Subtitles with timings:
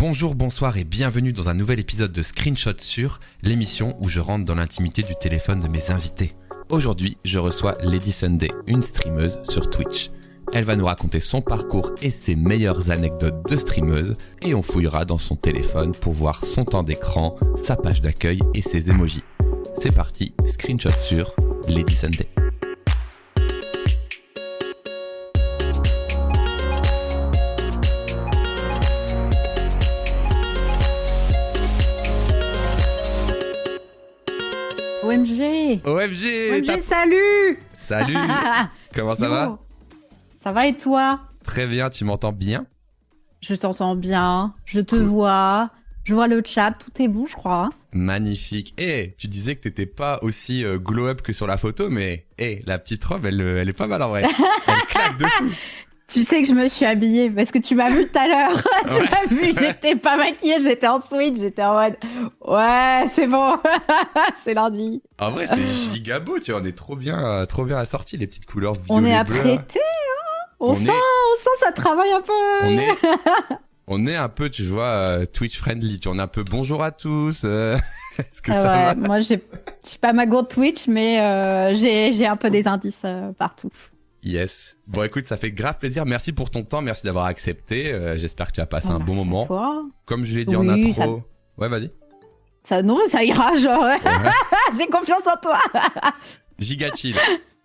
[0.00, 4.46] Bonjour, bonsoir et bienvenue dans un nouvel épisode de Screenshot sur l'émission où je rentre
[4.46, 6.32] dans l'intimité du téléphone de mes invités.
[6.70, 10.10] Aujourd'hui, je reçois Lady Sunday, une streameuse sur Twitch.
[10.54, 15.04] Elle va nous raconter son parcours et ses meilleures anecdotes de streameuse et on fouillera
[15.04, 19.24] dans son téléphone pour voir son temps d'écran, sa page d'accueil et ses emojis.
[19.74, 21.36] C'est parti, Screenshot sur
[21.68, 22.39] Lady Sunday.
[35.10, 36.24] OMG OMG
[36.68, 38.16] OMG, salut Salut
[38.94, 39.58] Comment ça va?
[40.42, 41.20] Ça va et toi?
[41.44, 42.66] Très bien, tu m'entends bien?
[43.40, 45.04] Je t'entends bien, je te Cool.
[45.04, 45.70] vois,
[46.04, 47.70] je vois le chat, tout est bon, je crois.
[47.92, 48.74] Magnifique.
[48.78, 52.26] Et tu disais que t'étais pas aussi euh, glow up que sur la photo, mais
[52.38, 54.22] eh, la petite robe, elle, euh, elle est pas mal en vrai.
[54.66, 55.50] Elle claque de fou.
[56.12, 58.62] Tu sais que je me suis habillée parce que tu m'as vu tout à l'heure.
[58.88, 59.08] tu Ouais.
[59.10, 61.96] m'as vu, j'étais pas maquillée, j'étais en switch, j'étais en mode
[62.46, 63.56] ouais, c'est bon,
[64.44, 65.02] c'est lundi.
[65.20, 65.62] En vrai, c'est
[65.94, 68.88] giga beau, tu vois, on est trop bien, trop bien assortis, les petites couleurs violet
[68.90, 72.32] On est apprêté, hein on, On sent, est- on sent ça travaille un peu.
[72.64, 72.88] On est,
[73.86, 76.82] on est un peu, tu vois, euh, Twitch friendly, tu on est un peu bonjour
[76.82, 77.42] à tous.
[77.44, 77.76] euh,
[78.18, 78.94] Est-ce que Ah ça ouais, va?
[78.96, 79.40] moi j'ai
[79.88, 83.06] j'ai pas ma gourde Twitch, mais euh, j'ai un peu des indices
[83.38, 83.70] partout.
[84.22, 84.76] Yes.
[84.86, 86.04] Bon, écoute, ça fait grave plaisir.
[86.04, 87.92] Merci pour ton temps, merci d'avoir accepté.
[87.92, 89.46] euh, J'espère que tu as passé Oh, un bon moment.
[89.46, 89.84] Toi.
[90.04, 90.92] Comme je l'ai dit en Oui, intro.
[90.92, 91.08] ça-
[91.58, 91.90] Ouais, vas-y.
[92.62, 93.82] Ça, non, ça ira, genre.
[93.82, 93.98] Ouais.
[94.78, 95.58] J'ai confiance en toi.
[96.58, 97.16] Giga chill.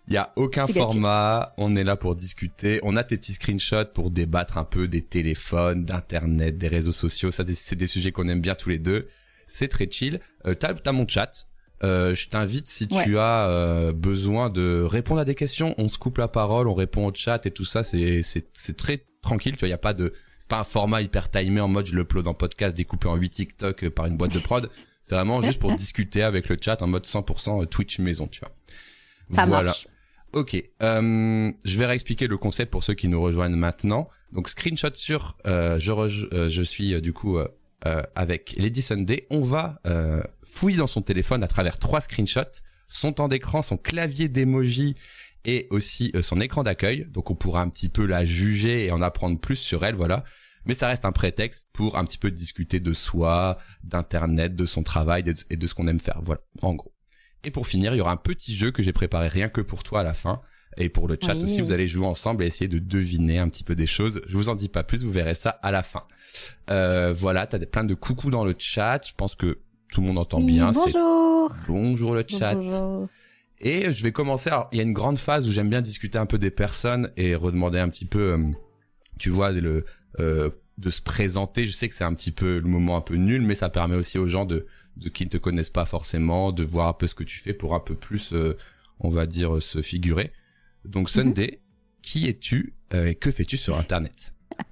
[0.08, 0.82] Il y a aucun Giga chill.
[0.82, 2.80] format, on est là pour discuter.
[2.82, 7.30] On a tes petits screenshots pour débattre un peu des téléphones, d'internet, des réseaux sociaux.
[7.30, 9.08] Ça, c'est des sujets qu'on aime bien tous les deux.
[9.46, 10.20] C'est très chill.
[10.46, 11.46] Euh, t'as, t'as mon chat.
[11.84, 13.04] Euh, je t'invite si Ouais.
[13.04, 16.74] tu as euh, besoin de répondre à des questions, on se coupe la parole, on
[16.74, 17.82] répond au chat et tout ça.
[17.84, 19.52] C'est c'est c'est très tranquille.
[19.52, 21.94] Tu vois, y a pas de c'est pas un format hyper timé en mode je
[21.94, 24.70] l'upload en podcast découpé en 8 TikTok euh, par une boîte de prod.
[25.02, 28.52] C'est vraiment juste pour discuter avec le chat en mode 100% Twitch maison, tu vois.
[29.32, 29.64] Ça voilà.
[29.64, 29.86] marche.
[30.32, 34.08] Ok, euh, je vais réexpliquer le concept pour ceux qui nous rejoignent maintenant.
[34.32, 37.38] Donc screenshot sur, euh, je, euh, je suis euh, du coup
[37.84, 39.26] euh, avec Lady Sunday.
[39.30, 43.76] On va euh, fouiller dans son téléphone à travers trois screenshots, son temps d'écran, son
[43.76, 44.94] clavier d'emoji
[45.44, 47.06] et aussi euh, son écran d'accueil.
[47.10, 50.24] Donc on pourra un petit peu la juger et en apprendre plus sur elle, voilà.
[50.64, 54.82] Mais ça reste un prétexte pour un petit peu discuter de soi, d'internet, de son
[54.82, 56.20] travail et de ce qu'on aime faire.
[56.22, 56.92] Voilà, en gros.
[57.44, 59.84] Et pour finir, il y aura un petit jeu que j'ai préparé rien que pour
[59.84, 60.40] toi à la fin.
[60.76, 61.44] Et pour le chat Oui.
[61.44, 64.20] aussi, vous allez jouer ensemble et essayer de deviner un petit peu des choses.
[64.28, 66.02] Je vous en dis pas plus, vous verrez ça à la fin.
[66.70, 69.00] Euh, voilà, t'as plein de coucou dans le chat.
[69.06, 69.58] Je pense que
[69.90, 70.72] tout le monde entend Oui, bien.
[70.72, 71.52] Bonjour.
[71.68, 72.54] bonjour le chat.
[72.54, 73.08] Bonjour.
[73.60, 74.50] Et je vais commencer.
[74.50, 77.10] Alors, il y a une grande phase où j'aime bien discuter un peu des personnes
[77.16, 78.38] et redemander un petit peu, euh,
[79.18, 79.84] tu vois, le
[80.20, 81.66] euh, de se présenter.
[81.66, 83.96] Je sais que c'est un petit peu le moment un peu nul, mais ça permet
[83.96, 84.66] aussi aux gens de
[84.98, 87.52] de qui ne te connaissent pas forcément de voir un peu ce que tu fais
[87.52, 88.56] pour un peu plus, euh,
[89.00, 90.32] on va dire, se figurer.
[90.86, 91.60] Donc Sunday,
[92.02, 94.32] qui es-tu euh, et que fais-tu sur Internet?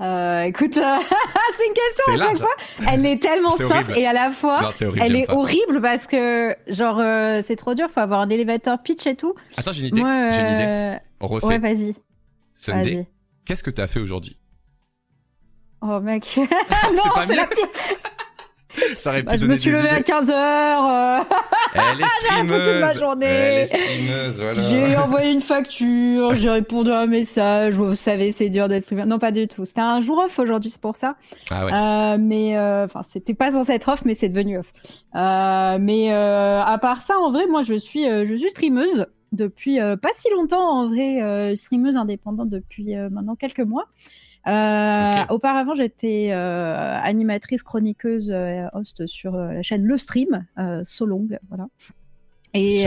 [0.00, 0.80] Euh, écoute, euh,
[1.56, 2.54] c'est une question à chaque fois.
[2.92, 3.98] Elle est tellement simple horrible.
[3.98, 5.04] et à la fois, Non, c'est horrible.
[5.04, 5.34] elle est pas.
[5.34, 7.88] horrible parce que, genre, euh, c'est trop dur.
[7.90, 9.34] Faut avoir un élévateur pitch et tout.
[9.56, 10.02] Attends, j'ai une idée.
[10.30, 10.98] J'ai une idée.
[11.20, 11.46] On refait.
[11.46, 11.96] ouais, vas-y.
[12.54, 13.08] Sunday,
[13.44, 14.38] qu'est-ce que t'as fait aujourd'hui?
[15.80, 16.24] Oh, mec.
[16.34, 16.46] C'est
[17.14, 17.48] pas la mieux.
[17.48, 17.66] pire.
[18.98, 20.02] Ça aurait pu Bah, je me suis levée à idées.
[20.04, 20.86] 15 heures.
[20.86, 21.18] euh,
[21.74, 22.64] Elle est streameuse.
[22.64, 23.26] toute ma journée.
[23.26, 24.60] Elle est streameuse, voilà.
[24.62, 27.74] J'ai envoyé une facture, j'ai répondu à un message.
[27.74, 29.04] Vous savez, c'est dur d'être streamer.
[29.06, 29.64] Non, pas du tout.
[29.64, 31.14] C'était un jour off aujourd'hui, c'est pour ça.
[31.50, 31.72] Ah ouais.
[31.72, 34.72] Euh, mais euh, enfin, c'était pas censé être off, mais c'est devenu off.
[35.14, 39.80] Euh, mais euh, à part ça, en vrai, moi, je suis, je suis streameuse depuis
[39.80, 40.80] euh, pas si longtemps.
[40.80, 43.86] En vrai, euh, streameuse indépendante depuis euh, maintenant quelques mois.
[44.46, 45.24] Euh.
[45.30, 50.46] Auparavant, j'étais animatrice, chroniqueuse, euh, host sur la chaîne Le Stream,
[50.84, 51.68] Solong, voilà.
[52.54, 52.82] Et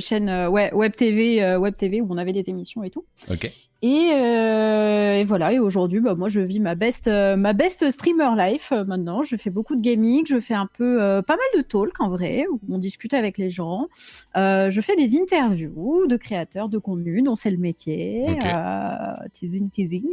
[0.00, 3.04] chaîne web TV, web TV où on avait des émissions et tout.
[3.30, 3.52] Ok.
[3.84, 7.90] Et, euh, et voilà, et aujourd'hui, bah, moi, je vis ma best, euh, ma best
[7.90, 9.22] streamer life euh, maintenant.
[9.22, 12.08] Je fais beaucoup de gaming, je fais un peu, euh, pas mal de talk en
[12.08, 13.88] vrai, où on discute avec les gens.
[14.36, 18.24] Euh, je fais des interviews de créateurs de contenu dont c'est le métier.
[18.28, 18.46] Ok.
[18.46, 20.06] Euh, teasing, teasing.
[20.06, 20.12] Euh,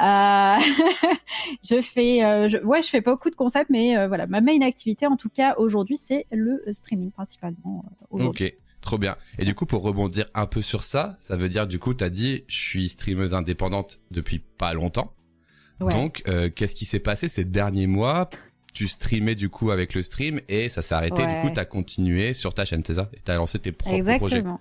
[1.62, 5.06] je fais, euh, je, ouais, je fais beaucoup de concepts, mais voilà, ma main activité
[5.06, 7.84] en tout cas aujourd'hui, c'est le streaming principalement.
[8.10, 8.42] Ok.
[8.84, 9.16] Trop bien.
[9.38, 12.10] Et du coup, pour rebondir un peu sur ça, ça veut dire du coup, t'as
[12.10, 15.14] dit, je suis streameuse indépendante depuis pas longtemps.
[15.80, 15.90] Ouais.
[15.90, 18.28] Donc, euh, qu'est-ce qui s'est passé ces derniers mois?
[18.74, 21.22] Tu streamais du coup avec le stream et ça s'est arrêté.
[21.22, 21.40] Ouais.
[21.40, 23.08] Du coup, t'as continué sur ta chaîne, c'est ça?
[23.14, 24.36] Et t'as lancé tes propres projets.
[24.36, 24.60] Exactement.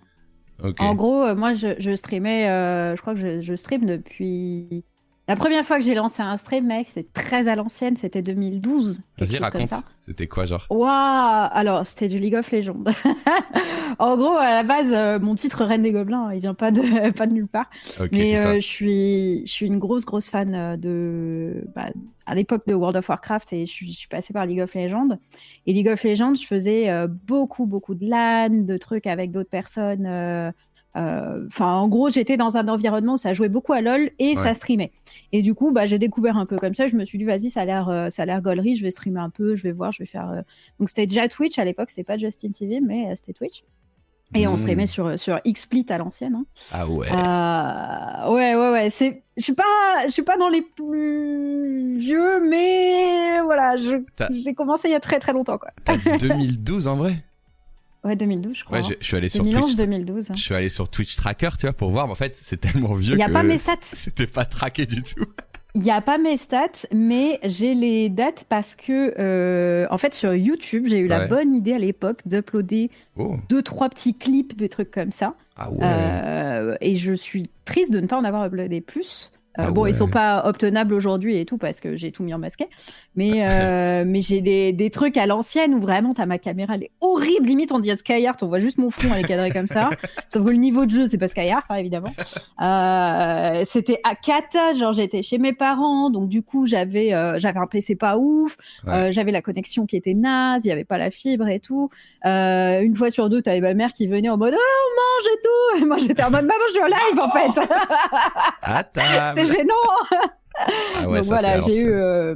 [0.79, 4.85] En gros, euh, moi, je, je streamais, euh, je crois que je, je stream depuis
[5.29, 9.01] La première fois que j'ai lancé un stream, mec, c'est très à l'ancienne, c'était 2012.
[9.17, 9.69] Vas-y, raconte.
[10.01, 10.65] C'était quoi, genre?
[10.69, 12.83] Waouh Alors, c'était du League of Legends.
[13.99, 17.11] en gros, à la base, euh, mon titre Reine des Gobelins, il vient pas de,
[17.17, 17.69] pas de nulle part.
[18.11, 21.89] Mais euh, je suis, je suis une grosse, grosse fan euh, de, bah,
[22.25, 24.75] à l'époque de World of Warcraft et je suis, je suis, passée par League of
[24.75, 25.17] Legends.
[25.67, 30.53] Et League of Legends, je faisais beaucoup, beaucoup de LAN, de trucs avec d'autres personnes
[30.95, 34.53] enfin, en gros, j'étais dans un environnement où ça jouait beaucoup à LoL et ça
[34.53, 34.91] streamait.
[35.31, 36.87] Et du coup, bah, j'ai découvert un peu comme ça.
[36.87, 38.75] Je me suis dit, vas-y, ça a l'air, euh, ça a l'air gollerie.
[38.75, 40.29] Je vais streamer un peu, je vais voir, je vais faire.
[40.29, 40.41] Euh.
[40.79, 41.89] Donc, c'était déjà Twitch à l'époque.
[41.89, 43.63] C'était pas Justin TV, mais c'était Twitch.
[44.35, 44.87] Et on streamait hmm.
[44.87, 46.35] sur sur XSplit à l'ancienne.
[46.35, 46.45] Hein.
[46.71, 47.07] Ah ouais.
[48.35, 48.89] ouais ouais ouais.
[48.89, 49.63] C'est, je suis pas,
[50.05, 55.19] je suis pas dans les plus vieux, mais voilà, j'ai commencé il y a très
[55.19, 55.69] très longtemps quoi.
[55.83, 57.23] T'as dit 2012 en vrai?
[58.03, 58.79] Ouais, 2012, je crois.
[58.79, 59.75] Ouais, je, suis allé sur Twitch.
[59.75, 60.31] 2012.
[60.35, 62.07] Je suis allé sur Twitch Tracker, tu vois, pour voir.
[62.07, 63.13] Mais en fait, c'est tellement vieux.
[63.13, 63.75] Il n'y a pas mes stats.
[63.81, 65.25] C'était pas traqué du tout.
[65.75, 70.13] Il n'y a pas mes stats, mais j'ai les dates parce que, euh, en fait,
[70.13, 73.37] sur YouTube, j'ai eu la bonne idée à l'époque d'uploader oh.
[73.49, 75.33] deux, trois petits clips, des trucs comme ça.
[75.57, 75.79] Ah ouais.
[75.81, 79.31] Euh, et je suis triste de ne pas en avoir uploadé plus.
[79.59, 82.33] Euh, ah bon, ils sont pas obtenables aujourd'hui et tout parce que j'ai tout mis
[82.33, 82.69] en masqué.
[83.15, 86.83] Mais, euh, mais j'ai des, des, trucs à l'ancienne où vraiment, as ma caméra, elle
[86.83, 87.47] est horrible.
[87.47, 89.91] Limite, on dit à Skyheart, on voit juste mon front, elle est cadrée comme ça.
[90.29, 92.11] Sauf que le niveau de jeu, c'est pas Skyheart, hein, évidemment.
[92.61, 97.09] Euh, c'était à Kata, genre j'étais chez mes parents, donc du coup, j'avais
[97.39, 100.97] j'avais un PC pas ouf, j'avais la connexion qui était naze, il y avait pas
[100.97, 101.89] la fibre et tout.
[102.23, 105.41] Une fois sur deux, t'avais ma mère qui venait en mode, oh, on mange et
[105.43, 105.83] tout.
[105.83, 107.61] Et moi, j'étais en mode, maman, je suis en live, en fait.
[108.61, 109.73] Attends c'est gênant.
[110.95, 112.35] Ah ouais, Donc voilà, j'ai eu, euh,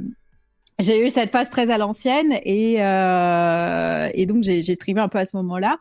[0.80, 5.18] j'ai eu cette phase très à l'ancienne et, euh, et donc j'ai streamé un peu
[5.18, 5.78] à ce moment-là.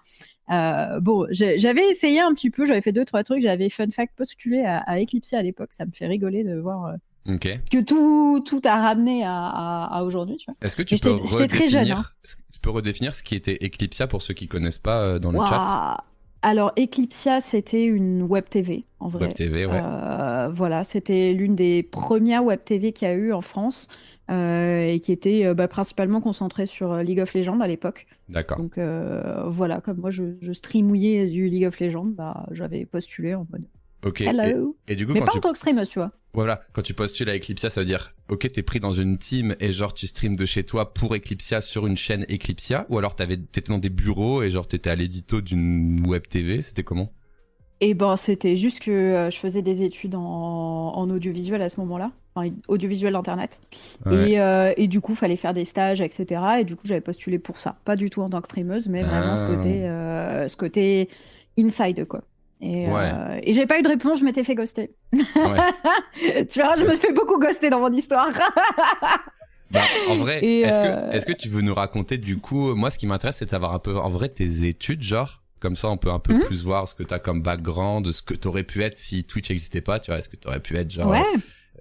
[0.51, 4.13] Euh, bon, j'avais essayé un petit peu, j'avais fait deux trois trucs, j'avais fun fact
[4.15, 6.93] postulé à, à Eclipse à l'époque, ça me fait rigoler de voir
[7.25, 10.37] que tout tout a ramené à, à, aujourd'hui.
[10.61, 12.05] Est-ce que tu peux redéfinir, très jeune, hein.
[12.53, 15.97] tu peux redéfinir ce qui était Eclipsia pour ceux qui connaissent pas dans le chat?
[16.41, 19.23] Alors, Eclipsia, c'était une web TV, en vrai.
[19.25, 19.81] Web TV, ouais.
[19.81, 23.87] Euh, voilà, c'était l'une des premières web TV qu'il y a eu en France
[24.29, 28.05] euh, et qui était euh, bah, principalement concentrée sur League of Legends à l'époque.
[28.29, 28.57] D'accord.
[28.59, 28.79] Donc,
[29.47, 33.63] voilà, comme moi, je, je streamouillais du League of Legends, bah, j'avais postulé en mode
[34.05, 34.21] Ok.
[34.21, 36.11] Et, du coup, Mais pas en tant que streameuse, tu vois.
[36.33, 39.55] Voilà, quand tu postules à Eclipsia, ça veut dire, ok, t'es pris dans une team
[39.59, 43.15] et genre tu streams de chez toi pour Eclipsia sur une chaîne Eclipsia, ou alors
[43.15, 47.11] t'avais, t'étais dans des bureaux et genre t'étais à l'édito d'une web TV, c'était comment?
[47.79, 51.79] Eh ben, c'était juste que euh, je faisais des études en, en audiovisuel à ce
[51.79, 53.59] moment-là, enfin audiovisuel internet,
[54.11, 56.41] et, euh, et, du coup fallait faire des stages, etc.
[56.59, 59.01] Et du coup j'avais postulé pour ça, pas du tout en tant que streameuse, mais
[59.01, 59.55] vraiment ce ah.
[59.55, 61.09] côté, euh, ce côté
[61.59, 62.21] inside quoi.
[62.59, 64.89] Et, euh, et j'ai pas eu de réponse, je m'étais fait ghoster.
[65.13, 65.23] Ouais.
[66.45, 68.29] tu verras, je me fais beaucoup ghoster dans mon histoire.
[69.71, 72.89] bah, en vrai, est-ce que, euh, est que tu veux nous raconter du coup, moi
[72.89, 75.89] ce qui m'intéresse c'est de savoir un peu en vrai tes études, genre, comme ça
[75.89, 78.63] on peut un peu hmm plus voir ce que t'as comme background, ce que t'aurais
[78.63, 81.13] pu être si Twitch existait pas, tu vois, est-ce que t'aurais pu être genre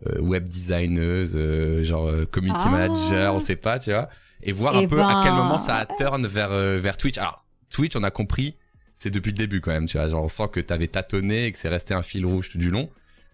[0.07, 2.71] euh, web designeuse, euh, genre community ah.
[2.71, 4.11] manager, on sait pas, tu vois,
[4.43, 7.17] et voir un eh peu à quel ben, moment ça a turn vers, vers Twitch.
[7.17, 8.57] Alors, Twitch, on a compris,
[8.99, 10.09] c'est depuis le début quand même, tu vois.
[10.09, 12.71] Genre, on sent que t'avais tâtonné et que c'est resté un fil rouge tout du
[12.71, 12.89] long.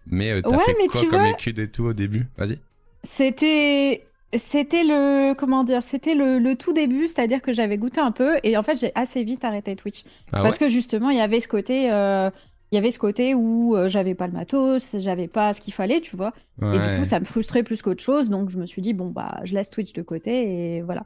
[0.05, 2.27] Mais euh, t'as fait quoi comme étude et tout au début?
[2.37, 2.59] Vas-y.
[3.03, 4.05] C'était
[4.35, 8.01] c'était le comment dire c'était le, le, tout début c'est à dire que j'avais goûté
[8.01, 11.17] un peu et en fait j'ai assez vite arrêté Twitch ah parce que justement il
[11.17, 12.31] y avait ce côté euh,
[12.71, 15.71] il y avait ce côté où euh, j'avais pas le matos j'avais pas ce qu'il
[15.71, 18.65] fallait tu vois et du coup ça me frustrait plus qu'autre chose donc je me
[18.65, 21.05] suis dit bon bah je laisse Twitch de côté et voilà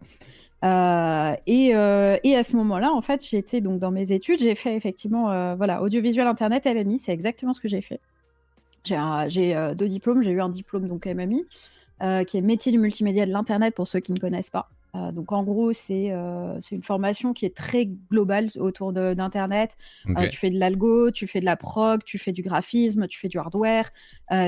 [0.63, 4.55] euh, et, euh, et, à ce moment-là, en fait, j'étais donc dans mes études, j'ai
[4.55, 7.99] fait effectivement, euh, voilà, audiovisuel internet MMI, c'est exactement ce que j'ai fait.
[8.83, 11.45] J'ai deux diplômes, j'ai eu un diplôme donc MMI,
[12.25, 14.69] qui est métier du multimédia de l'internet pour ceux qui ne connaissent pas.
[15.11, 16.07] donc en gros, c'est
[16.71, 19.75] une formation qui est très globale autour d'internet.
[20.31, 23.27] tu fais de l'algo, tu fais de la prog, tu fais du graphisme, tu fais
[23.27, 23.89] du hardware,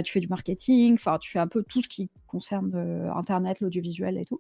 [0.06, 4.18] tu fais du marketing, enfin tu fais un peu tout ce qui concerne internet, l'audiovisuel
[4.18, 4.40] et tout.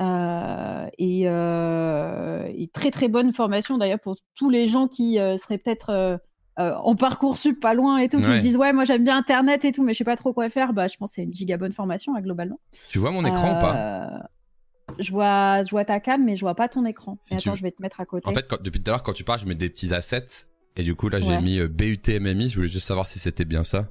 [0.00, 5.58] Euh, euh, et, très très bonne formation d'ailleurs pour tous les gens qui euh, seraient
[5.58, 6.20] peut-être
[6.56, 9.72] en parcoursup pas loin et tout, qui se disent ouais moi j'aime bien internet et
[9.72, 10.72] tout, mais je sais pas trop quoi faire.
[10.72, 12.60] Bah je pense que c'est une giga bonne formation hein, globalement.
[12.88, 14.28] Tu vois mon écran ou pas?
[14.98, 17.18] Je vois, je vois ta cam, mais je vois pas ton écran.
[17.30, 18.28] attends, je vais te mettre à côté.
[18.28, 20.46] En fait, depuis tout à l'heure, quand tu parles, je mets des petits assets.
[20.76, 22.48] Et du coup, là, j'ai mis BUT MMI.
[22.48, 23.88] Je voulais juste savoir si c'était bien ça.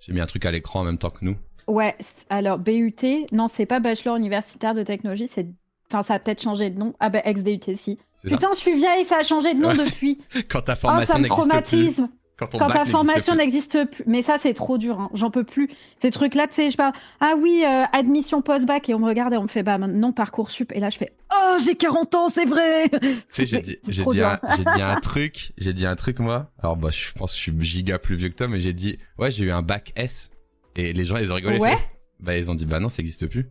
[0.00, 1.36] J'ai mis un truc à l'écran en même temps que nous.
[1.68, 1.96] Ouais,
[2.30, 2.94] alors BUT,
[3.32, 5.46] non, c'est pas Bachelor universitaire de technologie, c'est.
[5.88, 6.94] Enfin, ça a peut-être changé de nom.
[7.00, 7.98] Ah bah, ex-DUT, si.
[8.24, 10.18] Putain, je suis vieille, ça a changé de nom depuis.
[10.48, 12.08] Quand ta formation oh, ça me traumatisme.
[12.48, 14.04] Quand, ta n'existe formation n'existe plus.
[14.06, 14.98] Mais ça, c'est trop dur.
[14.98, 15.10] hein.
[15.14, 15.68] J'en peux plus.
[15.98, 16.92] Ces trucs-là, tu sais, je parle.
[17.20, 18.88] Ah oui, euh, admission post-bac.
[18.88, 20.72] Et on me regarde et on me fait, bah non, Parcoursup.
[20.72, 22.88] Et là, je fais, oh, j'ai 40 ans, c'est vrai.
[22.90, 25.96] Tu sais, j'ai C'est- dit, j'ai dit, un, j'ai dit un truc, j'ai dit un
[25.96, 26.50] truc moi.
[26.58, 28.98] Alors bah, je pense que je suis giga plus vieux que toi, mais j'ai dit,
[29.18, 30.30] ouais, j'ai eu un bac S.
[30.76, 31.58] Et les gens, ils ont rigolé.
[31.58, 31.72] Ouais.
[31.72, 31.78] fait,
[32.20, 33.50] Bah, ils ont dit, bah non, ça existe plus.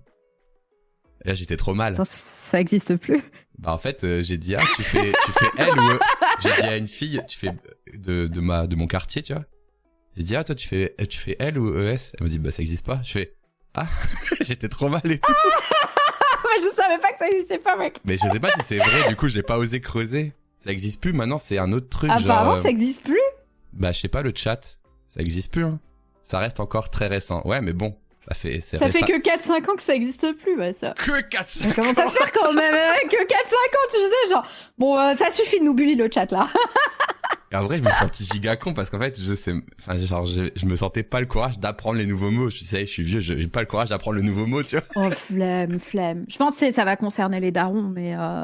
[1.25, 1.93] Et là, j'étais trop mal.
[1.93, 3.21] Attends, ça existe plus.
[3.59, 5.99] Bah en fait, euh, j'ai dit, ah, tu fais, tu fais L ou E.
[6.39, 7.51] J'ai dit à une fille, tu fais
[7.93, 9.43] de, de ma, de mon quartier, tu vois.
[10.15, 12.13] J'ai dit, ah, toi, tu fais, tu fais L ou ES?
[12.17, 13.01] Elle me dit, bah, ça existe pas.
[13.03, 13.35] Je fais,
[13.73, 13.85] ah,
[14.47, 15.33] j'étais trop mal et tout.
[16.43, 17.97] Mais je savais pas que ça existait pas, mec.
[18.05, 20.33] Mais je sais pas si c'est vrai, du coup, j'ai pas osé creuser.
[20.57, 23.19] Ça existe plus, maintenant, c'est un autre truc, genre, Apparemment, euh, ça existe plus.
[23.73, 25.79] bah, je sais pas, le chat, ça existe plus, hein.
[26.23, 27.41] Ça reste encore très récent.
[27.45, 27.95] Ouais, mais bon,
[28.29, 30.93] ça fait, Ça que 4-5 ans que ça existe plus, ça.
[30.97, 34.33] Que 4 Mais comment ça se fait quand même hein, Que 4-5 ans, tu sais,
[34.33, 34.47] genre.
[34.77, 36.47] Bon, euh, ça suffit de nous bully le chat, là.
[37.51, 40.25] Et en vrai, je me sentis giga con parce qu'en fait, je sais, enfin, genre,
[40.25, 42.51] je, je me sentais pas le courage d'apprendre les nouveaux mots.
[42.51, 44.75] Je sais, je suis vieux, je- j'ai pas le courage d'apprendre le nouveau mot, tu
[44.77, 44.85] vois.
[45.07, 46.25] Oh, flemme, flemme.
[46.29, 48.43] Je pense que ça va concerner les darons, mais euh,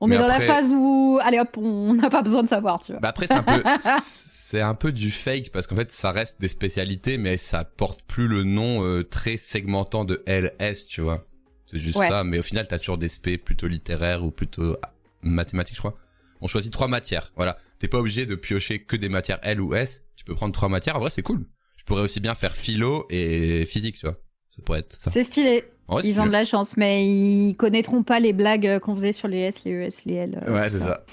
[0.00, 2.48] on Mais est dans après- la phase où, allez hop, on n'a pas besoin de
[2.48, 3.00] savoir, tu vois.
[3.00, 3.62] Bah après, c'est un peu,
[4.00, 8.02] c'est un peu du fake parce qu'en fait, ça reste des spécialités, mais ça porte
[8.02, 11.24] plus le nom euh, très segmentant de LS, tu vois.
[11.66, 12.08] C'est juste Ouais.
[12.08, 15.80] ça, mais au final, t'as toujours des spé plutôt littéraires ou plutôt ah, mathématiques, je
[15.80, 15.94] crois.
[16.40, 17.56] On choisit trois matières, voilà.
[17.78, 20.04] T'es pas obligé de piocher que des matières L ou S.
[20.16, 20.96] Tu peux prendre trois matières.
[20.96, 21.46] En vrai, c'est cool.
[21.76, 24.16] Je pourrais aussi bien faire philo et physique, tu vois.
[24.50, 25.10] Ça pourrait être ça.
[25.10, 25.64] C'est stylé.
[26.02, 29.28] Si Ils ont de la chance, mais ils connaîtront pas les blagues qu'on faisait sur
[29.28, 30.40] les S, les ES, les L.
[30.46, 31.04] euh, Ouais, c'est ça.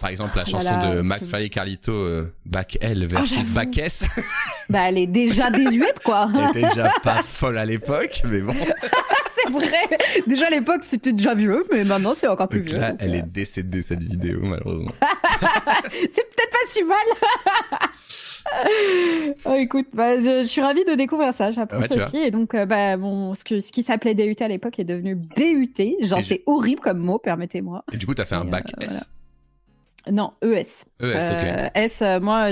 [0.00, 3.52] Par exemple, la Oh chanson de McFly et Carlito, euh, Bac L versus j'avoue.
[3.54, 4.04] Bac S.
[4.68, 6.28] Bah, elle est déjà désuète, quoi.
[6.34, 8.52] Elle était déjà pas folle à l'époque, mais bon.
[9.36, 9.70] c'est vrai.
[10.26, 12.78] Déjà à l'époque, c'était déjà vieux, mais maintenant, c'est encore plus Donc vieux.
[12.78, 14.90] là, donc, elle euh, est décédée cette vidéo, malheureusement.
[15.92, 16.98] C'est peut-être pas si mal.
[19.44, 21.50] oh, écoute, bah, je, je suis ravie de découvrir ça.
[21.52, 22.16] J'apprends Ouais, tu aussi.
[22.18, 25.14] Et donc, euh, bah, bon, ce, que, ce qui s'appelait DUT à l'époque est devenu
[25.16, 25.96] BUT.
[26.02, 27.84] Genre, c'est horrible comme mot, permettez-moi.
[27.92, 29.10] Et du coup, t'as fait un bac euh, S.
[30.10, 30.46] Non, ES.
[30.48, 31.70] ES, Euh, ok.
[31.74, 32.50] S, euh, moi,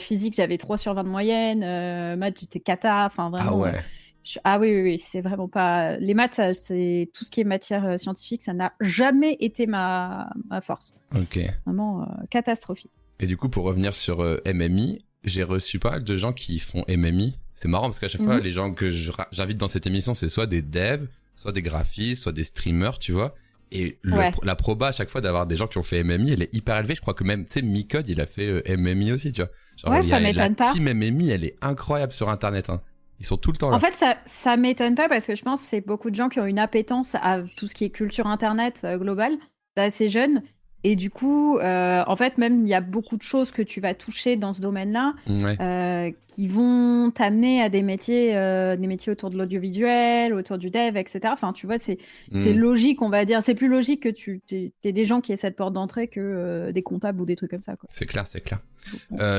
[0.00, 2.16] physique, j'avais 3 sur 20 de moyenne.
[2.16, 3.06] Maths, j'étais cata.
[3.06, 3.60] Enfin, Ah vraiment.
[3.60, 3.80] ouais.
[4.22, 5.96] je- ah oui, oui, oui, c'est vraiment pas.
[5.96, 10.60] Les maths, c'est tout ce qui est matière scientifique, ça n'a jamais été ma, ma
[10.60, 10.92] force.
[11.16, 11.38] Ok.
[11.64, 12.90] Vraiment catastrophique.
[13.18, 16.84] Et du coup, pour revenir sur MMI, j'ai reçu pas mal de gens qui font
[16.88, 17.38] MMI.
[17.54, 18.42] C'est marrant parce qu'à chaque fois, Mhm.
[18.42, 22.32] les gens que j'invite dans cette émission, c'est soit des devs, soit des graphistes, soit
[22.32, 23.34] des streamers, tu vois.
[23.72, 24.30] Et le- Ouais.
[24.42, 26.76] la proba à chaque fois d'avoir des gens qui ont fait MMI, elle est hyper
[26.78, 26.94] élevée.
[26.94, 29.50] Je crois que même, tu sais, Micode, il a fait euh, MMI aussi, tu vois.
[29.76, 30.72] Genre, Ouais, il ça m'étonne La pas.
[30.72, 32.68] team MMI, elle est incroyable sur Internet.
[32.70, 32.80] Hein.
[33.20, 33.76] Ils sont tout le temps là.
[33.76, 36.28] En fait, ça, ça m'étonne pas parce que je pense que c'est beaucoup de gens
[36.30, 39.34] qui ont une appétence à tout ce qui est culture internet euh, globale,
[39.76, 40.42] assez jeune.
[40.82, 43.80] Et du coup, euh, en fait, même il y a beaucoup de choses que tu
[43.82, 45.60] vas toucher dans ce domaine-là ouais.
[45.60, 50.70] euh, qui vont t'amener à des métiers, euh, des métiers autour de l'audiovisuel, autour du
[50.70, 51.20] dev, etc.
[51.26, 51.98] Enfin, tu vois, c'est
[52.30, 52.52] Mm.
[52.58, 53.42] logique, on va dire.
[53.42, 56.82] C'est plus logique que tu aies des gens qui aient cette porte d'entrée que des
[56.82, 57.74] comptables ou des trucs comme ça.
[57.88, 58.60] C'est clair, c'est clair.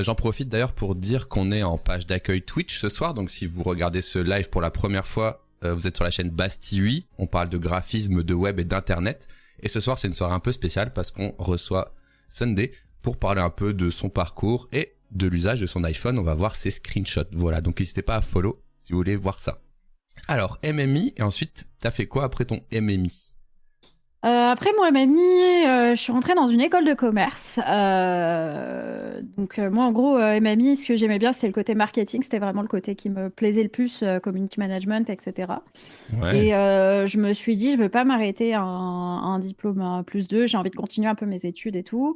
[0.03, 3.13] J'en profite d'ailleurs pour dire qu'on est en page d'accueil Twitch ce soir.
[3.15, 6.29] Donc si vous regardez ce live pour la première fois, vous êtes sur la chaîne
[6.29, 7.05] Bastille.
[7.17, 9.27] On parle de graphisme, de web et d'internet.
[9.61, 11.93] Et ce soir, c'est une soirée un peu spéciale parce qu'on reçoit
[12.29, 16.19] Sunday pour parler un peu de son parcours et de l'usage de son iPhone.
[16.19, 17.29] On va voir ses screenshots.
[17.31, 17.61] Voilà.
[17.61, 19.61] Donc n'hésitez pas à follow si vous voulez voir ça.
[20.27, 23.30] Alors MMI et ensuite t'as fait quoi après ton MMI
[24.23, 27.59] Euh, après mon MMI, euh, je suis rentrée dans une école de commerce.
[27.67, 32.21] Euh, donc moi, en gros, euh, MMI, ce que j'aimais bien, c'était le côté marketing.
[32.21, 35.53] C'était vraiment le côté qui me plaisait le plus, community management, etc.
[36.33, 40.03] Et je me suis dit, je veux pas m'arrêter à un, à un diplôme à
[40.05, 40.45] plus 2.
[40.45, 42.15] J'ai envie de continuer un peu mes études et tout.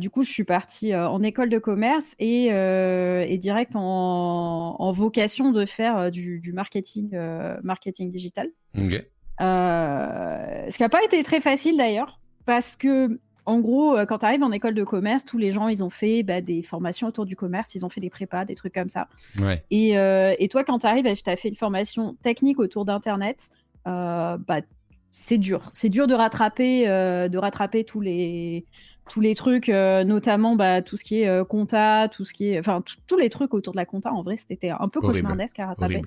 [0.00, 5.52] Du coup, je suis partie en école de commerce et, et direct en, en vocation
[5.52, 7.16] de faire du, du marketing,
[7.62, 8.48] marketing digital.
[8.76, 9.04] Ok.
[9.40, 13.18] Euh, ce qui n'a pas été très facile d'ailleurs, parce que
[13.48, 15.88] en gros, euh, quand tu arrives en école de commerce, tous les gens, ils ont
[15.88, 18.90] fait bah, des formations autour du commerce, ils ont fait des prépas, des trucs comme
[18.90, 19.08] ça.
[19.40, 19.64] Ouais.
[19.70, 23.48] Et, euh, et toi, quand tu arrives tu as fait une formation technique autour d'Internet,
[23.86, 24.60] euh, bah,
[25.08, 25.70] c'est dur.
[25.72, 28.66] C'est dur de rattraper, euh, de rattraper tous les,
[29.08, 32.50] tous les trucs, euh, notamment bah, tout ce qui est euh, compta, tout ce qui
[32.50, 34.12] est, enfin, tous les trucs autour de la compta.
[34.12, 35.14] En vrai, c'était un peu Horrible.
[35.22, 36.02] cauchemardesque à rattraper.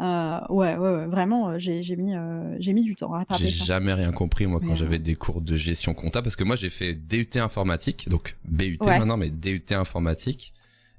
[0.00, 2.14] Euh, ouais, ouais, ouais, vraiment, j'ai j'ai mis,
[2.58, 5.40] j'ai mis du temps à rattraper J'ai jamais rien compris moi quand j'avais des cours
[5.40, 8.98] de gestion compta parce que moi j'ai fait DUT informatique donc BUT Ouais.
[8.98, 10.52] maintenant mais DUT informatique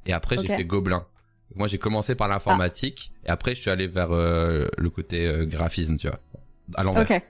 [0.05, 1.05] et après j'ai fait Gobelin.
[1.55, 6.07] Moi j'ai commencé par l'informatique et après je suis allé vers le côté graphisme tu
[6.07, 6.19] vois
[6.75, 7.09] à l'envers.
[7.09, 7.21] Ok,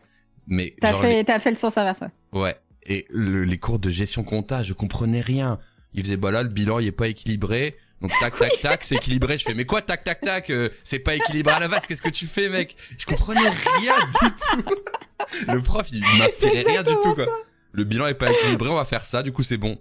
[0.47, 2.09] Mais t'as fait, t'as fait le sens inverse, ouais.
[2.33, 2.55] les- ouais
[2.89, 5.59] et le- les cours de gestion compta je comprenais rien.
[5.93, 8.95] Ils faisaient bah là le bilan il est pas équilibré Donc tac tac tac, c'est
[8.95, 9.37] équilibré.
[9.37, 11.85] Je fais mais quoi tac tac tac euh, C'est pas équilibré à la base.
[11.87, 12.75] Qu'est-ce que tu fais, mec?
[12.97, 14.75] Je comprenais rien du tout.
[15.51, 17.25] Le prof, il m'inspirait rien du tout quoi.
[17.71, 18.69] Le bilan est pas équilibré.
[18.69, 19.21] On va faire ça.
[19.23, 19.77] Du coup, c'est bon.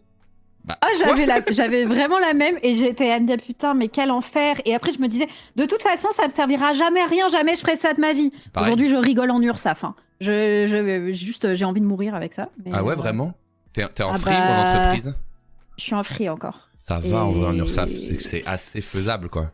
[0.69, 3.89] Bah, ah, j'avais la, j'avais vraiment la même et j'étais à me dire putain mais
[3.89, 7.07] quel enfer et après je me disais de toute façon ça me servira jamais à
[7.07, 8.31] rien jamais je ferai ça de ma vie.
[8.55, 9.85] Aujourd'hui je rigole en URSAF.
[9.85, 9.95] Hein.
[10.21, 12.51] Je, je juste j'ai envie de mourir avec ça.
[12.71, 13.33] ah ouais vraiment?
[13.73, 15.15] T'es, t'es en ah free ou en bah, entreprise?
[15.79, 16.69] Je suis en free encore.
[16.77, 19.51] Ça va en vrai en URSAF c'est, c'est assez faisable quoi.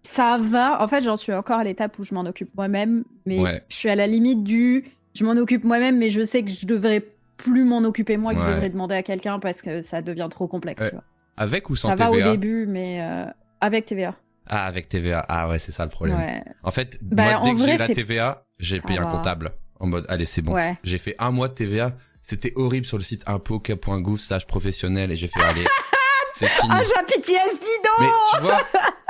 [0.00, 3.62] Ça va en fait j'en suis encore à l'étape où je m'en occupe moi-même mais
[3.68, 6.64] je suis à la limite du je m'en occupe moi-même mais je sais que je
[6.64, 7.06] devrais
[7.42, 10.46] plus m'en occuper moi que je devrais demander à quelqu'un parce que ça devient trop
[10.46, 10.84] complexe.
[10.84, 11.04] Tu vois.
[11.36, 13.26] Avec ou sans TVA Ça va au début, mais euh,
[13.60, 14.14] avec TVA.
[14.46, 15.24] Ah, avec TVA.
[15.28, 16.42] Ah ouais, c'est ça le problème.
[16.62, 19.52] En fait, bah, moi, dès que j'ai la TVA, j'ai payé un comptable.
[19.80, 20.56] En mode, allez, c'est bon.
[20.84, 21.92] J'ai fait un mois de TVA.
[22.24, 25.64] C'était horrible sur le site impots.gouv sage professionnel et j'ai fait, allez,
[26.32, 26.70] c'est fini.
[26.72, 28.60] Ah, j'ai dis donc Mais tu vois,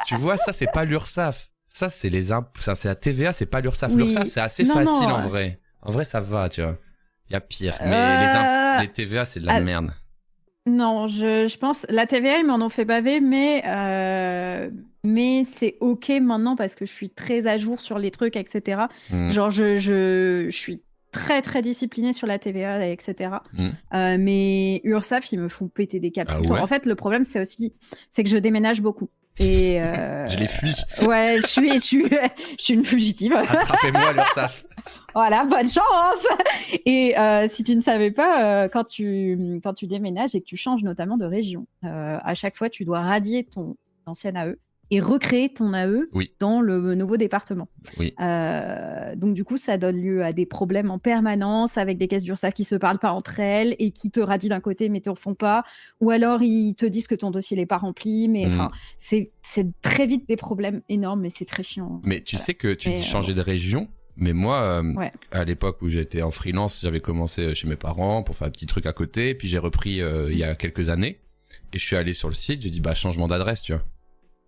[0.07, 1.51] tu vois, ça, c'est pas l'URSAF.
[1.69, 3.93] Ça, c'est les impôts, ça, c'est la TVA, c'est pas l'URSAF.
[3.93, 5.61] L'URSAF, c'est assez facile en vrai.
[5.83, 6.79] En vrai, ça va, tu vois.
[7.33, 7.79] Il y a pire.
[7.83, 9.91] Mais les, les, TVA, c'est de la merde.
[10.67, 11.87] Non, je, je, pense.
[11.89, 14.71] La TVA, ils m'en ont fait baver, mais, euh,
[15.03, 18.83] mais c'est OK maintenant parce que je suis très à jour sur les trucs, etc.
[19.11, 19.31] Hmm.
[19.31, 23.31] Genre, je, je, je, suis très, très disciplinée sur la TVA, etc.
[23.55, 23.69] Hmm.
[23.95, 26.31] Euh, mais URSAF, ils me font péter des câbles.
[26.31, 27.73] Ah en fait, le problème, c'est aussi
[28.11, 29.09] c'est que je déménage beaucoup.
[29.39, 30.77] Et euh, je les fuis.
[31.01, 32.05] Ouais, je suis, je suis,
[32.59, 33.35] je suis une fugitive.
[33.35, 34.67] Attrapez-moi l'URSAF.
[35.15, 36.27] Voilà, bonne chance.
[36.87, 40.47] Et euh, si tu ne savais pas, euh, quand tu quand tu déménages et que
[40.47, 43.77] tu changes notamment de région, euh, à chaque fois tu dois radier ton
[44.07, 44.57] ancien AE
[44.91, 46.03] et recréer ton AE
[46.39, 47.69] dans le nouveau département.
[47.99, 48.15] Oui.
[49.17, 52.53] donc du coup, ça donne lieu à des problèmes en permanence avec des caisses d'URSSAF
[52.53, 55.35] qui se parlent pas entre elles et qui te radient d'un côté mais te font
[55.35, 55.65] pas,
[56.01, 58.29] ou alors ils te disent que ton dossier n'est pas rempli.
[58.29, 58.73] Mais enfin, mm.
[58.99, 62.03] c'est c'est très vite des problèmes énormes et c'est très chiant.
[62.05, 64.95] Mais tu sais que tu dis changer de région mais moi, euh,
[65.31, 68.67] à l'époque où j'étais en freelance, j'avais commencé chez mes parents pour faire un petit
[68.67, 71.21] truc à côté, puis j'ai repris euh, il y a quelques années,
[71.73, 73.83] et je suis allé sur le site, j'ai dit bah changement d'adresse, tu vois,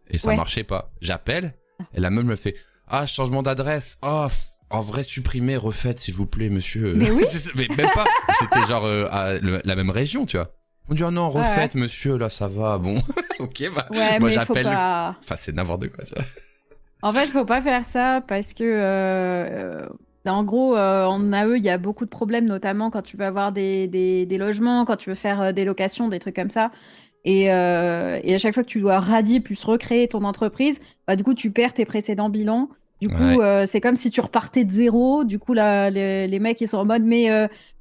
[0.08, 0.92] et ça marchait pas.
[1.00, 1.54] J'appelle,
[1.94, 2.54] et la même me fait
[2.86, 4.26] ah changement d'adresse, oh
[4.70, 6.94] en vrai supprimer, refaites s'il vous plaît monsieur.
[6.94, 7.24] Mais oui.
[7.54, 8.06] mais même pas,
[8.38, 10.54] c'était genre euh, à la même région, tu vois.
[10.88, 13.02] On dit oh non refaites monsieur là ça va bon
[13.38, 13.88] ok bah
[14.20, 14.64] moi j'appelle.
[14.64, 15.16] Pas...
[15.18, 16.24] Enfin c'est n'importe quoi tu vois.
[17.04, 19.86] En fait, il faut pas faire ça parce que, euh,
[20.24, 23.26] en gros, euh, en AE, il y a beaucoup de problèmes, notamment quand tu veux
[23.26, 26.70] avoir des, des, logements, quand tu veux faire euh, des locations, des trucs comme ça.
[27.26, 31.24] Et, et, à chaque fois que tu dois radier plus recréer ton entreprise, bah, du
[31.24, 32.70] coup, tu perds tes précédents bilans.
[33.02, 35.24] Du coup, c'est comme si tu repartais de zéro.
[35.24, 37.28] Du coup, là, les, mecs, ils sont en mode, mais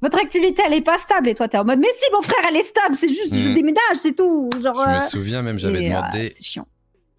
[0.02, 1.28] votre activité, elle est pas stable.
[1.28, 2.94] Et toi, tu es en mode, mais si, mon frère, elle est stable.
[2.94, 3.54] C'est juste, je mm.
[3.54, 4.50] déménage, c'est tout.
[4.62, 6.28] Genre, je me souviens même, j'avais demandé.
[6.28, 6.66] c'est chiant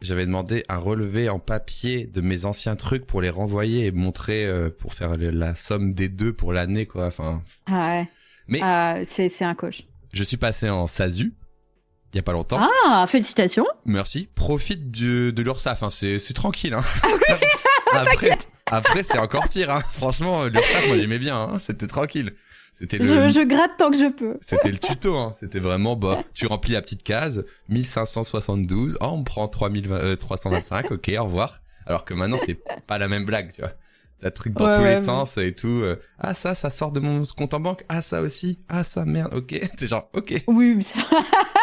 [0.06, 4.46] j'avais demandé un relevé en papier de mes anciens trucs pour les renvoyer et montrer
[4.46, 8.08] euh, pour faire la somme des deux pour l'année quoi enfin ah ouais
[8.48, 11.34] mais ah, c'est c'est un coach je suis passé en SASU
[12.14, 15.90] il y a pas longtemps ah félicitations merci profite de de l'URSSAF hein.
[15.90, 16.84] c'est c'est tranquille hein.
[17.94, 18.38] après
[18.68, 19.82] après c'est encore pire hein.
[19.94, 21.60] franchement l'URSSAF moi j'aimais bien hein.
[21.60, 22.34] c'était tranquille
[22.78, 23.06] c'était le...
[23.06, 24.38] je, je, gratte tant que je peux.
[24.42, 25.32] C'était le tuto, hein.
[25.34, 31.12] C'était vraiment, bah, tu remplis la petite case, 1572, oh, on prend 3325, euh, ok,
[31.18, 31.62] au revoir.
[31.86, 33.72] Alors que maintenant, c'est pas la même blague, tu vois.
[34.22, 35.68] La truc dans tous les sens et tout.
[35.68, 37.86] Euh, ah, ça, ça sort de mon compte en banque.
[37.88, 38.60] Ah, ça aussi.
[38.68, 39.58] Ah, ça, merde, ok.
[39.78, 40.44] T'es genre, ok.
[40.48, 41.00] Oui, mais ça...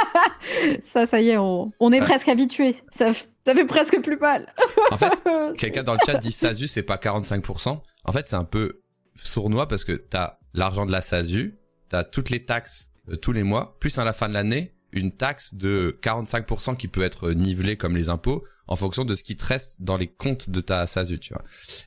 [0.83, 2.77] ça, ça y est, on, on est presque habitué.
[2.91, 4.47] Ça, ça fait presque plus mal.
[4.91, 5.23] en fait,
[5.59, 7.81] quelqu'un dans le chat dit SASU, c'est pas 45%.
[8.05, 8.81] En fait, c'est un peu
[9.15, 11.59] sournois parce que t'as l'argent de la SASU,
[11.91, 14.75] tu as toutes les taxes euh, tous les mois, plus à la fin de l'année,
[14.93, 19.25] une taxe de 45% qui peut être nivelée comme les impôts en fonction de ce
[19.25, 21.43] qui te reste dans les comptes de ta SASU, tu vois.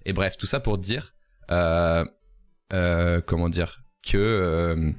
[0.06, 1.14] Et bref, tout ça pour dire,
[1.52, 2.04] euh,
[2.74, 4.92] euh, comment dire, que euh,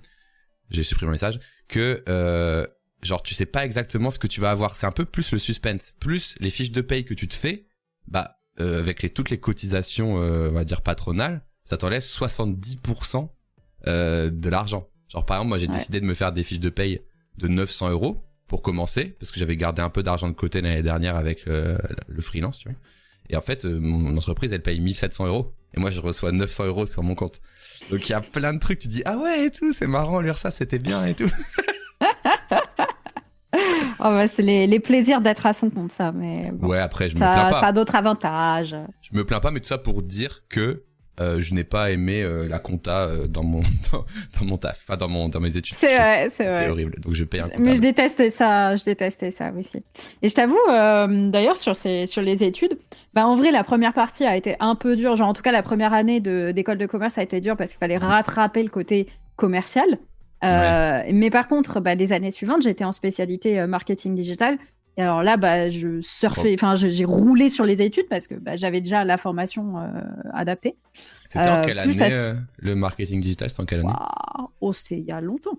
[0.70, 2.66] j'ai supprimé le message, que euh,
[3.02, 4.76] genre tu sais pas exactement ce que tu vas avoir.
[4.76, 7.66] C'est un peu plus le suspense, plus les fiches de paye que tu te fais,
[8.09, 13.29] bah euh, avec les toutes les cotisations, on va dire patronales, ça t'enlève 70%
[13.88, 14.88] euh, de l'argent.
[15.09, 17.01] Genre par exemple, moi j'ai décidé de me faire des fiches de paye
[17.38, 20.83] de 900 euros pour commencer, parce que j'avais gardé un peu d'argent de côté l'année
[20.83, 22.79] dernière avec euh, le freelance, tu vois.
[23.29, 25.53] Et en fait, euh, mon entreprise, elle paye 1700 euros.
[25.75, 27.40] Et moi, je reçois 900 euros sur mon compte.
[27.90, 28.79] Donc, il y a plein de trucs.
[28.79, 31.31] Tu dis, ah ouais, et tout, c'est marrant, lire ça, c'était bien et tout.
[33.53, 33.59] oh
[33.99, 36.12] bah, c'est les, les, plaisirs d'être à son compte, ça.
[36.12, 37.61] Mais ouais, après, je me plains pas.
[37.61, 38.77] Ça a d'autres avantages.
[39.03, 40.85] Je me plains pas, mais tout ça pour dire que
[41.18, 43.61] euh, je n'ai pas aimé euh, la compta euh, dans mon
[43.92, 44.05] dans,
[44.38, 45.76] dans, mon taf, enfin dans mon dans mes études.
[45.76, 46.68] C'est vrai, c'est vrai.
[46.68, 47.00] Horrible.
[47.00, 47.64] Donc je paye un comptable.
[47.64, 49.83] Mais je détestais ça, je détestais ça aussi.
[50.22, 50.59] Et je t'avoue,
[51.31, 52.79] d'ailleurs sur ces sur les études,
[53.14, 55.16] bah en vrai la première partie a été un peu dure.
[55.16, 57.70] Genre en tout cas la première année de d'école de commerce a été dure parce
[57.70, 59.98] qu'il fallait rattraper le côté commercial.
[60.42, 64.59] Mais par contre, bah, les années suivantes, j'étais en spécialité marketing digital.
[64.99, 68.57] Et alors là, bah, je surfais, enfin, j'ai roulé sur les études parce que bah,
[68.57, 70.01] j'avais déjà la formation euh,
[70.33, 70.75] adaptée.
[71.25, 74.49] C'était en euh, quelle année ça- euh, le marketing digital C'était en quelle année Waouh,
[74.63, 75.59] oh, c'était il y a longtemps.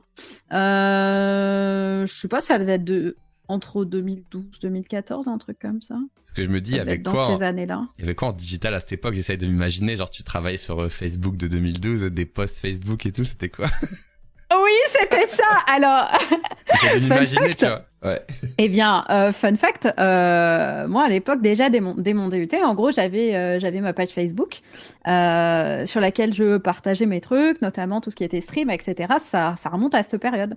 [0.50, 3.15] Je sais pas, ça devait être de
[3.50, 5.95] entre 2012, 2014, un truc comme ça.
[6.17, 7.88] Parce que je me dis Ça avec dans quoi ces années-là.
[7.97, 9.13] Il y avait quoi en digital à cette époque?
[9.13, 13.23] J'essaye de m'imaginer, genre tu travaillais sur Facebook de 2012, des posts Facebook et tout,
[13.23, 13.67] c'était quoi?
[14.53, 15.43] Oui, c'était ça.
[15.67, 16.10] Alors,
[17.01, 17.60] m'imaginer, fact.
[17.60, 17.81] tu vois.
[18.05, 18.21] Ouais.
[18.60, 22.47] Eh bien, euh, fun fact, euh, moi à l'époque déjà dès mon, dès mon DUT,
[22.63, 24.60] en gros j'avais euh, j'avais ma page Facebook
[25.05, 29.15] sur laquelle je partageais mes trucs, notamment tout ce qui était stream, etc.
[29.17, 30.55] Ça, ça remonte à cette période.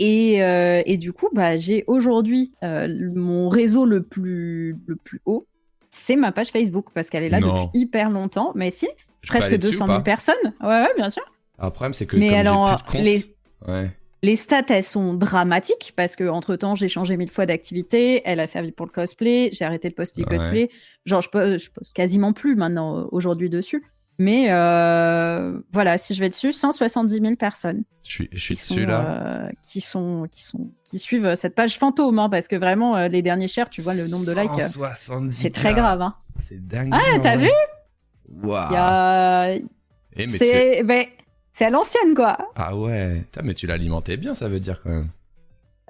[0.00, 5.46] Et, et du coup, bah, j'ai aujourd'hui mon réseau le plus, le plus haut,
[5.90, 7.64] c'est ma page Facebook parce qu'elle est là Non.
[7.64, 8.52] depuis hyper longtemps.
[8.54, 8.86] Mais si,
[9.22, 10.04] Je presque aller dessus ou 200 000 pas?
[10.04, 10.52] personnes.
[10.60, 11.24] Ouais, ouais, bien sûr.
[11.58, 13.90] Alors, le problème, c'est que Mais comme alors, j'ai plus de comptes, les- ouais.
[14.24, 18.22] Les stats, elles sont dramatiques parce que entre temps, j'ai changé mille fois d'activité.
[18.24, 19.50] Elle a servi pour le cosplay.
[19.52, 20.36] J'ai arrêté de poster du Ouais.
[20.38, 20.70] cosplay.
[21.04, 23.84] Genre, je poste, je poste quasiment plus maintenant euh, aujourd'hui dessus.
[24.20, 28.62] Mais euh, voilà, si je vais dessus, 170 000 personnes Je suis, je suis qui
[28.64, 29.44] sont, dessus là.
[29.46, 33.06] euh, qui sont qui sont qui suivent cette page fantôme, hein, parce que vraiment euh,
[33.06, 36.02] les derniers shares, tu vois le nombre de likes, 170 c'est très grave.
[36.02, 36.14] Hein.
[36.34, 36.90] C'est dingue.
[36.92, 37.50] Ah, t'as vu?
[38.42, 38.66] Waouh.
[38.70, 40.82] Il y a, Eh, mais tu sais- c'est
[41.58, 42.38] c'est à l'ancienne quoi.
[42.54, 43.24] Ah ouais.
[43.42, 45.08] Mais tu l'alimentais bien, ça veut dire quand même.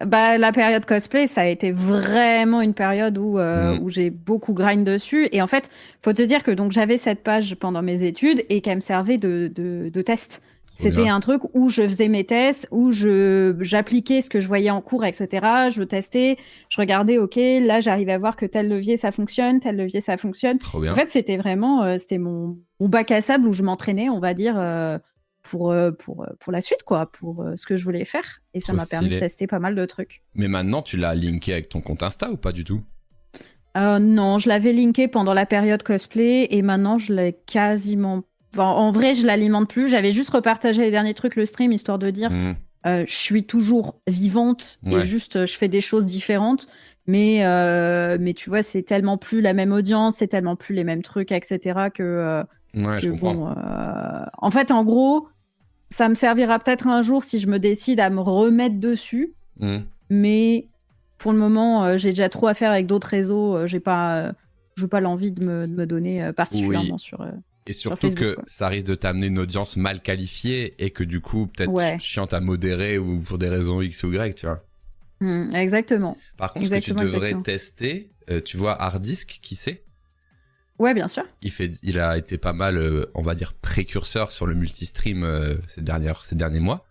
[0.07, 3.83] Bah, la période cosplay, ça a été vraiment une période où, euh, Mm.
[3.83, 5.29] où j'ai beaucoup grind dessus.
[5.33, 5.69] Et en fait,
[6.03, 9.19] faut te dire que donc j'avais cette page pendant mes études et qu'elle me servait
[9.19, 10.41] de, de, de test.
[10.73, 11.17] C'était bien.
[11.17, 14.81] un truc où je faisais mes tests, où je j'appliquais ce que je voyais en
[14.81, 15.27] cours, etc.
[15.75, 16.37] Je testais,
[16.69, 20.17] je regardais, ok, là j'arrive à voir que tel levier ça fonctionne, tel levier ça
[20.17, 20.57] fonctionne.
[20.59, 20.93] Trop bien.
[20.93, 24.21] En fait, c'était vraiment, euh, c'était mon, mon bac à sable où je m'entraînais, on
[24.21, 24.99] va dire, euh,
[25.43, 28.41] pour, euh, pour, euh, pour la suite, quoi, pour euh, ce que je voulais faire.
[28.55, 30.23] Et ça m'a permis de tester pas mal de trucs.
[30.35, 32.83] Mais maintenant, tu l'as linké avec ton compte Insta ou pas du tout?
[33.77, 38.23] Euh, non, je l'avais linké pendant la période cosplay et maintenant je l'ai quasiment.
[38.55, 39.89] Enfin, en vrai, je l'alimente plus.
[39.89, 42.55] J'avais juste repartagé les derniers trucs, le stream, histoire de dire Hmm.
[42.87, 45.01] euh, je suis toujours vivante Ouais.
[45.01, 46.67] et juste je fais des choses différentes.
[47.07, 50.85] Mais, euh, mais tu vois, c'est tellement plus la même audience, c'est tellement plus les
[50.85, 51.91] mêmes trucs, etc.
[51.95, 52.43] que.
[52.75, 53.35] Je que comprends.
[53.35, 55.29] bon, euh, en fait, en gros,
[55.91, 59.35] ça me servira peut-être un jour si je me décide à me remettre dessus.
[59.59, 59.79] Hmm.
[60.11, 60.69] Mais
[61.19, 63.57] pour le moment, euh, j'ai déjà trop à faire avec d'autres réseaux.
[63.57, 64.33] euh, j'ai pas, euh,
[64.77, 67.27] je pas l'envie de me, de me donner particulièrement sur.
[67.67, 68.45] Et surtout Facebook, que quoi.
[68.47, 71.97] ça risque de t'amener une audience mal qualifiée et que du coup, peut-être Ouais.
[71.99, 74.65] chiante à modérer ou pour des raisons X ou Y, tu vois.
[75.21, 76.17] hmm, exactement.
[76.37, 77.43] Par contre, ce que tu devrais exactement.
[77.43, 78.11] tester,
[78.45, 79.85] tu vois, Hardisk, qui c'est?
[80.79, 81.25] Ouais, bien sûr.
[81.43, 85.23] il fait, il a été pas mal, euh, on va dire, précurseur sur le multistream
[85.25, 86.87] euh, ces dernières, ces derniers mois.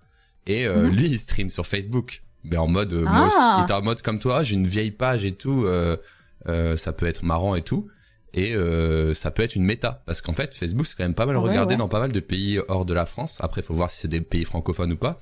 [0.45, 0.95] Et euh, Mhm.
[0.95, 3.56] lui, il stream sur Facebook, mais en mode, moi aussi, Ah.
[3.60, 5.97] il était en mode comme toi, j'ai une vieille page et tout, euh,
[6.47, 7.88] euh, ça peut être marrant et tout.
[8.34, 11.26] Et euh, ça peut être une méta, parce qu'en fait, Facebook c'est quand même pas
[11.26, 11.78] mal Ouais, regardé ouais.
[11.78, 13.39] dans pas mal de pays hors de la France.
[13.41, 15.19] Après, faut voir si c'est des pays francophones ou pas.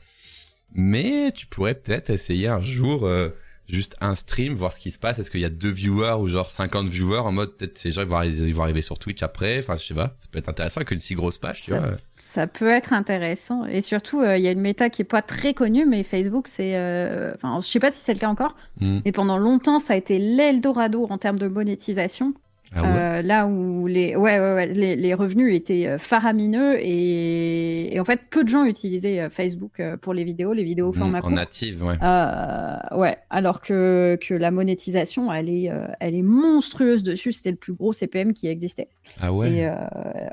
[0.74, 3.30] Mais tu pourrais peut-être essayer un jour euh,
[3.68, 5.20] juste un stream, voir ce qui se passe.
[5.20, 8.02] Est-ce qu'il y a deux viewers ou genre 50 viewers en mode peut-être ces gens
[8.02, 9.60] ils vont, arriver, ils vont arriver sur Twitch après.
[9.60, 10.16] Enfin, je sais pas.
[10.20, 11.90] Ça peut être intéressant avec une si grosse page, tu Ça- vois.
[12.18, 13.66] Ça peut être intéressant.
[13.66, 16.48] Et surtout, euh, il y a une méta qui est pas très connue, mais Facebook,
[16.48, 16.76] c'est.
[16.76, 19.00] euh, Enfin, je sais pas si c'est le cas encore, Hmm.
[19.06, 22.34] mais pendant longtemps, ça a été l'Eldorado en termes de monétisation.
[22.74, 22.90] Ah ouais.
[22.98, 28.00] Euh, là où les, ouais, ouais, ouais, les, les revenus étaient euh, faramineux et, et
[28.00, 31.20] en fait, peu de gens utilisaient euh, Facebook pour les vidéos, les vidéos Hmm, format
[31.24, 31.96] en native, ouais.
[32.02, 37.32] Euh, ouais, alors que, que la monétisation, elle est, elle est monstrueuse dessus.
[37.32, 38.90] C'était le plus gros CPM qui existait.
[39.22, 39.52] Ah ouais.
[39.54, 39.74] Et euh,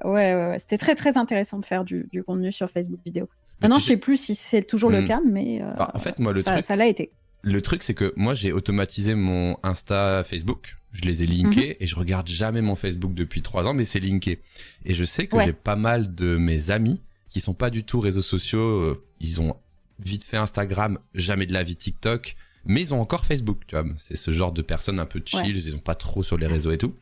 [0.05, 3.29] ouais, ouais, ouais, c'était très très intéressant de faire du, du contenu sur Facebook vidéo.
[3.61, 5.07] Maintenant, je sais plus si c'est toujours le Hmm.
[5.07, 7.13] cas, mais Alors, en fait, moi, le ça truc, ça l'a été.
[7.43, 10.77] Le truc, c'est que moi, j'ai automatisé mon Insta, Facebook.
[10.93, 11.77] Je les ai linkés Mhm.
[11.81, 14.41] et je regarde jamais mon Facebook depuis trois ans, mais c'est linké.
[14.85, 15.47] Et je sais que Ouais.
[15.47, 18.61] j'ai pas mal de mes amis qui sont pas du tout réseaux sociaux.
[18.83, 19.57] euh, Ils ont
[20.01, 23.63] vite fait Instagram, jamais de la vie TikTok, mais ils ont encore Facebook.
[23.69, 25.41] Tu vois, c'est ce genre de personnes un peu chill.
[25.41, 25.49] Ouais.
[25.51, 26.95] Ils ont pas trop sur les réseaux et tout,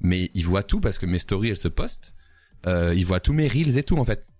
[0.00, 2.14] mais ils voient tout parce que mes stories elles se postent.
[2.66, 4.30] Euh, ils voient tous mes reels et tout en fait.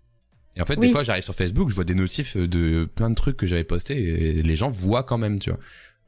[0.57, 3.15] Et en fait, des fois, j'arrive sur Facebook, je vois des notifs de plein de
[3.15, 5.59] trucs que j'avais postés et les gens voient quand même, tu vois.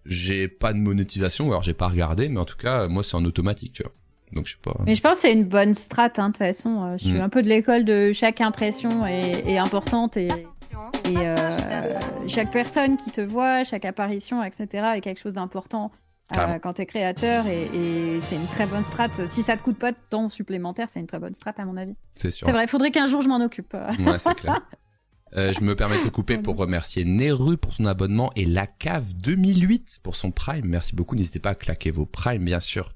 [0.07, 3.25] J'ai pas de monétisation, alors j'ai pas regardé, mais en tout cas, moi, c'est en
[3.25, 3.93] automatique, tu vois.
[4.33, 4.75] Donc je sais pas.
[4.87, 6.83] Mais je pense que c'est une bonne strat, hein, de toute façon.
[6.85, 7.21] Euh, je suis Mm.
[7.21, 11.99] un peu de l'école de chaque impression est, est importante et, et euh,
[12.29, 14.67] chaque personne qui te voit, chaque apparition, etc.
[14.97, 15.91] est quelque chose d'important
[16.39, 19.09] euh, quand tu es créateur et, et c'est une très bonne strat.
[19.27, 21.77] Si ça te coûte pas de temps supplémentaire, c'est une très bonne strat à mon
[21.77, 21.95] avis.
[22.15, 22.47] C'est sûr.
[22.47, 23.75] C'est vrai, il faudrait qu'un jour je m'en occupe.
[23.75, 24.61] Ouais, c'est clair.
[25.37, 29.13] Euh, je me permets de couper pour remercier Neru pour son abonnement et La Cave
[29.23, 30.65] 2008 pour son Prime.
[30.67, 31.15] Merci beaucoup.
[31.15, 32.93] N'hésitez pas à claquer vos Primes, bien sûr.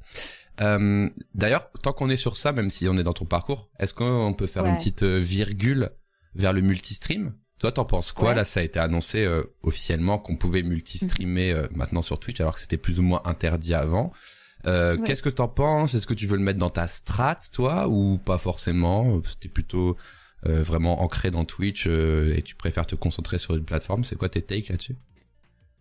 [0.60, 3.94] Euh, D'ailleurs, tant qu'on est sur ça, même si on est dans ton parcours, est-ce
[3.94, 4.70] qu'on peut faire Ouais.
[4.70, 5.90] une petite euh, virgule
[6.34, 7.34] vers le multistream?
[7.64, 8.34] Toi, t'en penses quoi Ouais.
[8.34, 12.56] Là, ça a été annoncé euh, officiellement qu'on pouvait multistreamer euh, maintenant sur Twitch, alors
[12.56, 14.12] que c'était plus ou moins interdit avant?
[14.66, 15.02] Euh, Ouais.
[15.04, 15.94] Qu'est-ce que t'en penses?
[15.94, 19.18] Est-ce que tu veux le mettre dans ta strat, toi, ou pas forcément?
[19.26, 19.96] C'était plutôt
[20.44, 24.04] euh, vraiment ancré dans Twitch euh, et tu préfères te concentrer sur une plateforme?
[24.04, 24.96] C'est quoi tes takes là-dessus?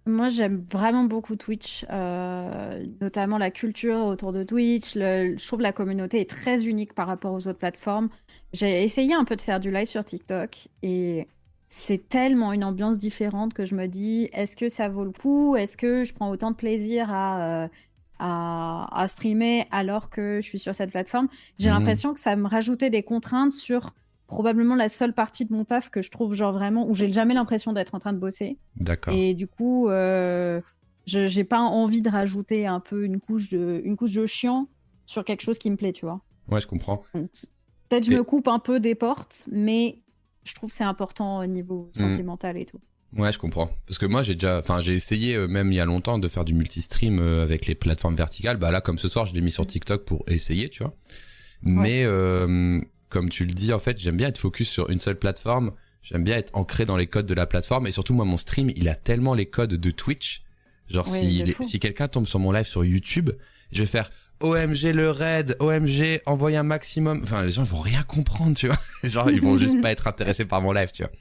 [0.06, 4.96] Moi, j'aime vraiment beaucoup Twitch, euh, notamment la culture autour de Twitch.
[4.96, 8.08] Le- je trouve que la communauté est très unique par rapport aux autres plateformes.
[8.54, 11.28] J'ai essayé un peu de faire du live sur TikTok et
[11.68, 15.56] c'est tellement une ambiance différente que je me dis, est-ce que ça vaut le coup?
[15.56, 17.68] Est-ce que je prends autant de plaisir à, euh,
[18.20, 21.28] à, à streamer alors que je suis sur cette plateforme?
[21.58, 21.76] J'ai Mhm.
[21.76, 23.92] l'impression que ça me rajoutait des contraintes sur
[24.28, 27.34] probablement la seule partie de mon taf que je trouve genre vraiment où j'ai jamais
[27.34, 28.60] l'impression d'être en train de bosser.
[28.76, 29.14] D'accord.
[29.14, 30.62] Et du coup, euh,
[31.06, 34.70] je j'ai pas envie de rajouter un peu une couche de, une couche de chiant
[35.06, 36.22] sur quelque chose qui me plaît, tu vois.
[36.48, 37.04] Ouais, je comprends.
[37.90, 40.03] Peut-être je me coupe un peu des portes, mais
[40.44, 42.00] je trouve que c'est important au niveau Mm.
[42.00, 42.80] sentimental et tout.
[43.16, 43.70] Ouais, je comprends.
[43.86, 46.28] Parce que moi, j'ai déjà, enfin, j'ai essayé euh, même il y a longtemps de
[46.28, 48.58] faire du multistream euh, avec les plateformes verticales.
[48.58, 50.96] Bah là, comme ce soir, je l'ai mis sur TikTok pour essayer, tu vois.
[51.62, 55.18] Mais euh, comme tu le dis, en fait, j'aime bien être focus sur une seule
[55.20, 55.72] plateforme.
[56.02, 57.88] J'aime bien être ancré dans les codes de la plateforme.
[57.88, 60.44] Et surtout, moi, mon stream, il a tellement les codes de Twitch.
[60.90, 63.30] Genre, si, les- si quelqu'un tombe sur mon live sur YouTube,
[63.72, 64.10] je vais faire
[64.44, 67.22] OMG le raid, OMG envoyer un maximum.
[67.24, 68.78] Enfin, les gens ils vont rien comprendre, tu vois.
[69.04, 71.12] Genre, ils vont juste pas être intéressés par mon live, tu vois.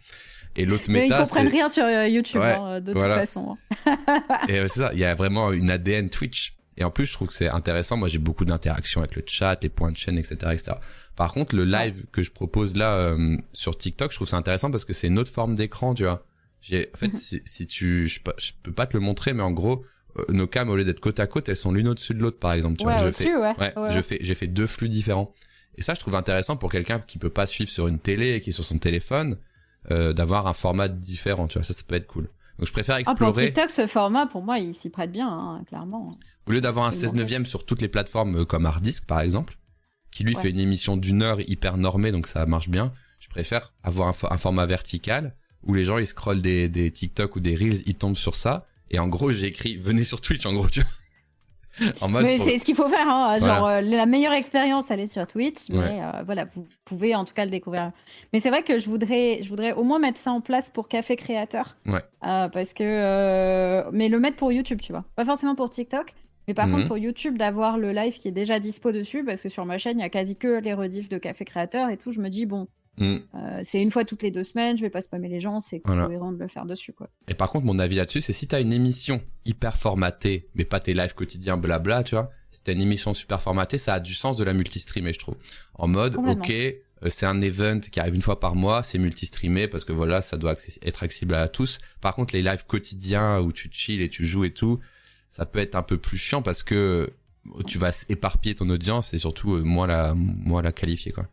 [0.57, 3.15] Et l'autre Mais ils méta, comprennent rien sur euh, YouTube, Ouais, hein, de voilà.
[3.15, 3.57] toute façon.
[4.49, 6.57] et euh, c'est ça, il y a vraiment une ADN Twitch.
[6.77, 7.97] Et en plus, je trouve que c'est intéressant.
[7.97, 10.73] Moi, j'ai beaucoup d'interactions avec le chat, les points de chaîne, etc., etc.
[11.17, 14.71] Par contre, le live que je propose là euh, sur TikTok, je trouve ça intéressant
[14.71, 16.25] parce que c'est une autre forme d'écran, tu vois.
[16.61, 17.13] J'ai, en fait, Mhm.
[17.13, 19.85] si, si tu, je, je peux pas te le montrer, mais en gros,
[20.29, 22.53] nos cams au lieu d'être côte à côte, elles sont l'une au-dessus de l'autre, par
[22.53, 22.77] exemple.
[22.79, 23.55] Tu Ouais, vois, je au-dessus, fais, ouais.
[23.59, 23.91] ouais, ouais.
[23.91, 25.33] je fais, j'ai fait deux flux différents.
[25.77, 28.41] Et ça, je trouve intéressant pour quelqu'un qui peut pas suivre sur une télé et
[28.41, 29.39] qui est sur son téléphone,
[29.91, 31.65] euh, d'avoir un format différent, tu vois.
[31.65, 32.29] Ça, ça peut être cool.
[32.59, 33.47] Donc, je préfère Ah, pour explorer.
[33.47, 36.11] TikTok, ce format, pour moi, il s'y prête bien, hein, clairement.
[36.47, 37.19] Au lieu d'avoir un C'est 16 bon.
[37.21, 39.57] neuvième sur toutes les plateformes euh, comme Hardisk par exemple,
[40.11, 40.43] qui lui Ouais.
[40.43, 44.13] fait une émission d'une heure hyper normée donc ça marche bien, je préfère avoir un,
[44.13, 47.81] fo- un format vertical où les gens ils scrollent des, des TikTok ou des Reels,
[47.87, 50.81] ils tombent sur ça et en gros j'ai écrit venez sur Twitch en gros tu
[50.81, 50.89] vois.
[52.03, 53.09] en mode Mais pour- c'est ce qu'il faut faire.
[53.09, 53.39] Hein.
[53.39, 55.71] Genre, euh, la meilleure expérience, elle est sur Twitch.
[55.71, 56.01] Mais Ouais.
[56.03, 57.93] euh, voilà, vous pouvez en tout cas le découvrir.
[58.35, 60.87] Mais c'est vrai que je voudrais, je voudrais au moins mettre ça en place pour
[60.89, 61.77] Café Créateur.
[61.87, 62.01] Ouais.
[62.27, 63.91] Euh, parce que.
[63.91, 65.05] Mais le mettre pour YouTube, tu vois.
[65.17, 66.13] Pas forcément pour TikTok.
[66.47, 66.75] Mais par Mhm.
[66.75, 69.25] contre, pour YouTube, d'avoir le live qui est déjà dispo dessus.
[69.25, 71.89] Parce que sur ma chaîne, il y a quasi que les rediffs de Café Créateur
[71.89, 72.13] et tout.
[72.13, 72.67] Je me dis, bon,
[72.99, 73.17] Mm.
[73.35, 74.77] euh, c'est une fois toutes les deux semaines.
[74.77, 75.61] Je vais pas spammer les gens.
[75.61, 76.05] C'est Voilà.
[76.07, 77.09] cohérent de le faire dessus, quoi.
[77.29, 80.81] Et par contre mon avis là-dessus c'est si t'as une émission hyper formatée mais pas
[80.81, 84.15] tes lives quotidiens blabla tu vois, si t'as une émission super formatée ça a du
[84.15, 85.37] sens de la multistreamer je trouve.
[85.75, 89.67] En mode ok euh, c'est un event qui arrive une fois par mois, c'est multistreamé
[89.69, 91.81] parce que voilà, ça doit être accessible à tous.
[92.01, 94.79] Par contre, les lives quotidiens où tu chill et tu joues et tout,
[95.29, 97.13] ça peut être un peu plus chiant parce que
[97.67, 101.27] tu vas éparpiller ton audience et surtout euh, moins la moins la qualifier quoi.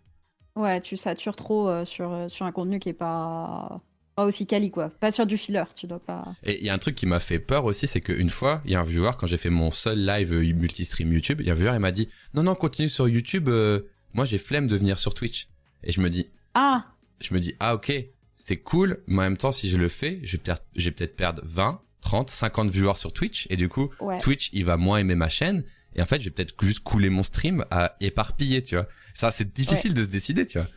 [0.60, 3.82] Ouais, tu satures trop euh, sur, euh, sur un contenu qui est pas,
[4.16, 4.90] pas aussi quali, quoi.
[5.00, 6.26] Pas sur du filler, tu dois pas.
[6.44, 8.72] Et il y a un truc qui m'a fait peur aussi, c'est qu'une fois, il
[8.72, 11.50] y a un viewer quand j'ai fait mon seul live euh, multistream YouTube, il y
[11.50, 13.82] a un viewer il m'a dit "Non non, continue sur YouTube, euh,
[14.14, 15.48] moi j'ai flemme de venir sur Twitch."
[15.84, 16.86] Et je me dis Ah,
[17.22, 17.92] je me dis ah ok
[18.34, 21.82] c'est cool mais en même temps si je le fais je vais peut-être perdre 20
[22.02, 24.20] 30 50 viewers sur Twitch et du coup ouais.
[24.20, 25.64] Twitch il va moins aimer ma chaîne
[25.96, 29.32] et en fait je vais peut-être juste couler mon stream à éparpiller tu vois ça
[29.32, 30.68] c'est difficile de se décider tu vois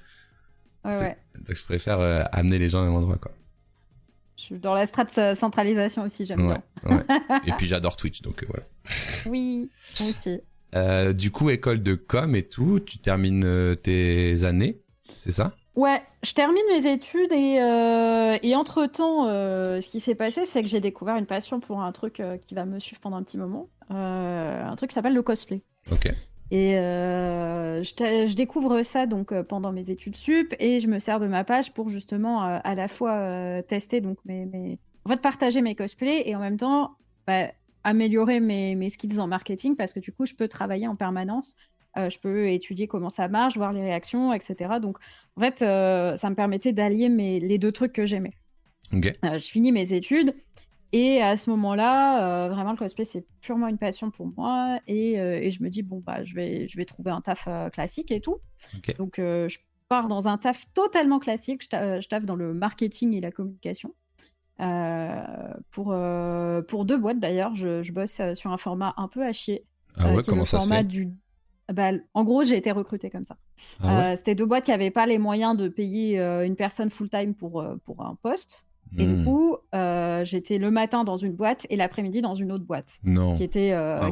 [0.85, 1.16] Ouais, ouais.
[1.37, 3.31] donc je préfère euh, amener les gens au même endroit quoi
[4.37, 6.96] Je suis dans la strate euh, centralisation aussi, j'aime ouais, bien.
[6.96, 7.05] ouais.
[7.46, 8.64] et puis j'adore Twitch donc euh, voilà
[9.27, 9.70] Oui,
[10.01, 10.40] moi aussi.
[10.75, 14.81] Euh, du coup école de com et tout tu termines tes années
[15.16, 15.55] c'est ça?
[15.75, 20.63] Ouais, je termine mes études et, euh, et entre-temps, euh, ce qui s'est passé, c'est
[20.63, 23.23] que j'ai découvert une passion pour un truc euh, qui va me suivre pendant un
[23.23, 23.69] petit moment.
[23.89, 25.63] Un truc qui s'appelle le cosplay.
[25.91, 26.07] ok
[26.51, 31.45] Et je, découvre ça donc pendant mes études sup et je me sers de ma
[31.45, 36.23] page pour justement à la fois tester donc mes, mes- en fait partager mes cosplays
[36.27, 37.49] et en même temps bah,
[37.85, 41.57] améliorer mes, mes skills en marketing parce que du coup je peux travailler en permanence
[41.97, 44.75] je peux étudier comment ça marche, voir les réactions, etc.
[44.81, 44.99] Donc,
[45.37, 48.33] en fait, ça me permettait d'allier les deux trucs que j'aimais.
[48.93, 50.35] je finis mes études.
[50.95, 54.79] Et à ce moment-là, vraiment, le cosplay, c'est purement une passion pour moi.
[54.87, 58.11] Et, et, je me dis, bon, bah, je vais, je vais trouver un taf classique
[58.11, 58.39] et tout.
[58.99, 61.63] Donc, je pars dans un taf totalement classique.
[61.63, 63.95] Je, je taffe dans le marketing et la communication.
[64.61, 67.55] Euh, pour, euh, pour deux boîtes d'ailleurs.
[67.55, 69.65] Je, je, bosse euh, sur un format un peu à chier.
[69.97, 70.85] Ah ouais, comment ça se fait?
[70.85, 71.09] du...
[71.72, 73.37] Bah, en gros, j'ai été recrutée comme ça.
[73.83, 77.64] Ah C'était deux boîtes qui n'avaient pas les moyens de payer une personne full-time pour,
[77.85, 78.66] pour un poste.
[78.98, 79.25] Et du hmm.
[79.25, 79.57] coup,
[80.25, 82.98] j'étais le matin dans une boîte et l'après-midi dans une autre boîte.
[83.05, 83.33] Non.
[83.33, 84.11] Qui était, ah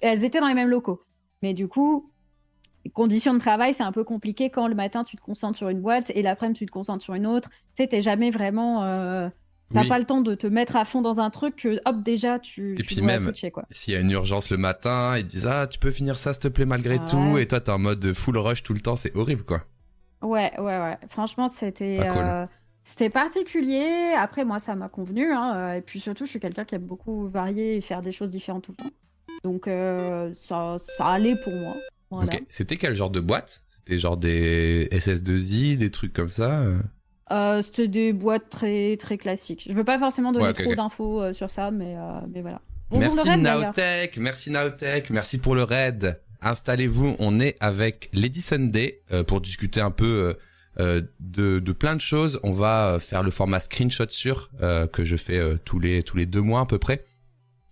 [0.00, 1.02] Elles étaient dans les mêmes locaux.
[1.42, 2.10] Mais du coup,
[2.94, 5.80] conditions de travail, c'est un peu compliqué quand le matin tu te concentres sur une
[5.80, 7.50] boîte et l'après-midi tu te concentres sur une autre.
[7.50, 9.30] Tu sais, t'es jamais vraiment
[9.72, 12.38] T'as pas le temps de te mettre à fond dans un truc que, hop, déjà,
[12.38, 13.32] tu, et puis même,
[13.70, 16.42] S'il y a une urgence le matin, ils disent, ah, tu peux finir ça, s'il
[16.42, 17.38] te plaît, malgré tout.
[17.38, 18.96] Et toi, t'es en mode full rush tout le temps.
[18.96, 19.62] C'est horrible, quoi.
[20.22, 20.98] Ouais, ouais, ouais.
[21.08, 22.46] Franchement, c'était, euh,
[22.82, 24.12] c'était particulier.
[24.16, 25.32] Après, moi, ça m'a convenu.
[25.32, 25.54] Hein.
[25.54, 28.30] Euh, et puis surtout, je suis quelqu'un qui aime beaucoup varier et faire des choses
[28.30, 28.90] différentes tout le temps.
[29.44, 31.74] Donc, euh, ça, ça allait pour moi.
[32.10, 32.42] Ok.
[32.48, 33.62] C'était quel genre de boîte?
[33.68, 36.64] C'était genre des SS2I, des trucs comme ça
[37.30, 39.66] euh, c'était des boîtes très très classiques.
[39.68, 42.60] Je veux pas forcément donner trop d'infos euh, sur ça, mais, euh, mais voilà.
[42.92, 46.20] merci Naotech, merci Naotech, merci pour le raid.
[46.42, 50.38] Installez-vous, on est avec Lady Sunday pour discuter un peu
[50.78, 51.04] de,
[51.58, 52.40] de plein de choses.
[52.42, 56.40] On va faire le format screenshot sur que je fais tous les tous les deux
[56.40, 57.04] mois à peu près.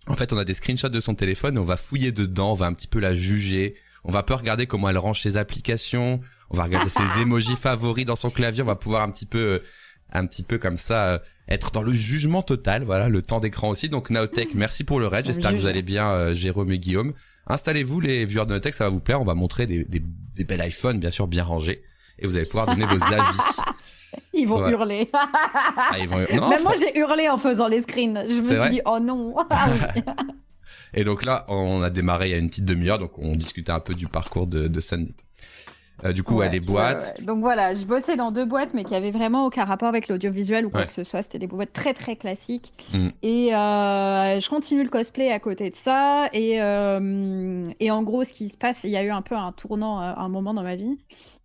[0.07, 2.67] En fait, on a des screenshots de son téléphone, on va fouiller dedans, on va
[2.67, 3.75] un petit peu la juger,
[4.09, 6.19] on va pas regarder comment elle range ses applications,
[6.49, 8.63] on va regarder ses emojis favoris dans son clavier.
[8.63, 9.63] On va pouvoir un petit peu, euh,
[10.11, 12.83] un petit peu comme ça, euh, être dans le jugement total.
[12.83, 13.87] Voilà, le temps d'écran aussi.
[13.87, 15.27] Donc Naotech, merci pour le raid.
[15.27, 17.13] J'espère que vous allez bien, euh, Jérôme et Guillaume.
[17.45, 19.21] Installez-vous les viewers de Naotech, ça va vous plaire.
[19.21, 21.83] On va montrer des, des, des belles iPhones, bien sûr, bien rangés.
[22.17, 23.37] Et vous allez pouvoir donner vos avis.
[24.33, 25.07] Ils vont hurler.
[25.13, 26.17] Ah, ils vont...
[26.17, 28.25] Même moi, j'ai hurlé en faisant les screens.
[28.27, 29.35] Je me suis dit, oh non.
[29.51, 29.69] Ah
[30.93, 33.71] et donc là, on a démarré il y a une petite demi-heure, donc on discutait
[33.71, 35.13] un peu du parcours de, de Sandy.
[36.05, 37.21] Euh, du coup, ouais, les boîtes.
[37.23, 40.65] Donc voilà, je bossais dans deux boîtes, mais qui avaient vraiment aucun rapport avec l'audiovisuel
[40.65, 41.21] ou quoi que ce soit.
[41.21, 42.73] C'était des boîtes très très classiques.
[42.93, 43.07] Mm.
[43.21, 46.29] Et euh, je continue le cosplay à côté de ça.
[46.33, 49.35] Et, euh, et en gros, ce qui se passe, il y a eu un peu
[49.35, 50.97] un tournant un moment dans ma vie.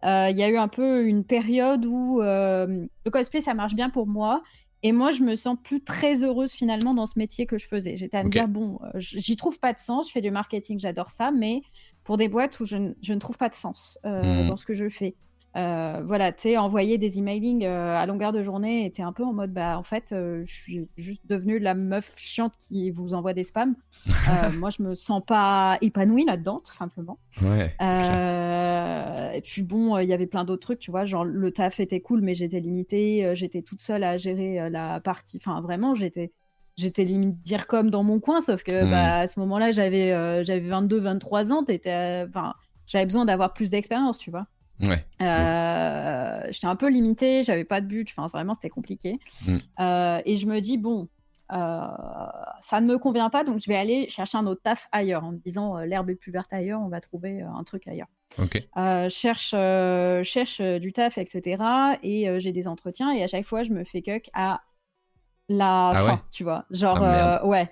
[0.04, 4.06] Il y a eu un peu une période où le cosplay, ça marche bien pour
[4.06, 4.42] moi.
[4.86, 7.96] Et moi, je me sens plus très heureuse finalement dans ce métier que je faisais.
[7.96, 11.10] J'étais à me dire, bon, j'y trouve pas de sens, je fais du marketing, j'adore
[11.10, 11.62] ça, mais
[12.04, 14.46] pour des boîtes où je, ne trouve pas de sens euh, hmm.
[14.46, 15.16] dans ce que je fais.
[15.56, 19.24] Euh, voilà, tu sais, envoyer des emailings euh, à longueur de journée était un peu
[19.24, 23.34] en mode, bah, en fait, je suis juste devenue la meuf chiante qui vous envoie
[23.34, 23.76] des spams.
[24.58, 27.18] moi, je me sens pas épanouie là-dedans, tout simplement.
[27.42, 27.74] Ouais,
[29.36, 32.00] et puis bon, il y avait plein d'autres trucs, tu vois, genre le taf était
[32.00, 35.38] cool, mais j'étais limitée, j'étais toute seule à gérer la partie.
[35.40, 36.32] Enfin, vraiment, j'étais
[36.76, 38.90] j'étais limite dire comme dans mon coin, sauf que hmm.
[38.90, 44.18] bah, à ce moment-là, j'avais euh, j'avais 22, 23 ans, j'avais besoin d'avoir plus d'expérience,
[44.18, 44.46] tu vois.
[44.80, 45.04] Ouais.
[45.22, 49.18] Euh, j'étais un peu limitée, j'avais pas de but, enfin, vraiment, c'était compliqué.
[49.46, 49.58] Hmm.
[49.80, 51.08] Euh, et je me dis, bon,
[51.50, 55.32] ça ne me convient pas, donc je vais aller chercher un autre taf ailleurs, en
[55.32, 58.08] me disant, l'herbe est plus verte ailleurs, on va trouver un truc ailleurs.
[58.38, 58.60] Ok.
[59.10, 59.54] cherche,
[60.24, 61.62] cherche du taf, etc.
[62.02, 64.62] Et j'ai des entretiens, et à chaque fois, je me fais cuck à
[65.48, 66.66] la ah fin, tu vois.
[66.70, 67.70] Genre, ah, euh, ouais.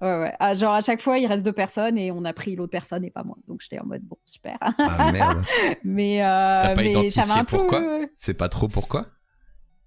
[0.00, 0.32] Ouais, ouais.
[0.40, 3.04] Ah, genre, à chaque fois, il reste deux personnes et on a pris l'autre personne
[3.04, 3.36] et pas moi.
[3.48, 4.58] Donc, j'étais en mode, bon, super.
[4.78, 5.42] Ah merde.
[5.84, 7.82] mais, euh, mais ça m'a pourquoi
[8.16, 9.06] C'est pas trop pourquoi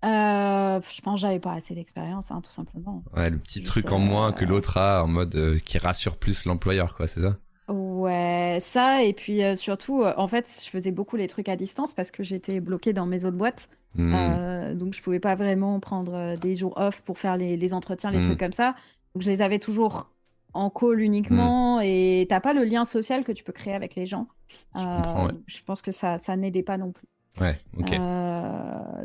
[0.05, 3.03] euh, Je pense que j'avais pas assez d'expérience, hein, tout simplement.
[3.15, 6.95] Ouais, le petit truc en moins que l'autre a en mode qui rassure plus l'employeur,
[6.95, 11.49] quoi, c'est ça Ouais, ça, et puis surtout, en fait, je faisais beaucoup les trucs
[11.49, 13.69] à distance parce que j'étais bloquée dans mes autres boîtes.
[13.97, 14.13] Hmm.
[14.13, 18.11] Euh, donc, je pouvais pas vraiment prendre euh, des jours off pour faire les, entretiens,
[18.11, 18.23] les hmm.
[18.23, 18.75] trucs comme ça.
[19.17, 20.11] Donc, je les avais toujours
[20.53, 21.85] en call uniquement hmm.
[21.85, 24.27] et t'as pas le lien social que tu peux créer avec les gens.
[24.75, 27.07] Je, euh, je pense que ça, ça n'aidait pas non plus.
[27.41, 27.89] Ouais, ok.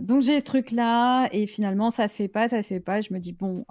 [0.02, 3.00] donc j'ai ce truc-là et finalement ça se fait pas, ça se fait pas.
[3.00, 3.64] Je me dis bon,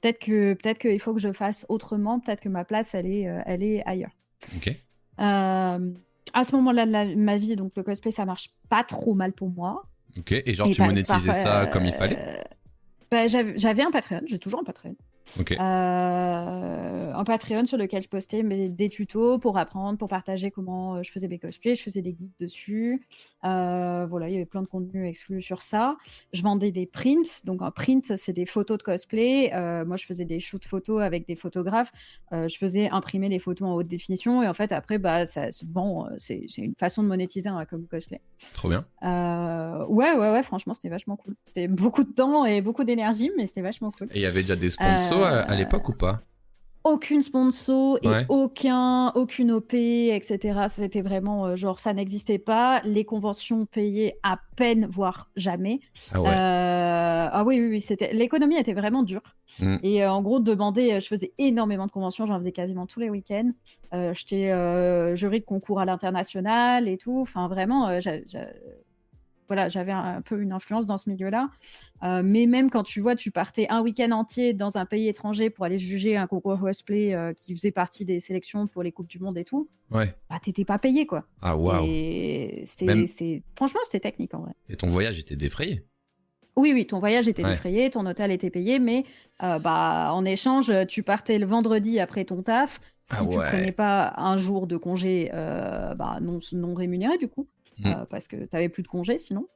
[0.00, 3.28] peut-être que peut-être qu'il faut que je fasse autrement, peut-être que ma place elle est,
[3.46, 4.16] elle est ailleurs.
[4.56, 4.74] Ok.
[5.16, 5.78] à
[6.44, 9.84] ce moment-là de ma vie, donc le cosplay ça marche pas trop mal pour moi.
[10.18, 12.18] Ok, et genre tu bah, monétisais ça comme il fallait
[13.12, 14.96] bah, J'avais un Patreon, j'ai toujours un Patreon.
[15.58, 21.28] Un Patreon sur lequel je postais des tutos pour apprendre, pour partager comment je faisais
[21.28, 21.74] mes cosplays.
[21.74, 23.06] Je faisais des guides dessus.
[23.42, 25.96] voilà, il y avait plein de contenu exclu sur ça.
[26.32, 27.44] Je vendais des prints.
[27.44, 29.50] Donc, un print, c'est des photos de cosplay.
[29.86, 31.92] moi, je faisais des shoots photos avec des photographes.
[32.32, 34.42] je faisais imprimer des photos en haute définition.
[34.42, 36.08] Et en fait, après, bah, ça se vend.
[36.18, 38.20] C'est une façon de monétiser un comme cosplay.
[38.54, 38.84] Trop bien.
[39.02, 41.34] ouais, ouais, ouais, franchement, c'était vachement cool.
[41.44, 44.08] C'était beaucoup de temps et beaucoup d'énergie, mais c'était vachement cool.
[44.12, 46.20] Et il y avait déjà des sponsors à, l'époque ou pas
[46.86, 50.66] aucune sponsor et aucun, aucune OP, etc.
[50.68, 52.80] C'était vraiment euh, genre ça n'existait pas.
[52.84, 55.80] Les conventions payaient à peine, voire jamais.
[56.12, 56.28] Ah, ouais.
[56.28, 59.34] Euh, ah oui, oui, oui c'était l'économie était vraiment dure.
[59.58, 59.76] Mm.
[59.82, 63.10] Et euh, en gros, demander, je faisais énormément de conventions, j'en faisais quasiment tous les
[63.10, 63.50] week-ends.
[64.12, 64.52] J'étais
[65.16, 67.18] jury de concours à l'international et tout.
[67.18, 67.98] Enfin, vraiment,
[69.46, 71.48] voilà, j'avais un peu une influence dans ce milieu-là.
[72.02, 75.50] Euh, mais même quand tu vois, tu partais un week-end entier dans un pays étranger
[75.50, 79.08] pour aller juger un concours cosplay euh, qui faisait partie des sélections pour les Coupes
[79.08, 80.14] du Monde et tout, ouais.
[80.28, 81.24] bah t'étais pas payé quoi.
[81.40, 81.86] Ah waouh.
[82.64, 84.52] c'était, franchement, c'était technique en vrai.
[84.68, 85.84] Et ton voyage était défrayé
[86.58, 89.04] oui, oui, ton voyage était défrayé, ton hôtel était payé, mais
[89.42, 92.80] euh, bah, en échange, tu partais le vendredi après ton taf.
[93.04, 97.46] Si ah tu prenais pas un jour de congé bah, non, non rémunéré, du coup,
[97.78, 97.86] Mmh.
[97.86, 99.48] Euh, parce que tu n'avais plus de congé sinon.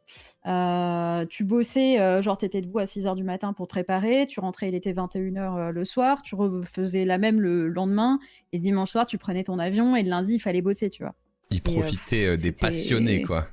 [0.47, 3.73] Euh, tu bossais, euh, genre tu étais debout à 6 h du matin pour te
[3.73, 8.19] préparer, tu rentrais, il était 21h le soir, tu refaisais la même le lendemain,
[8.53, 11.15] et dimanche soir, tu prenais ton avion, et le lundi, il fallait bosser, tu vois.
[11.51, 13.47] Il profitait des passionnés, quoi.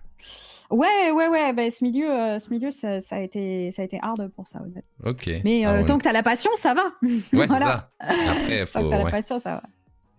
[0.70, 1.54] Ouais, ouais, ouais.
[1.54, 4.82] Bah, ce milieu, ce milieu ça, a été, ça a été hard pour ça, honnêtement.
[5.06, 5.30] Ok.
[5.46, 6.84] Mais tant que tu as la passion, ça va.
[7.02, 7.90] Ouais, c'est ça.
[8.00, 8.80] Après, faut.
[8.80, 9.64] Tant que tu la passion, ça va.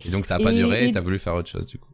[0.07, 1.91] Et donc, ça n'a pas duré, tu as voulu faire autre chose, du coup.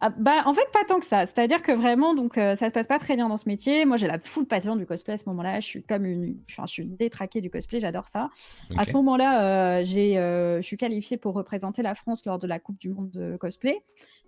[0.00, 1.26] Ah, bah, en fait, pas tant que ça.
[1.26, 3.84] C'est-à-dire que vraiment, donc, euh, ça se passe pas très bien dans ce métier.
[3.84, 5.58] Moi, j'ai la full passion du cosplay à ce moment-là.
[5.58, 7.80] Je suis comme une, je suis détraquée du cosplay.
[7.80, 8.30] J'adore ça.
[8.76, 12.46] À ce moment-là, euh, j'ai, euh, je suis qualifiée pour représenter la France lors de
[12.46, 13.82] la Coupe du Monde de cosplay.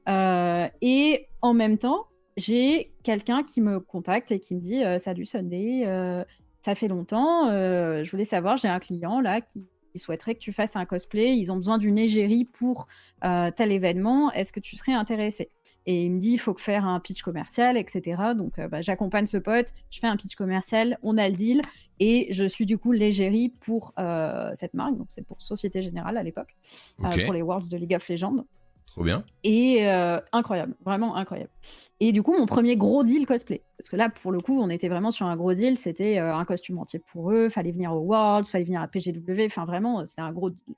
[0.08, 2.06] et en même temps,
[2.36, 5.84] j'ai quelqu'un qui me contacte et qui me dit Salut Sunday,
[6.62, 7.48] ça fait longtemps.
[7.48, 11.36] je voulais savoir, j'ai un client là qui souhaiterait que tu fasses un cosplay.
[11.36, 12.88] Ils ont besoin d'une égérie pour
[13.22, 14.32] tel événement.
[14.32, 15.50] Est-ce que tu serais intéressé
[15.86, 18.22] et il me dit, il faut faire un pitch commercial, etc.
[18.36, 21.62] Donc, euh, bah, j'accompagne ce pote, je fais un pitch commercial, on a le deal,
[22.00, 24.96] et je suis du coup l'égérie pour euh, cette marque.
[24.96, 26.56] Donc, c'est pour Société Générale à l'époque,
[27.04, 28.44] euh, pour les Worlds de League of Legends.
[28.90, 29.24] Trop bien.
[29.44, 29.86] Et
[30.32, 31.50] incroyable, vraiment incroyable.
[32.02, 33.62] Et du coup, mon premier gros deal cosplay.
[33.76, 35.76] Parce que là, pour le coup, on était vraiment sur un gros deal.
[35.76, 37.50] C'était euh, un costume entier pour eux.
[37.50, 39.44] Fallait venir au Worlds, fallait venir à PGW.
[39.44, 40.74] Enfin, vraiment, c'était un gros deal.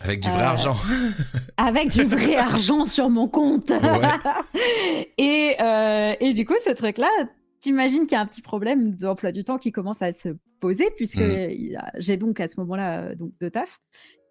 [0.00, 0.76] Avec du vrai euh, argent.
[1.58, 3.70] avec du vrai argent sur mon compte.
[5.18, 7.10] et, euh, et du coup, ce truc-là,
[7.60, 10.88] t'imagines qu'il y a un petit problème d'emploi du temps qui commence à se poser,
[10.96, 11.76] puisque mm.
[11.96, 13.78] j'ai donc à ce moment-là donc de taf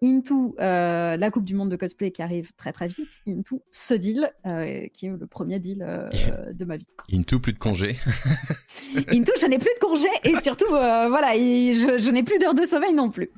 [0.02, 3.94] into euh, la Coupe du Monde de cosplay qui arrive très très vite, into ce
[3.94, 6.08] deal euh, qui est le premier deal euh,
[6.52, 6.86] de ma vie.
[7.12, 7.96] Into plus de congés.
[9.10, 12.92] into je n'ai plus de congés et surtout voilà, je, n'ai plus d'heures de sommeil
[12.92, 13.30] non plus.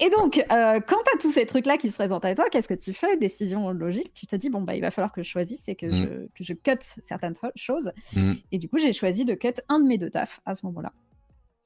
[0.00, 2.68] Et donc quand tu as tous ces trucs là qui se présentent à toi, qu'est-ce
[2.68, 3.16] que tu fais?
[3.16, 5.86] Décision logique, tu te dis bon bah il va falloir que je choisisse et que,
[5.86, 5.96] mm.
[5.96, 7.92] je, que je cut certaines choses.
[8.14, 8.32] Mm.
[8.52, 10.92] Et du coup j'ai choisi de cut un de mes deux tafs à ce moment-là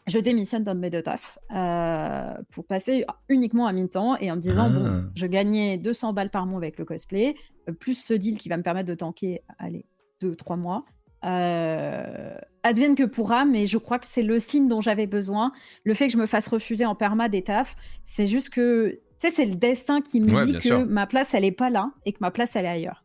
[0.07, 4.37] je démissionne d'un de mes deux tafs euh, pour passer uniquement à mi-temps et en
[4.37, 5.11] me disant, bon, ah.
[5.15, 7.35] je gagnais 200 balles par mois avec le cosplay,
[7.69, 9.85] euh, plus ce deal qui va me permettre de tanker, allez,
[10.21, 10.85] deux, trois mois.
[11.25, 15.53] Euh, advienne que pourra, mais je crois que c'est le signe dont j'avais besoin.
[15.83, 18.91] Le fait que je me fasse refuser en perma des tafs, c'est juste que,
[19.21, 21.91] tu sais, c'est le destin qui me dit que ma place, elle est pas là
[22.05, 23.03] et que ma place, elle est ailleurs.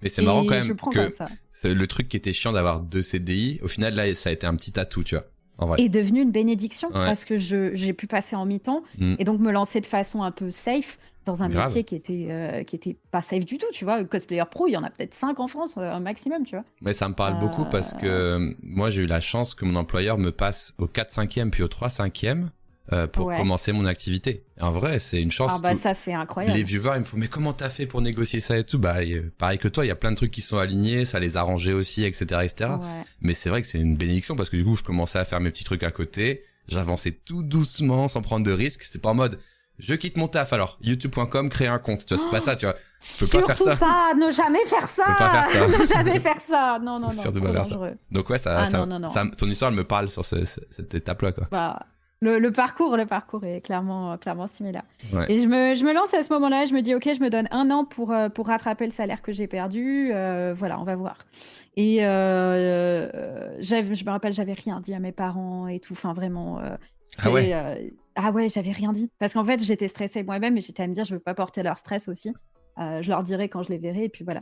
[0.00, 3.68] Mais c'est marrant quand même que le truc qui était chiant d'avoir deux CDI, au
[3.68, 5.26] final, là, ça a été un petit atout, tu vois
[5.78, 9.16] est devenu une bénédiction parce que j'ai pu passer en mi-temps mm.
[9.18, 12.64] et donc me lancer de façon un peu safe dans un métier qui était euh,
[12.64, 14.04] qui était pas safe du tout, tu vois.
[14.04, 16.64] Cosplayer pro, il y en a peut-être 5 en France, euh, un maximum, tu vois.
[16.80, 19.76] Mais ça me parle beaucoup parce que euh, moi j'ai eu la chance que mon
[19.76, 22.48] employeur me passe au 4 5e puis au 3 5e
[22.92, 24.44] euh, pour commencer mon activité.
[24.60, 25.52] En vrai, c'est une chance.
[25.54, 26.56] Ah bah ça c'est incroyable.
[26.56, 28.78] Les viewers, ils me font mais comment t'as fait pour négocier ça et tout?
[28.78, 28.96] Bah
[29.38, 31.42] pareil que toi, il y a plein de trucs qui sont alignés, ça les a
[31.42, 32.70] rangés aussi, etc., etc.
[33.20, 35.40] Mais c'est vrai que c'est une bénédiction parce que du coup, je commençais à faire
[35.40, 38.82] mes petits trucs à côté, j'avançais tout doucement, sans prendre de risques.
[38.82, 39.38] C'était pas en mode
[39.78, 42.66] je quitte mon taf alors youtube.com créer un compte tu vois c'est pas ça tu
[42.66, 42.76] vois
[43.18, 45.86] je peux pas faire ça pas ne jamais faire ça peux pas faire ça ne
[45.86, 47.78] jamais faire ça non non non surtout pas faire ça
[48.10, 51.32] donc ouais ça, ah, ça, ça, ton histoire elle me parle sur cette étape là
[51.32, 51.86] quoi bah
[52.22, 54.84] le, parcours, le parcours est clairement, clairement similaire.
[55.28, 57.30] Et je me, je me, lance à ce moment-là, je me dis, OK, je me
[57.30, 60.10] donne un an pour, euh, pour rattraper le salaire que j'ai perdu.
[60.12, 61.18] Euh, voilà, on va voir.
[61.76, 65.94] Et euh, je me rappelle, j'avais rien dit à mes parents et tout.
[65.94, 66.60] Enfin, vraiment,
[67.18, 67.92] Ah ouais.
[68.14, 69.10] Ah ouais, j'avais rien dit.
[69.18, 71.62] Parce qu'en fait, j'étais stressée moi-même et j'étais à me dire, je veux pas porter
[71.62, 72.32] leur stress aussi.
[72.78, 74.40] Euh, je leur dirai quand je les verrai, et puis voilà.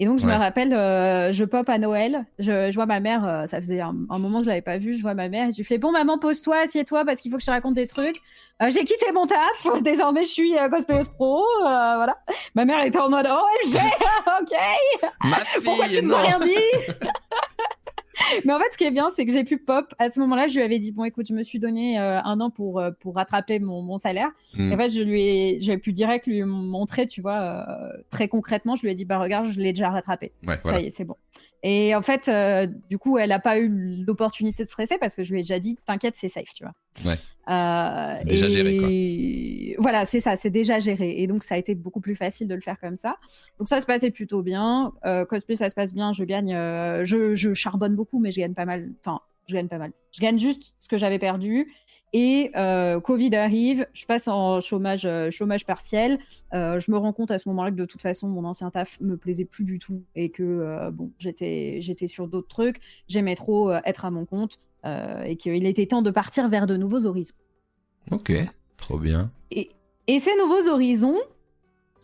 [0.00, 3.46] Et donc, je me rappelle, euh, je pop à Noël, je, vois ma mère, euh,
[3.46, 5.58] ça faisait un, moment que je l'avais pas vue, je vois ma mère, et je
[5.58, 8.20] lui fais Bon, maman, pose-toi, assieds-toi, parce qu'il faut que je te raconte des trucs.
[8.68, 12.18] J'ai quitté mon taf, désormais je suis cosplayers pro, voilà.
[12.56, 13.76] Ma mère était en mode OMG,
[14.40, 14.58] ok
[15.22, 17.06] Ma fille, Pourquoi tu ne rien dit?
[18.44, 19.94] Mais en fait, ce qui est bien, c'est que j'ai pu pop.
[19.98, 22.40] À ce moment-là, je lui avais dit bon, écoute, je me suis donné euh, un
[22.40, 24.30] an pour pour rattraper mon, mon salaire.
[24.54, 24.70] Hmm.
[24.70, 28.28] Et en fait, je lui ai, j'ai pu direct lui montrer, tu vois, euh, très
[28.28, 30.32] concrètement, je lui ai dit bah regarde, je l'ai déjà rattrapé.
[30.64, 31.16] Ça y est, c'est bon.
[31.62, 33.68] Et en fait, euh, du coup, elle n'a pas eu
[34.06, 36.72] l'opportunité de stresser parce que je lui ai déjà dit, t'inquiète, c'est safe, tu vois.
[37.04, 37.18] Ouais.
[37.50, 39.82] Euh, c'est déjà géré, quoi.
[39.82, 41.16] Voilà, c'est ça, c'est déjà géré.
[41.18, 43.16] Et donc, ça a été beaucoup plus facile de le faire comme ça.
[43.58, 44.92] Donc, ça se passait plutôt bien.
[45.04, 46.12] Euh, cosplay, ça se passe bien.
[46.12, 46.52] Je gagne,
[47.04, 48.90] je, je, charbonne beaucoup, mais je gagne pas mal.
[49.00, 49.92] Enfin, je gagne pas mal.
[50.12, 51.72] Je gagne juste ce que j'avais perdu.
[52.12, 56.18] Et euh, Covid arrive, je passe en chômage, euh, chômage partiel.
[56.54, 58.98] Euh, je me rends compte à ce moment-là que de toute façon, mon ancien taf
[59.00, 62.80] me plaisait plus du tout et que bon, j'étais, j'étais sur d'autres trucs.
[63.08, 67.04] J'aimais trop être à mon compte et qu'il était temps de partir vers de nouveaux
[67.04, 67.34] horizons.
[68.10, 68.32] Ok,
[68.78, 69.30] trop bien.
[69.50, 69.68] Et,
[70.06, 71.18] et ces nouveaux horizons,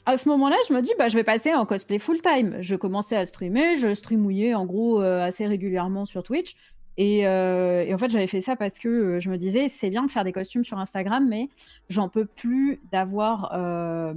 [0.05, 2.59] à ce moment-là, je me dis, bah, je vais passer en cosplay full-time.
[2.61, 6.57] Je commençais à streamer, je streamouillais en gros assez régulièrement sur Twitch.
[7.01, 10.05] Euh, et, en fait, j'avais fait ça parce que euh, je me disais, c'est bien
[10.05, 11.49] de faire des costumes sur Instagram, mais
[11.89, 14.15] j'en peux plus d'avoir euh,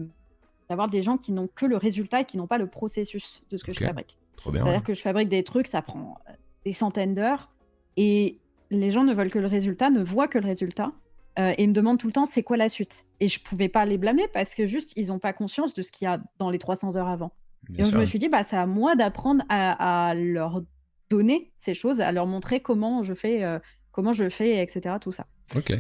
[0.70, 3.58] d'avoir des gens qui n'ont que le résultat et qui n'ont pas le processus de
[3.58, 4.18] ce que je fabrique.
[4.44, 6.20] C'est-à-dire que je fabrique des trucs, ça prend
[6.66, 7.50] des centaines d'heures,
[7.96, 8.38] et
[8.70, 10.92] les gens ne veulent que le résultat, ne voient que le résultat,
[11.38, 13.06] et me demandent tout le temps c'est quoi la suite?
[13.20, 15.92] Et je pouvais pas les blâmer parce que juste ils n'ont pas conscience de ce
[15.92, 17.32] qu'il y a dans les 300 heures avant.
[17.74, 20.62] et donc je me suis dit, bah, c'est à moi d'apprendre à, à leur
[21.10, 23.60] donner ces choses, à leur montrer comment je fais, euh,
[23.92, 24.96] comment je fais, etc.
[25.02, 25.26] Tout ça.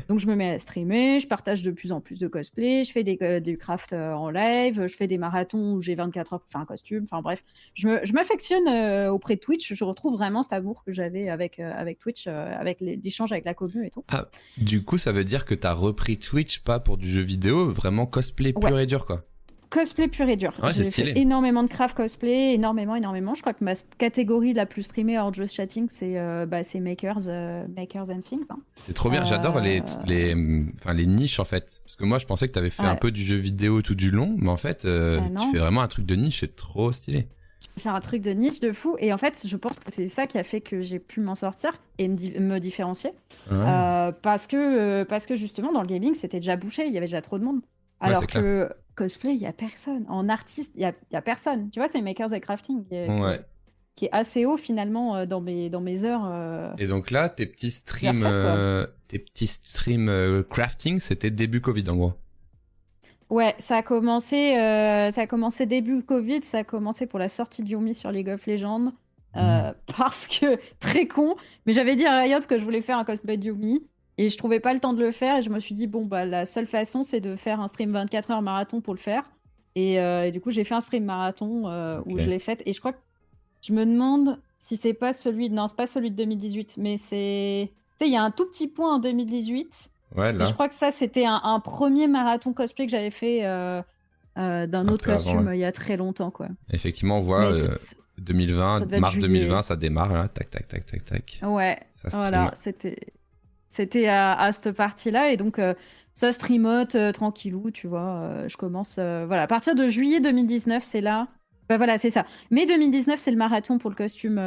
[0.08, 2.92] Donc je me mets à streamer, je partage de plus en plus de cosplay, je
[2.94, 6.34] fais des, euh, du craft euh, en live, je fais des marathons où j'ai 24
[6.34, 7.04] heures pour faire un costume.
[7.04, 9.74] Enfin bref, je m'affectionne auprès de Twitch.
[9.74, 13.84] Je retrouve vraiment cet amour que j'avais avec, avec Twitch, avec l'échange avec la commune
[13.84, 14.06] et tout.
[14.08, 17.22] Ah, du coup, ça veut dire que tu as repris Twitch pas pour du jeu
[17.22, 19.26] vidéo, vraiment cosplay pur et dur quoi
[19.70, 20.54] cosplay pur et dur.
[20.74, 23.34] j'ai fait énormément de craft cosplay, énormément, énormément.
[23.36, 27.28] Je crois que ma catégorie la plus streamée hors just chatting, c'est euh, bah, makers,
[27.28, 28.46] euh, makers and things.
[28.50, 28.60] Hein.
[28.74, 29.26] C'est trop bien.
[29.26, 31.82] J'adore les, euh, les, enfin, les niches en fait.
[31.84, 33.96] Parce que moi, je pensais que tu avais fait un peu du jeu vidéo tout
[33.96, 36.40] du long, mais en fait, ah tu fais vraiment un truc de niche.
[36.40, 37.28] C'est trop stylé.
[37.78, 38.96] Faire un truc de niche de fou.
[39.00, 41.36] Et en fait, je pense que c'est ça qui a fait que j'ai pu m'en
[41.36, 43.12] sortir et me, me différencier.
[43.52, 44.14] Ah.
[44.24, 46.88] parce, que, parce que justement, dans le gaming, c'était déjà bouché.
[46.88, 47.62] Il y avait déjà trop de monde.
[48.00, 50.06] Alors que cosplay, il y a personne.
[50.10, 51.70] En artiste, il y a, personne.
[51.70, 53.08] Tu vois, c'est Makers et Crafting qui est,
[53.96, 56.26] qui est, assez haut finalement euh, dans mes, dans mes heures.
[56.26, 61.90] Euh, et donc là, tes petits streams, euh, tes petits streams crafting, c'était début Covid
[61.90, 62.14] en gros.
[63.30, 67.64] Ouais, ça a commencé, ça a commencé début Covid, ça a commencé pour la sortie
[67.64, 68.92] de Yumi sur League of Legends.
[69.36, 69.72] Mmh.
[69.98, 71.36] Parce que, très con,
[71.66, 73.86] mais j'avais dit à Riot que je voulais faire un cosplay de Yumi.
[74.18, 76.06] Et je trouvais pas le temps de le faire et je me suis dit, bon,
[76.06, 79.24] bah, la seule façon, c'est de faire un stream 24 heures marathon pour le faire.
[79.76, 82.64] Et, euh, du coup, j'ai fait un stream marathon euh, où je l'ai fait.
[82.66, 83.00] Et je crois que
[83.62, 85.52] je me demande si c'est pas celui.
[85.52, 87.70] Non, c'est pas celui de 2018, mais c'est.
[87.70, 89.92] Tu sais, il y a un tout petit point en 2018.
[90.16, 90.46] Ouais, là.
[90.46, 93.82] je crois que ça, c'était un, premier marathon cosplay que j'avais fait euh,
[94.36, 96.48] d'un autre costume il y a très longtemps, quoi.
[96.72, 97.52] Effectivement, on voit.
[98.20, 101.40] 2020, mars 2020, ça démarre là, tac, tac, tac, tac, tac.
[101.44, 101.78] Ouais,
[102.12, 102.98] voilà, c'était
[103.70, 105.32] c'était à, cette partie-là.
[105.32, 105.74] Et donc, euh,
[106.16, 108.22] ça streamote euh, tranquillou, tu vois.
[108.24, 108.96] Euh, je commence.
[108.96, 111.28] voilà, à partir de juillet 2019, c'est là.
[111.70, 112.26] Bah, voilà, c'est ça.
[112.50, 114.42] Mai 2019, c'est le marathon pour le costume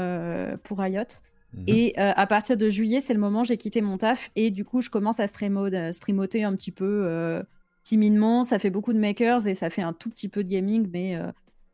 [0.65, 1.05] pour Riot.
[1.53, 1.65] Mhm.
[1.67, 4.31] Et à partir de juillet, c'est le moment où j'ai quitté mon taf.
[4.37, 7.43] Et du coup, je commence à streamoter un petit peu
[7.83, 8.43] timidement.
[8.43, 11.19] Ça fait beaucoup de makers et ça fait un tout petit peu de gaming, mais,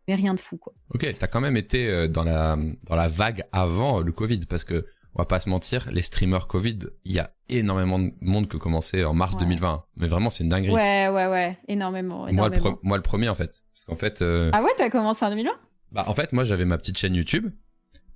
[0.08, 0.74] mais rien de fou, quoi.
[0.92, 4.84] Ok, t'as quand même été dans, la, dans la vague avant le Covid parce que
[5.16, 8.58] on va pas se mentir, les streamers Covid, il y a énormément de monde qui
[8.58, 9.82] commençait en mars 2020.
[9.96, 10.74] Mais vraiment, c'est une dinguerie.
[10.74, 12.30] Ouais, ouais, ouais, énormément.
[12.30, 13.62] Moi, le moi, le premier, en fait.
[13.72, 14.20] Parce qu'en fait.
[14.20, 15.50] Euh, ah ouais, t'as commencé en 2020
[15.92, 17.50] Bah, en fait, moi, j'avais ma petite chaîne YouTube.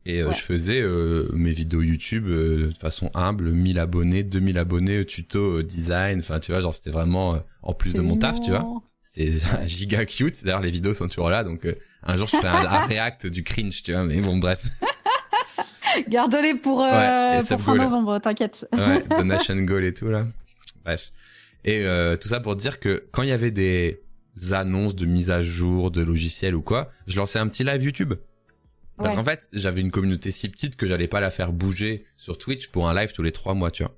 [0.05, 5.05] Et euh, je faisais euh, mes vidéos YouTube de façon humble, 1000 abonnés, 2000 abonnés,
[5.07, 8.67] tuto design, enfin tu vois, genre c'était vraiment en plus de mon taf, tu vois.
[9.03, 9.31] C'était
[9.67, 11.67] giga cute, d'ailleurs les vidéos sont toujours là, donc
[12.03, 14.65] un jour je ferai un, un, react du cringe, tu vois, mais bon bref.
[16.09, 18.67] Garde-les pour, euh, pour fin novembre, t'inquiète.
[18.73, 20.27] ouais, Donation Goal et tout, là.
[20.85, 21.11] Bref.
[21.65, 24.01] Et euh, tout ça pour dire que quand il y avait des
[24.53, 28.15] annonces de mise à jour de logiciels ou quoi, je lançais un petit live YouTube.
[28.97, 32.37] Parce qu'en fait, j'avais une communauté si petite que j'allais pas la faire bouger sur
[32.37, 33.97] Twitch pour un live tous les trois mois, tu vois.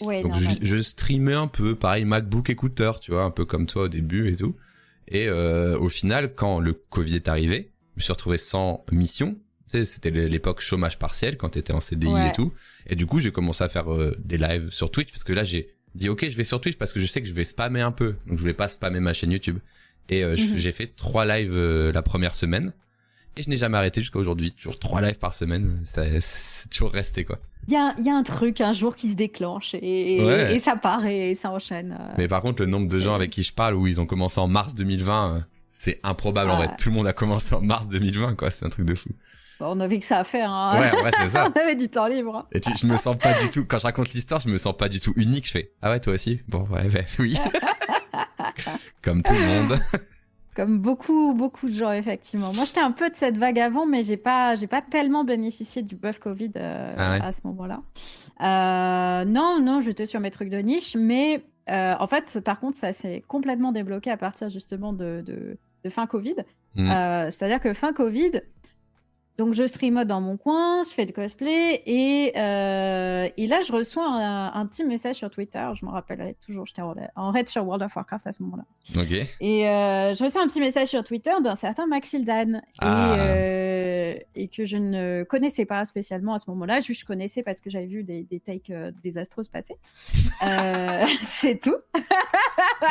[0.00, 3.66] Ouais, Donc je, je streamais un peu, pareil MacBook écouteur, tu vois, un peu comme
[3.66, 4.56] toi au début et tout.
[5.06, 9.36] Et euh, au final, quand le Covid est arrivé, je me suis retrouvé sans mission.
[9.84, 12.28] C'était l'époque chômage partiel quand t'étais en CDI Ouais.
[12.28, 12.52] et tout.
[12.86, 15.44] Et du coup, j'ai commencé à faire euh, des lives sur Twitch parce que là,
[15.44, 17.80] j'ai dit ok, je vais sur Twitch parce que je sais que je vais spammer
[17.80, 18.14] un peu.
[18.26, 19.58] Donc je voulais pas spammer ma chaîne YouTube.
[20.08, 20.56] Et euh, Mhm.
[20.56, 22.72] j'ai fait trois lives euh, la première semaine.
[23.36, 24.50] Et je n'ai jamais arrêté jusqu'à aujourd'hui.
[24.52, 25.78] Toujours trois lives par semaine.
[25.84, 27.38] Ça- C'est toujours resté quoi.
[27.68, 30.56] Il y a, y a un truc un jour qui se déclenche et, Ouais.
[30.56, 31.96] et ça part et ça enchaîne.
[32.18, 34.40] Mais par contre, le nombre de gens avec qui je parle où ils ont commencé
[34.40, 36.70] en mars 2020, euh, c'est improbable en vrai.
[36.78, 38.50] Tout le monde a commencé en mars 2020, quoi.
[38.50, 39.10] C'est un truc de fou.
[39.60, 40.50] Bon, on avait que ça à faire.
[40.50, 40.80] Hein.
[40.80, 41.48] Ouais, vrai, c'est ça.
[41.54, 42.48] on avait du temps libre.
[42.52, 44.74] Et tu, je me sens pas du tout, quand je raconte l'histoire, je me sens
[44.76, 45.46] pas du tout unique.
[45.46, 46.40] Je fais, ah ouais, toi aussi?
[46.48, 47.36] Bon, ouais, ouais, oui.
[49.02, 49.78] Comme tout le monde.
[50.56, 52.52] Comme beaucoup, beaucoup de gens, effectivement.
[52.54, 55.82] Moi, j'étais un peu de cette vague avant, mais j'ai pas, j'ai pas tellement bénéficié
[55.82, 57.20] du buff Covid euh, Ah ouais.
[57.22, 57.82] à ce moment-là.
[58.40, 62.76] Euh, non, non, j'étais sur mes trucs de niche, mais euh, en fait, par contre,
[62.76, 66.36] ça s'est complètement débloqué à partir justement de, de, de fin Covid.
[66.74, 66.90] Mm.
[66.90, 68.40] Euh, C'est-à-dire que fin Covid,
[69.40, 73.72] donc je streamote dans mon coin, je fais le cosplay, et, euh, et là, je
[73.72, 75.66] reçois un, un petit message sur Twitter.
[75.80, 78.64] Je me rappellerai toujours, j'étais en, raid sur World of Warcraft à ce moment-là.
[79.00, 79.12] Ok.
[79.40, 83.14] Et euh, je reçois un petit message sur Twitter d'un certain Maxildan et, Ah.
[83.18, 86.80] euh, et que je ne connaissais pas spécialement à ce moment-là.
[86.80, 89.76] Juste je connaissais parce que j'avais vu des, des takes euh, désastreuses passer.
[90.42, 91.76] Euh, c'est tout.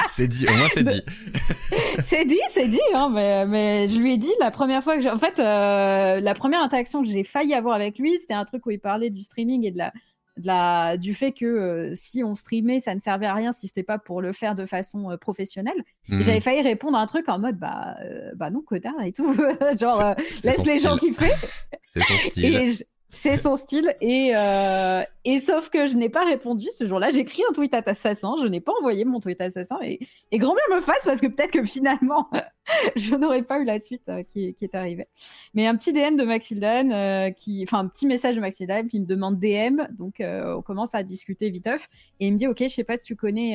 [0.08, 1.02] C'est dit, au moins c'est dit.
[2.00, 2.80] C'est dit, c'est dit.
[2.94, 5.10] Hein, mais, mais je lui ai dit la première fois que j'ai...
[5.10, 8.66] En fait, euh, la première interaction que j'ai failli avoir avec lui, c'était un truc
[8.66, 9.94] où il parlait du streaming et de la,
[10.38, 13.68] de la, du fait que euh, si on streamait, ça ne servait à rien si
[13.68, 15.84] c'était pas pour le faire de façon euh, professionnelle.
[16.08, 16.22] Mm.
[16.22, 19.34] J'avais failli répondre à un truc en mode bah, euh, bah non, connard et tout.
[19.80, 20.14] Genre, euh,
[20.44, 21.32] laisse les gens kiffer.
[21.86, 22.56] C'est son style.
[22.56, 22.72] Et
[23.12, 23.94] c'est son style.
[24.02, 27.10] Et, euh, et sauf que je n'ai pas répondu ce jour-là.
[27.10, 28.36] J'ai écrit un tweet à assassin.
[28.42, 29.78] Je n'ai pas envoyé mon tweet à assassin.
[29.84, 30.00] Et,
[30.32, 32.30] et grand bien me fasse parce que peut-être que finalement,
[32.96, 35.08] je n'aurais pas eu la suite euh, qui, qui est arrivée.
[35.56, 38.98] Mais un petit DM de Maxildan, euh, qui, enfin un petit message de Maxildan, puis
[39.00, 39.82] il me demande DM.
[39.98, 41.90] Donc euh, on commence à discuter viteuf.
[42.20, 43.54] Et il me dit Ok, je sais pas si tu connais.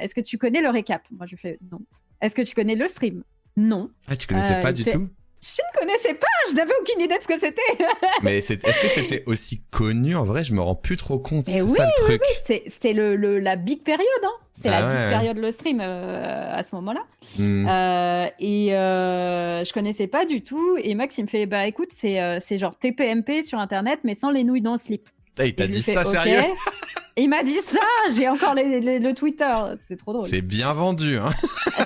[0.00, 1.02] Est-ce que tu connais le récap?
[1.10, 1.80] Moi je fais non.
[2.20, 3.24] Est-ce que tu connais le stream?
[3.56, 3.90] Non.
[4.08, 5.08] Ah, tu connaissais pas du fait- tout?
[5.44, 6.26] Je ne connaissais pas.
[6.50, 7.60] Je n'avais aucune idée de ce que c'était.
[8.22, 10.16] Mais c'est, est-ce que c'était aussi connu?
[10.16, 11.44] En vrai, je me rends plus trop compte.
[11.44, 12.22] C'est oui, ça le truc.
[12.34, 14.32] C'était c'était le, le- la big période, hein.
[14.54, 17.02] C'était Ah la ouais, big période le stream euh, à ce moment-là.
[17.38, 17.68] Mm.
[17.68, 20.78] Euh, et euh, je connaissais pas du tout.
[20.82, 24.14] Et Max, il me fait bah écoute, c'est euh, c'est genre TPMP sur internet, mais
[24.14, 25.08] sans les nouilles dans le slip.
[25.38, 26.40] Ah, il t'a dit ça, sérieux?
[27.16, 27.78] Il m'a dit ça.
[28.16, 29.52] J'ai encore les- les- le Twitter.
[29.80, 30.26] C'était trop drôle.
[30.26, 31.28] C'est bien vendu, hein.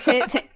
[0.02, 0.48] C'est- c'est-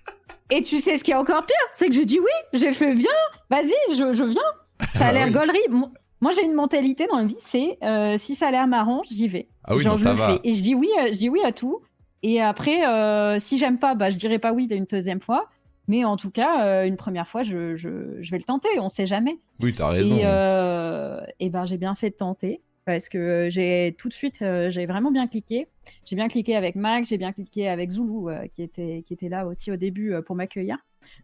[0.55, 2.59] Et tu sais ce qui est encore pire, c'est que j'ai dit oui.
[2.59, 3.09] J'ai fait viens,
[3.50, 4.42] vas-y, je, je viens.
[4.94, 5.32] Ça a bah l'air oui.
[5.32, 5.68] gaulerie.
[5.70, 5.90] Mo-
[6.20, 9.28] Moi, j'ai une mentalité dans la vie, c'est euh, si ça a l'air marrant, j'y
[9.28, 9.48] vais.
[9.64, 10.34] Ah oui, Genre, non, je ça le va.
[10.34, 10.40] fais.
[10.44, 11.80] Et je dis oui, à- je dis oui à tout.
[12.22, 15.48] Et après, euh, si j'aime pas, bah, je dirai pas oui une deuxième fois.
[15.88, 17.88] Mais en tout cas, euh, une première fois, je, je,
[18.20, 18.68] je vais le tenter.
[18.78, 19.38] On sait jamais.
[19.61, 20.16] Oui, t'as raison.
[20.16, 24.43] Et, euh, et ben, j'ai bien fait de tenter parce que j'ai tout de suite,
[24.43, 25.68] euh, j'ai vraiment bien cliqué.
[26.05, 29.28] J'ai bien cliqué avec Max, j'ai bien cliqué avec Zulu euh, qui était qui était
[29.28, 30.78] là aussi au début euh, pour m'accueillir.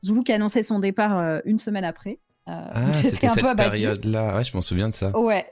[0.04, 2.18] Zulu qui a annoncé son départ euh, une semaine après.
[2.48, 4.36] Euh, Ah, c'était un cette peu période-là.
[4.36, 5.16] Ouais, je m'en souviens de ça.
[5.18, 5.46] Ouais,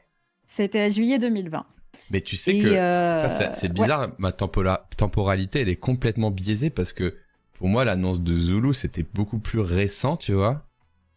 [0.46, 1.66] c'était juillet 2020.
[2.10, 3.74] Mais tu sais Et, que euh, c'est- ouais.
[3.74, 4.08] bizarre.
[4.18, 7.16] Ma tempora- temporalité, elle est complètement biaisée parce que
[7.54, 10.66] pour moi, l'annonce de Zulu, c'était beaucoup plus récent, tu vois,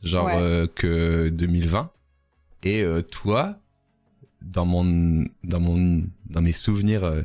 [0.03, 0.35] genre Ouais.
[0.37, 1.91] euh, que 2020.
[2.63, 3.59] Et euh, toi,
[4.41, 7.21] dans mon, dans mon, dans mes souvenirs, euh,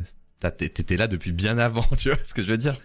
[0.57, 2.77] t'étais là depuis bien avant, tu vois ce que je veux dire?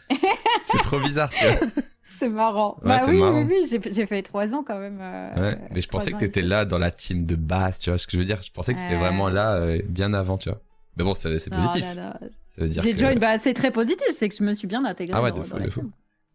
[0.63, 1.55] C'est trop bizarre, tu vois.
[2.19, 2.77] C'est marrant.
[2.81, 3.43] Ouais, bah oui, marrant.
[3.43, 4.99] oui, oui, j'ai j'ai fait trois ans quand même.
[5.01, 7.97] euh, Ouais, mais je pensais que t'étais là dans la team de base, tu vois
[7.97, 8.41] ce que je veux dire?
[8.41, 10.59] Je pensais que t'étais vraiment là euh, bien avant, tu vois.
[10.97, 11.85] Mais bon, c'est Non, positif.
[12.59, 13.19] dire J'ai que...
[13.19, 15.41] bah, c'est très positif, c'est que je me suis bien intégrée Ah ouais, dans, de
[15.43, 15.79] dans fou, la de fou.
[15.81, 15.91] team.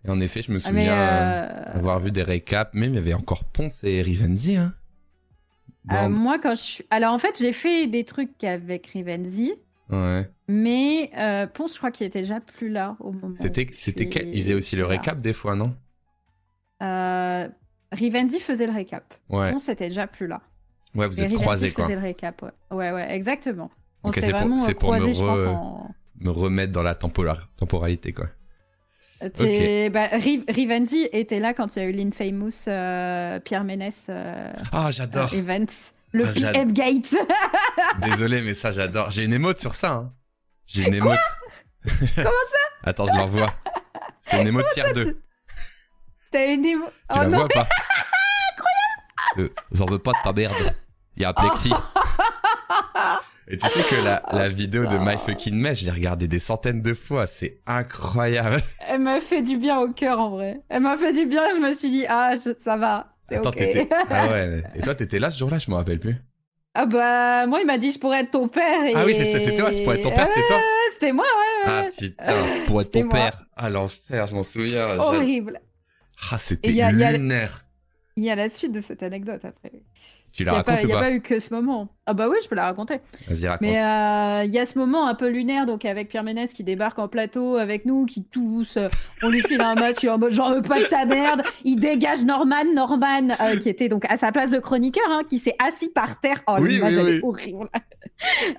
[0.06, 0.96] Et en effet, je me Ah, souviens
[1.74, 4.72] avoir vu des récaps, même il y avait encore Ponce et Rivenzi, hein.
[5.92, 6.84] Euh, moi, quand je suis...
[6.90, 9.52] Alors, en fait, j'ai fait des trucs avec Rivenzi,
[9.90, 10.28] Ouais.
[10.48, 13.34] mais euh, Ponce, je crois qu'il était déjà plus là au moment.
[13.34, 14.28] C'était, c'était suis- quel...
[14.28, 15.76] Il faisait aussi le récap des fois, non?
[16.82, 17.48] Euh,
[17.92, 19.14] Rivenzi faisait le récap.
[19.28, 19.52] Ouais.
[19.52, 20.40] Ponce était déjà plus là.
[20.94, 21.84] Ouais, vous êtes Rivenzi croisés, quoi.
[21.84, 22.50] faisait le récap, ouais.
[22.70, 23.70] Ouais, ouais, exactement.
[24.02, 25.90] On s'est c'est pour- vraiment euh, pour me croisés, je pense, re- en...
[26.20, 28.26] Me remettre dans la temporalité, quoi.
[29.34, 30.08] C'est- bah,
[31.12, 35.30] était là quand il y a eu l'Infamous euh, Pierre Ménès euh, Ah, j'adore.
[35.32, 35.66] euh, event.
[36.12, 37.14] Le Ah, PM Gate.
[38.02, 39.10] Désolé, mais ça, j'adore.
[39.10, 40.12] J'ai une émote sur ça, hein.
[40.66, 41.18] J'ai une émote.
[42.16, 42.30] Comment ça
[42.84, 43.52] Attends, je l'envoie.
[44.22, 45.20] C'est une émote tier 2.
[46.30, 46.86] T'as une émo...
[46.86, 47.68] Tu oh la non, vois pas
[49.36, 50.74] Incroyable J'en veux pas de ta merde.
[51.16, 51.72] Il y a un plexi.
[53.48, 54.96] Et tu sais que la, Oh, la vidéo de.
[54.98, 57.26] My Fucking Mess, je l'ai regardée des centaines de fois.
[57.26, 58.62] C'est incroyable.
[58.88, 60.60] Elle m'a fait du bien au cœur en vrai.
[60.68, 63.14] Elle m'a fait du bien, je me suis dit, ah, je- ça va.
[63.28, 63.56] C'est Attends, ok.
[63.56, 63.88] t'étais.
[64.10, 64.62] Ah ouais.
[64.74, 66.16] Et toi, t'étais là ce jour-là, je me rappelle plus.
[66.74, 68.84] Ah bah, moi, il m'a dit, je pourrais être ton père.
[68.84, 68.92] Et...
[68.96, 70.60] Ah oui, c'est c'est toi, je pourrais être ton père, c'était toi.
[70.92, 71.62] C'était moi, ouais.
[71.66, 72.34] Ah putain,
[72.66, 73.12] pour être ton moi.
[73.12, 73.44] père.
[73.56, 74.88] Ah l'enfer, je m'en souviens.
[74.98, 75.60] Horrible.
[76.32, 77.60] Ah, c'était y lunaire.
[78.16, 79.72] Il y a la suite de cette anecdote après.
[80.36, 81.88] Tu Il la n'y a, pas- racontes ou y a pas, eu que ce moment.
[82.06, 82.96] Ah bah oui, je peux la raconter.
[83.28, 83.60] Vas-y, raconte.
[83.68, 86.64] Mais euh, il y a ce moment un peu lunaire, donc avec Pierre Ménès qui
[86.64, 88.88] débarque en plateau avec nous, qui tous, euh,
[89.22, 91.42] on lui file un match, il est en mode j'en veux pas de ta merde.
[91.62, 95.38] Il dégage Norman, Norman, euh, qui était donc à sa place de chroniqueur, hein, qui
[95.38, 96.42] s'est assis par terre.
[96.48, 97.20] Oh, Oui, l'image, oui, elle est oui.
[97.22, 97.68] horrible.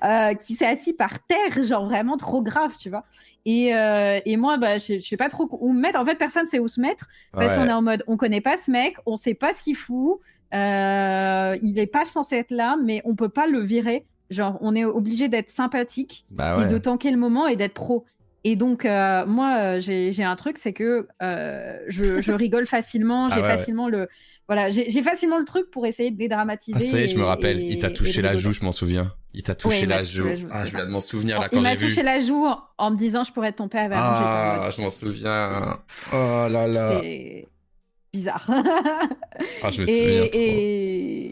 [0.04, 3.04] Euh, qui s'est assis par terre, genre vraiment trop grave, tu vois.
[3.46, 5.98] Et, euh, et moi, bah, je, je sais pas trop où me mettre.
[5.98, 7.58] En fait, personne sait où se mettre parce Ouais.
[7.58, 10.20] qu'on est en mode on connaît pas ce mec, on sait pas ce qu'il fout,
[10.54, 14.06] euh, il est pas censé être là, mais on peut pas le virer.
[14.30, 18.04] Genre, on est obligé d'être sympathique Bah et de tanker le moment et d'être pro.
[18.44, 23.26] Et donc, euh, moi, euh, j'ai un truc, c'est que euh, je, je rigole facilement,
[23.30, 23.46] Ah j'ai ouais.
[23.48, 24.06] facilement le.
[24.48, 26.76] Voilà, j'ai facilement le truc pour essayer de dédramatiser.
[26.76, 27.58] Ah ça y est, je me rappelle.
[27.58, 29.12] et- Il t'a touché la joue, je m'en souviens.
[29.34, 30.24] Il t'a touché Ouais, il m'a la touché joue.
[30.26, 31.86] la joue, Ah, je viens de m'en souvenir là Il quand m'a j'ai vu.
[31.88, 33.90] touché la joue en, en me disant je pourrais être ton père.
[33.92, 35.80] Ah, je m'en souviens.
[36.12, 37.02] Oh là là.
[38.16, 38.50] Bizarre.
[39.62, 40.30] Ah, je me et,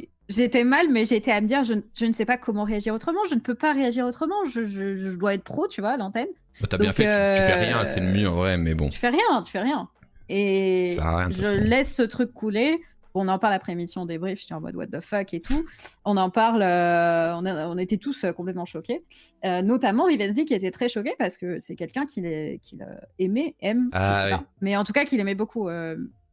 [0.03, 2.65] et j'étais mal, mais j'étais à me dire, je, ne- je ne sais pas comment
[2.65, 3.21] réagir autrement.
[3.31, 4.45] Je ne peux pas réagir autrement.
[4.45, 6.29] Je, je- je dois être pro, tu vois, à l'antenne.
[6.61, 7.09] Bah, T'as bien fait, tu,
[7.41, 8.89] tu fais euh, rien, c'est le mieux en vrai, mais bon.
[8.91, 9.89] Tu fais rien, tu fais rien.
[10.29, 12.79] Et rien, je laisse ce truc couler.
[13.17, 15.65] On en parle après émission débrief, j'étais en mode what the fuck et tout.
[16.05, 19.05] On en parle, euh, on, a- on était tous euh, complètement choqués.
[19.45, 22.27] Euh, notamment Rivenzi qui était très choqué parce que c'est quelqu'un qu'il
[23.21, 24.31] aimait, aime, je Ah sais oui.
[24.39, 24.45] pas.
[24.61, 25.69] Mais en tout cas qu'il aimait beaucoup,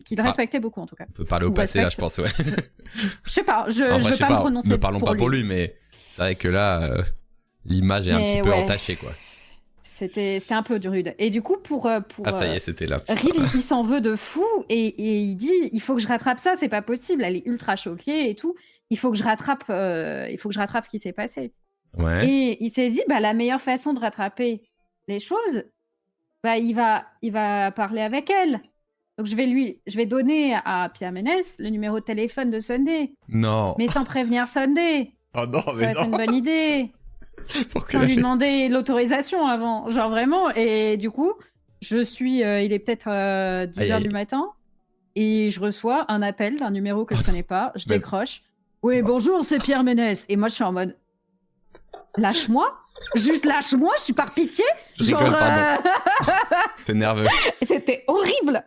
[0.01, 0.23] euh, qu'il Ah.
[0.23, 1.05] respectait beaucoup en tout cas.
[1.09, 2.29] On peut parler au Ou passé là, je pense, ouais.
[3.23, 4.99] Je sais pas, je, en je vrai, veux je sais pas, me prononcer ne parlons
[4.99, 5.19] pour pas lui.
[5.19, 5.75] pour lui, mais
[6.13, 7.03] c'est vrai que là, euh,
[7.65, 9.11] l'image est un petit peu entachée, quoi.
[9.83, 11.13] C'était c'était un peu du rude.
[11.19, 13.01] Et du coup, pour, euh, pour Ah, ça y euh, est, c'était là.
[13.07, 16.07] Riv, il, il s'en veut de fou et, et il dit il faut que je
[16.07, 17.23] rattrape ça, c'est pas possible.
[17.23, 18.55] Elle est ultra choquée et tout.
[18.89, 21.53] Il faut que je rattrape, euh, il faut que je rattrape ce qui s'est passé.
[21.97, 22.27] Ouais.
[22.27, 24.61] Et il s'est dit bah la meilleure façon de rattraper
[25.07, 25.63] les choses,
[26.43, 28.59] bah il va, il va parler avec elle.
[29.17, 32.59] Donc je vais lui, je vais donner à Pierre Ménès le numéro de téléphone de
[32.59, 33.75] Sunday, Non.
[33.77, 35.11] mais sans prévenir Sunday.
[35.35, 36.91] Oh non, mais être une bonne idée.
[37.71, 40.49] Pour sans lui demander l'autorisation avant, genre vraiment.
[40.51, 41.33] Et du coup,
[41.81, 44.03] je suis, euh, il est peut-être euh, 10 Aïe, heures aïe.
[44.03, 44.49] du matin
[45.15, 47.71] et je reçois un appel d'un numéro que je connais pas.
[47.75, 48.41] Je Mais- décroche.
[48.83, 50.25] Oui, bonjour, c'est Pierre Ménès.
[50.29, 50.97] Et moi, je suis en mode,
[52.17, 52.75] lâche-moi,
[53.15, 54.65] juste lâche-moi, je suis par pitié.
[54.95, 55.75] Je genre, euh,
[56.79, 57.27] C'est nerveux.
[57.67, 58.63] c'était horrible.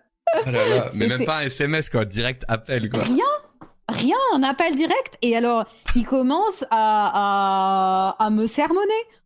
[0.47, 0.87] Oh là là.
[0.95, 2.05] Mais même pas un SMS, quoi.
[2.05, 3.03] Direct appel, quoi.
[3.03, 3.24] Rien,
[3.89, 5.16] rien, un appel direct.
[5.22, 5.64] Et alors,
[5.97, 8.80] il commence à, à, à me sermonner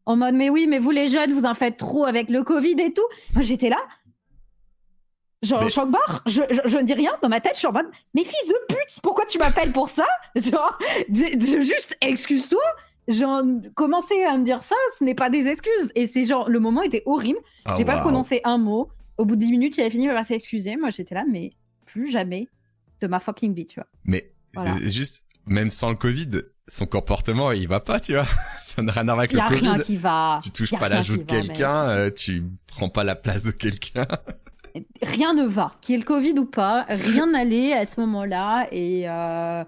[0.06, 2.76] en mode Mais oui, mais vous les jeunes, vous en faites trop avec le Covid
[2.80, 3.06] et tout.
[3.34, 3.78] Moi, j'étais là.
[5.42, 7.68] Genre, Mais- choc barre, je, je, je ne dis rien dans ma tête, je suis
[7.68, 10.04] en mode Mais fils de pute, pourquoi tu m'appelles pour ça?
[10.34, 10.76] Genre,
[11.12, 12.62] juste excuse-toi.
[13.06, 13.42] Genre,
[13.76, 15.92] commencer à me dire ça, ce n'est pas des excuses.
[15.94, 17.38] Et c'est genre, le moment était horrible.
[17.64, 18.88] Ah, J'ai pas prononcé un mot.
[19.18, 20.76] Au bout de 10 minutes, il avait fini par s'excuser.
[20.76, 21.50] Moi, j'étais là, mais
[21.86, 22.48] plus jamais
[23.00, 23.86] de ma fucking vie, tu vois.
[24.04, 24.74] Mais Voilà.
[24.86, 26.30] juste, même sans le Covid,
[26.66, 28.26] son comportement, il va pas, tu vois.
[28.64, 29.84] Ça n'a rien à voir avec le a rien Covid.
[29.84, 30.38] qui va.
[30.42, 34.06] Tu touches pas la joue de quelqu'un, euh, tu prends pas la place de quelqu'un.
[35.02, 35.74] Rien ne va.
[35.80, 38.68] Qu'il y ait le Covid ou pas, rien n'allait à ce moment-là.
[38.70, 39.64] Et euh,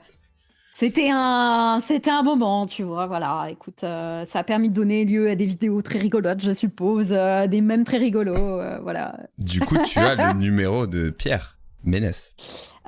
[0.73, 3.07] c'était un, c'était un moment, tu vois.
[3.07, 6.53] Voilà, écoute, euh, ça a permis de donner lieu à des vidéos très rigolotes, je
[6.53, 8.61] suppose, euh, des mèmes très rigolos.
[8.61, 9.19] euh, voilà.
[9.39, 12.35] Du coup, tu as le numéro de Pierre Ménès.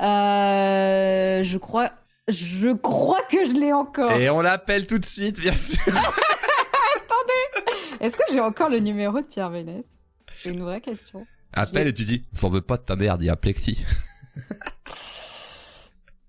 [0.00, 1.90] Euh, je crois.
[2.28, 4.12] Je crois que je l'ai encore.
[4.12, 5.82] Et on l'appelle tout de suite, bien sûr.
[8.00, 9.84] Est-ce que j'ai encore le numéro de Pierre Ménès?
[10.28, 11.26] C'est une vraie question.
[11.52, 13.84] Appelle et tu dis, j'en veux pas de ta merde, il y a Plexi.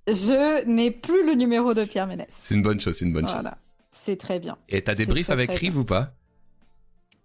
[0.07, 2.27] Je n'ai plus le numéro de Pierre Ménès.
[2.29, 3.35] C'est une bonne chose, c'est une bonne chose.
[3.41, 3.57] Voilà,
[3.91, 4.57] c'est très bien.
[4.69, 6.11] Et t'as des briefs très, avec très Rive ou pas?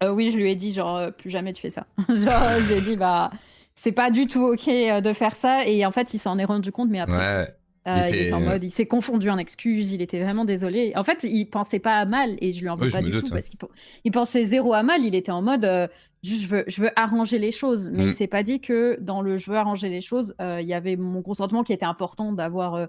[0.01, 1.85] Euh, oui, je lui ai dit, genre, euh, plus jamais tu fais ça.
[2.07, 2.15] genre,
[2.59, 3.31] je lui ai dit, bah,
[3.75, 5.65] c'est pas du tout OK euh, de faire ça.
[5.67, 7.53] Et en fait, il s'en est rendu compte, mais après, Ouais.
[7.89, 10.93] euh, il il, était- en mode, il s'est confondu en excuses, il était vraiment désolé.
[10.95, 13.11] En fait, il pensait pas à mal, et je lui en veux Oui, pas du
[13.11, 13.31] doute, tout, hein.
[13.33, 15.03] parce qu'il pensait zéro à mal.
[15.03, 15.89] Il était en mode,
[16.23, 17.89] je veux, je veux arranger les choses.
[17.91, 18.07] Mais Mm.
[18.09, 20.73] il s'est pas dit que dans le je veux arranger les choses, euh, il y
[20.73, 22.85] avait mon consentement qui était important d'avoir euh,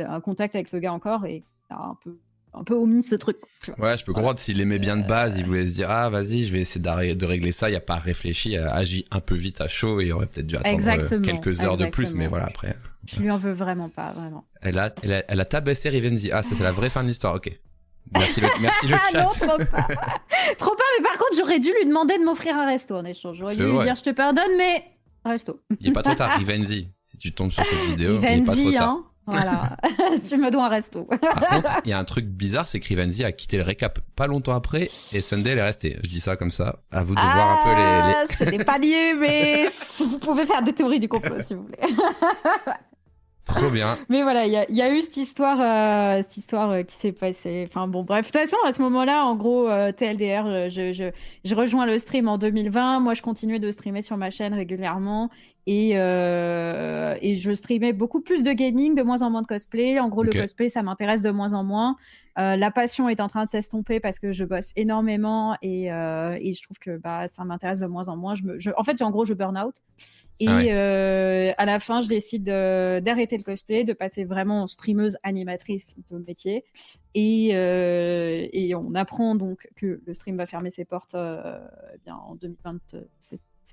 [0.00, 2.18] un contact avec ce gars encore, et un peu,
[2.54, 3.36] un peu omis ce truc.
[3.78, 4.14] Ouais, je peux Voilà.
[4.14, 7.14] comprendre s'il aimait bien de base, il voulait se dire ah vas-y, je vais essayer
[7.14, 9.68] de régler ça, il y a pas réfléchi, il a agi un peu vite à
[9.68, 12.46] chaud et il aurait peut-être dû attendre euh, Exactement, quelques heures de plus, mais voilà
[12.46, 12.76] après.
[13.06, 14.44] Je lui en veux vraiment pas, vraiment.
[14.60, 16.30] Elle a elle a, elle a tabassé Rivenzi.
[16.32, 17.58] Ah ça c'est la vraie fin de l'histoire, ok.
[18.14, 19.22] Merci le, merci le Ah chat.
[19.22, 19.82] non, trop pas.
[20.58, 23.36] trop pas, mais par contre, j'aurais dû lui demander de m'offrir un resto en échange.
[23.38, 24.84] J'aurais C'est dû lui dire je te pardonne, mais
[25.24, 25.60] resto.
[25.80, 26.88] Il est pas trop tard, Rivenzi.
[27.04, 28.88] Si tu tombes sur cette vidéo, il est pas trop tard.
[28.88, 29.04] hein.
[29.24, 29.76] Voilà,
[30.28, 31.04] tu me dois un resto.
[31.04, 34.00] Par contre, il y a un truc bizarre, c'est que Rivenzi a quitté le récap
[34.16, 35.96] pas longtemps après et Sunday elle est restée.
[36.02, 36.80] Je dis ça comme ça.
[36.90, 37.76] À vous de voir un peu les,
[38.08, 38.14] les...
[38.16, 39.64] Ah, Ce n'est pas lié, mais
[40.00, 41.94] vous pouvez faire des théories du complot si vous voulez.
[43.44, 43.98] Trop bien.
[44.08, 46.82] Mais voilà, il y, a- il y a eu cette histoire, euh, cette histoire euh,
[46.82, 47.64] qui s'est passée.
[47.68, 48.26] Enfin bon, bref.
[48.26, 51.10] De toute façon, à ce moment-là, en gros, euh, TLDR, je, je,
[51.44, 53.00] je rejoins le stream en 2020.
[53.00, 55.28] Moi, je continuais de streamer sur ma chaîne régulièrement.
[55.66, 59.98] Et, et je streamais beaucoup plus de gaming, de moins en moins de cosplay.
[60.00, 61.96] En gros, le cosplay, ça m'intéresse de moins en moins.
[62.38, 66.36] Euh, la passion est en train de s'estomper parce que je bosse énormément et, euh,
[66.40, 68.34] et je trouve que bah, ça m'intéresse de moins en moins.
[68.34, 69.76] Je me, je- en fait, en gros, je burn out.
[70.40, 70.72] Et Ah ouais.
[70.72, 75.16] euh, à la fin, je décide de- d'arrêter le cosplay, de passer vraiment en streameuse
[75.22, 76.64] animatrice de métier.
[77.14, 82.34] Et, et on apprend donc que le stream va fermer ses portes eh bien, en
[82.34, 82.78] 2020.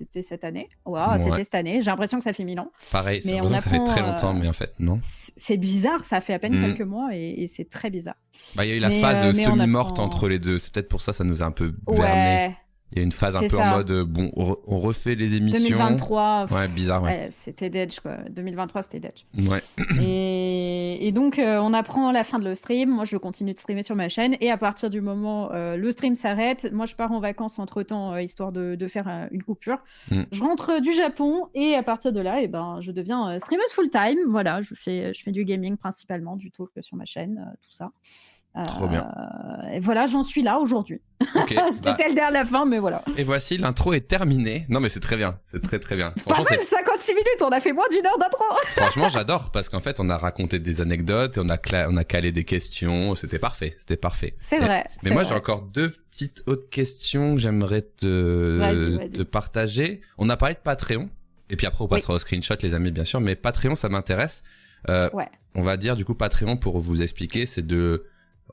[0.00, 0.66] C'était cette année.
[0.86, 1.18] Waouh, Ouais.
[1.18, 1.82] c'était cette année.
[1.82, 2.70] J'ai l'impression que ça fait mille ans.
[2.90, 4.98] Pareil, c'est Mais on que ça fait apprend, très longtemps, euh, mais en fait, non.
[5.36, 6.64] C'est bizarre, ça fait à peine Mhm.
[6.74, 8.14] quelques mois et, et c'est très bizarre.
[8.56, 10.56] Bah, il y a eu la mais, phase euh, semi-morte apprend- entre les deux.
[10.56, 12.00] C'est peut-être pour ça, ça nous a un peu berné.
[12.02, 12.56] Ouais,
[12.92, 15.14] Il y a une phase un peu en mode, euh, bon, on re- on refait
[15.14, 15.76] les émissions.
[15.78, 16.46] 2023.
[16.48, 17.08] pff, Ouais, bizarre, ouais.
[17.08, 18.16] ouais, c'était Dead, quoi.
[18.30, 19.48] 2023, c'était Dead.
[19.48, 19.62] Ouais.
[20.02, 22.90] Et, et donc, euh, on apprend la fin de le stream.
[22.90, 24.36] Moi, je continue de streamer sur ma chaîne.
[24.40, 27.82] Et à partir du moment euh, le stream s'arrête, moi, je pars en vacances entre
[27.82, 29.78] temps, histoire de, de faire euh, une coupure.
[30.10, 30.22] Mm.
[30.32, 33.70] Je rentre du Japon et à partir de là, eh ben, je deviens euh, streameuse
[33.72, 34.18] full-time.
[34.28, 37.70] Voilà, je fais, je fais du gaming principalement, du talk sur ma chaîne, euh, tout
[37.70, 37.90] ça.
[38.66, 39.08] Trop bien.
[39.72, 41.00] Et voilà, j'en suis là aujourd'hui.
[41.36, 41.50] Ok.
[41.72, 43.02] J'étais bah, telle derrière la fin, mais voilà.
[43.16, 44.66] et voici, l'intro est terminée.
[44.68, 45.38] Non, mais c'est très bien.
[45.44, 46.12] C'est très, très bien.
[46.26, 48.42] Pas mal, 56 minutes, on a fait moins d'une heure d'intro.
[48.66, 51.96] Franchement, j'adore parce qu'en fait, on a raconté des anecdotes, et on a cla- on
[51.96, 54.34] a calé des questions, c'était parfait, c'était parfait.
[54.40, 54.84] C'est Et- vrai.
[55.04, 60.00] Mais moi, j'ai encore deux petites autres questions que j'aimerais te, te partager.
[60.18, 61.08] On a parlé de Patreon,
[61.50, 63.20] et puis après, on passera au screenshot, les amis, bien sûr.
[63.20, 64.42] Mais Patreon, ça m'intéresse.
[64.88, 65.28] Euh, Ouais.
[65.54, 68.06] On va dire du coup Patreon pour vous expliquer, c'est de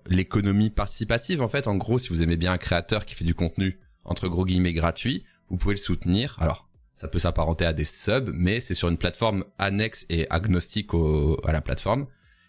[0.10, 1.41] l'économie participative.
[1.41, 4.28] En fait, en gros, si vous aimez bien un créateur qui fait du contenu entre
[4.28, 6.36] gros guillemets gratuit, vous pouvez le soutenir.
[6.39, 10.93] Alors, ça peut s'apparenter à des subs, mais c'est sur une plateforme annexe et agnostique
[10.93, 12.08] au- à la plateforme,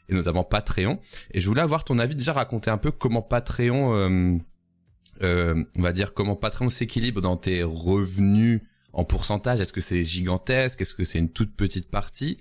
[0.08, 1.00] et notamment Patreon.
[1.32, 4.38] Et je voulais avoir ton avis, déjà raconter un peu comment Patreon, euh,
[5.22, 8.60] euh, on va dire comment Patreon s'équilibre dans tes revenus
[8.92, 9.60] en pourcentage.
[9.60, 10.80] Est-ce que c'est gigantesque?
[10.80, 12.38] Est-ce que c'est une toute petite partie?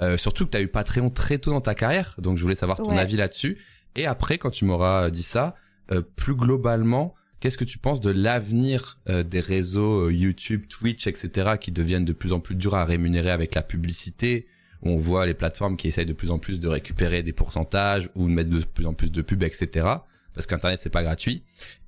[0.00, 2.54] Euh, Surtout que tu as eu Patreon très tôt dans ta carrière, donc je voulais
[2.54, 2.98] savoir ton Ouais.
[3.00, 3.58] avis là-dessus.
[3.98, 5.54] Et après, quand tu m'auras dit ça,
[5.90, 11.06] euh, plus globalement, qu'est-ce que tu penses de l'avenir euh, des réseaux euh, YouTube, Twitch,
[11.06, 14.46] etc., qui deviennent de plus en plus durs à rémunérer avec la publicité
[14.82, 18.10] où on voit les plateformes qui essayent de plus en plus de récupérer des pourcentages
[18.14, 19.88] ou de mettre de plus en plus de pubs, etc.
[20.34, 21.42] Parce qu'Internet c'est pas gratuit.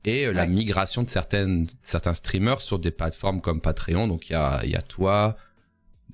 [0.05, 4.09] Et euh, la migration de certaines certains streamers sur des plateformes comme Patreon.
[4.09, 5.37] Donc il y a il y a toi,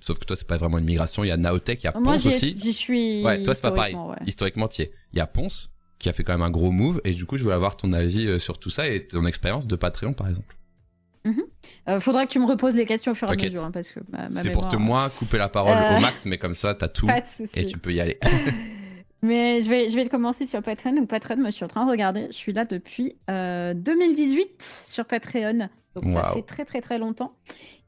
[0.01, 1.25] sauf que toi c'est pas vraiment une migration.
[1.25, 2.59] Il y a Naotech, il y a Moi, Ponce j'y aussi.
[2.61, 3.25] j'y suis.
[3.25, 3.95] Ouais, toi c'est pas pareil.
[3.95, 4.17] ouais.
[4.27, 4.93] Historiquement, t'y es.
[5.15, 7.01] Il y a Ponce qui a fait quand même un gros move.
[7.05, 9.67] Et du coup, je voulais avoir ton avis euh, sur tout ça et ton expérience
[9.67, 10.57] de Patreon par exemple.
[11.89, 13.91] Euh, faudra que tu me reposes les questions au fur et à mesure, hein, parce
[13.91, 16.55] que ma, ma C'était pour te moins couper la parole Euh, au max, mais comme
[16.55, 17.59] ça t'as tout Pas de souci.
[17.59, 18.19] et tu peux y aller.
[19.23, 20.95] Mais je vais, je vais commencer sur Patreon.
[20.95, 22.27] Donc Patreon, moi, je suis en train de regarder.
[22.29, 25.69] Je suis là depuis euh, 2018 sur Patreon.
[25.97, 27.33] Donc ça fait très très très longtemps.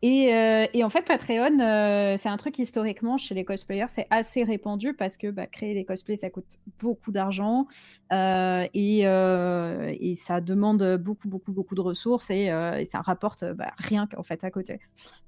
[0.01, 4.07] Et, euh, et en fait, Patreon, euh, c'est un truc historiquement chez les cosplayers, c'est
[4.11, 7.66] assez répandu parce que bah, créer des cosplays, ça coûte beaucoup d'argent
[8.12, 13.72] euh, et, et ça demande beaucoup beaucoup beaucoup de ressources et, et ça rapporte bah,
[13.78, 14.78] rien qu'en fait à côté.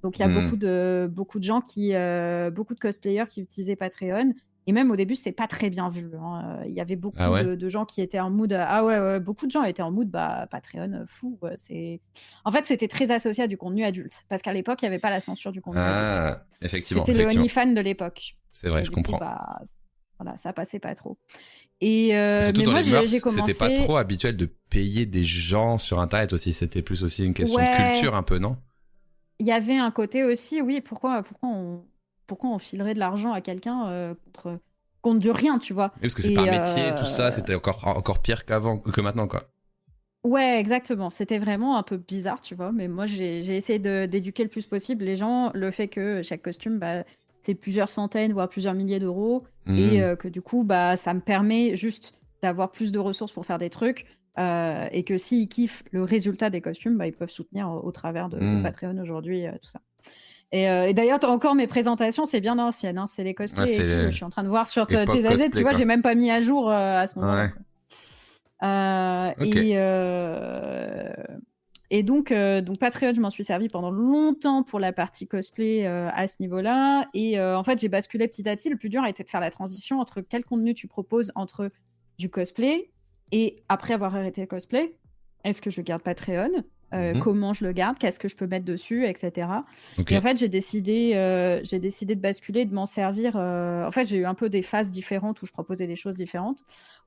[0.02, 0.34] Donc il y a Mhm.
[0.34, 1.92] beaucoup de beaucoup de gens qui,
[2.52, 4.34] beaucoup de cosplayers qui utilisaient Patreon.
[4.70, 6.12] Et même au début, c'était pas très bien vu.
[6.16, 6.60] hein.
[6.64, 7.44] Il y avait beaucoup Ah ouais?
[7.44, 8.52] de, de gens qui étaient en mood.
[8.52, 10.08] Ah ouais, ouais, beaucoup de gens étaient en mood.
[10.08, 11.40] Bah, Patreon, euh, fou.
[11.56, 12.00] C'est.
[12.44, 14.24] En fait, c'était très associé à du contenu adulte.
[14.28, 15.96] Parce qu'à l'époque, il n'y avait pas la censure du contenu adulte.
[15.98, 17.04] Ah, effectivement.
[17.04, 17.26] C'était le.
[17.26, 18.36] OnlyFans de l'époque.
[18.52, 19.18] C'est vrai, Et je coup, comprends.
[19.18, 19.60] bah,
[20.20, 21.18] voilà, ça passait pas trop.
[21.80, 25.24] Et euh, Surtout mais dans moi, les mœurs, c'était pas trop habituel de payer des
[25.24, 26.52] gens sur Internet aussi.
[26.52, 28.56] C'était plus aussi une question de culture un peu, non?
[29.40, 31.82] Il y avait un côté aussi, oui, pourquoi, pourquoi, on,
[32.30, 34.58] pourquoi on filerait de l'argent à quelqu'un euh, contre,
[35.02, 37.04] contre du rien, tu vois Oui, parce que c'est Et, pas un métier, euh, tout
[37.04, 37.32] ça.
[37.32, 39.42] C'était encore encore pire qu'avant, que maintenant, quoi.
[40.22, 41.10] Ouais, exactement.
[41.10, 42.70] C'était vraiment un peu bizarre, tu vois.
[42.70, 45.50] Mais moi, j'ai essayé de- d'éduquer le plus possible les gens.
[45.54, 47.02] Le fait que chaque costume, bah,
[47.40, 49.42] c'est plusieurs centaines, voire plusieurs milliers d'euros.
[49.66, 49.78] Mhm.
[49.78, 53.44] Et euh, que du coup, bah, ça me permet juste d'avoir plus de ressources pour
[53.44, 54.06] faire des trucs.
[54.38, 57.90] euh, et que s'ils kiffent le résultat des costumes, bah, ils peuvent soutenir au, au
[57.90, 58.62] travers de, de Mm.
[58.62, 59.80] Patreon aujourd'hui, euh, tout ça.
[60.52, 62.98] Et, euh, et d'ailleurs, encore mes présentations, c'est bien ancienne.
[62.98, 63.62] Hein, c'est les cosplays.
[63.62, 64.10] Ouais, et tout.
[64.10, 66.02] Je suis en train de voir sur époque tes AZ, cosplay, tu vois, j'ai même
[66.02, 67.50] pas mis à jour euh, à ce moment-là.
[68.62, 69.34] Ouais.
[69.46, 69.76] Et
[71.92, 76.28] et donc, donc Patreon, je m'en suis servi pendant longtemps pour la partie cosplay à
[76.28, 77.08] ce niveau-là.
[77.14, 78.70] Et en fait, j'ai basculé petit à petit.
[78.70, 81.70] Le plus dur a été de faire la transition entre quel contenu tu proposes entre
[82.16, 82.90] du cosplay
[83.32, 84.96] et après avoir arrêté le cosplay,
[85.44, 86.50] est-ce que je garde Patreon
[86.92, 87.20] euh, mhm.
[87.20, 89.48] comment je le garde, qu'est-ce que je peux mettre dessus, etc.
[90.08, 93.34] Et en fait, j'ai décidé, euh, j'ai décidé de basculer, de m'en servir.
[93.36, 96.16] Euh, en fait, j'ai eu un peu des phases différentes où je proposais des choses
[96.16, 96.60] différentes.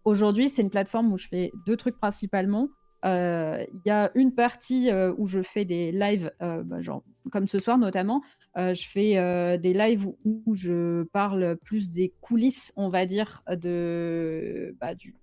[0.05, 2.69] Aujourd'hui, c'est une plateforme où je fais deux trucs principalement.
[3.05, 7.77] Il y a une partie où je fais des lives, bah, genre, comme ce soir
[7.77, 8.21] notamment.
[8.55, 14.95] je fais des lives où, je parle plus des coulisses, on va dire, de, bah,
[14.95, 15.15] du,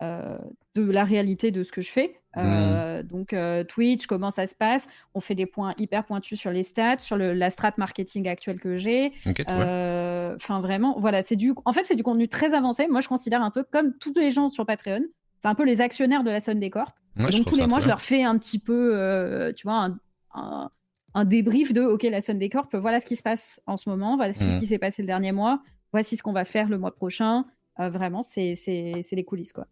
[0.00, 2.20] de la réalité de ce que je fais.
[2.36, 2.40] Mmh.
[2.40, 4.86] Euh, donc euh, Twitch, comment ça se passe?
[5.14, 8.60] On fait des points hyper pointus sur les stats, sur le, la strat marketing actuelle
[8.60, 9.12] que j'ai.
[9.50, 11.52] Euh, enfin vraiment, voilà, c'est du.
[11.64, 12.86] En fait, c'est du contenu très avancé.
[12.86, 15.02] Moi, je considère un peu comme tous les gens sur Patreon.
[15.40, 16.94] C'est un peu les actionnaires de la Sunday Corp.
[17.16, 19.88] donc tous les mois, je leur fais un petit peu, tu vois,
[20.34, 20.70] un,
[21.14, 22.74] un, débrief de OK, la Sunday Corp.
[22.76, 24.16] Voilà ce qui se passe en ce moment.
[24.16, 24.60] Voici ce mmh.
[24.60, 25.62] qui s'est passé le dernier mois.
[25.92, 27.46] Voici ce qu'on va faire le mois prochain.
[27.78, 29.66] vraiment, c'est les coulisses quoi.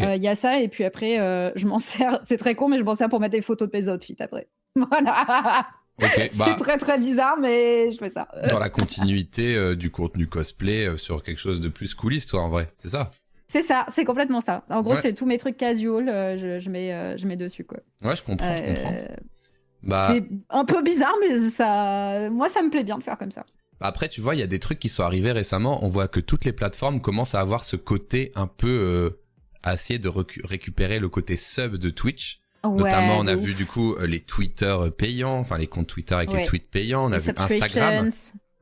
[0.00, 2.20] Euh, il y a ça, et puis après, euh, je m'en sers.
[2.24, 4.48] C'est très con, mais je m'en sers pour mettre des photos de mes outfits après.
[4.76, 5.66] Voilà.
[6.00, 8.28] c'est bah, très très bizarre, mais je fais ça.
[8.48, 12.48] Dans la continuité euh, du contenu cosplay sur quelque chose de plus cooliste, toi, en
[12.48, 13.10] vrai, c'est ça?
[13.48, 14.64] C'est ça, c'est complètement ça.
[14.70, 16.06] En gros, c'est tous mes trucs casual,
[16.38, 17.80] je, je, mets, je mets dessus, quoi.
[18.02, 18.94] Ouais, je comprends, je comprends.
[19.82, 20.10] Bah...
[20.12, 23.44] C'est un peu bizarre, mais ça, moi, ça me plaît bien de faire comme ça.
[23.80, 25.84] Après, tu vois, il y a des trucs qui sont arrivés récemment.
[25.84, 29.18] On voit que toutes les plateformes commencent à avoir ce côté un peu
[29.62, 32.40] à essayer de récupérer le côté sub de Twitch.
[32.64, 36.30] Notamment, on a vu du coup euh, les Twitter payants, enfin les comptes Twitter avec
[36.32, 37.06] les tweets payants.
[37.06, 38.10] On a vu Instagram.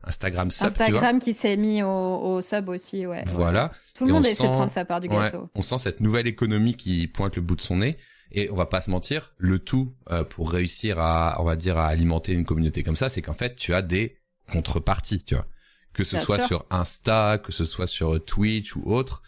[0.05, 3.25] Instagram sub, Instagram qui s'est mis au, sub aussi, ouais.
[3.27, 3.71] Voilà.
[3.95, 5.49] Tout le monde essaie de prendre sa part du gâteau.
[5.55, 7.99] on sent cette nouvelle économie qui pointe le bout de son nez.
[8.31, 11.79] Et on va pas se mentir, le tout euh, pour réussir à, on va dire,
[11.79, 14.19] à alimenter une communauté comme ça, c'est qu'en fait, tu as des
[14.53, 15.47] contreparties, tu vois.
[15.95, 19.23] Que ce soit sur Insta, que ce soit sur Twitch ou autre,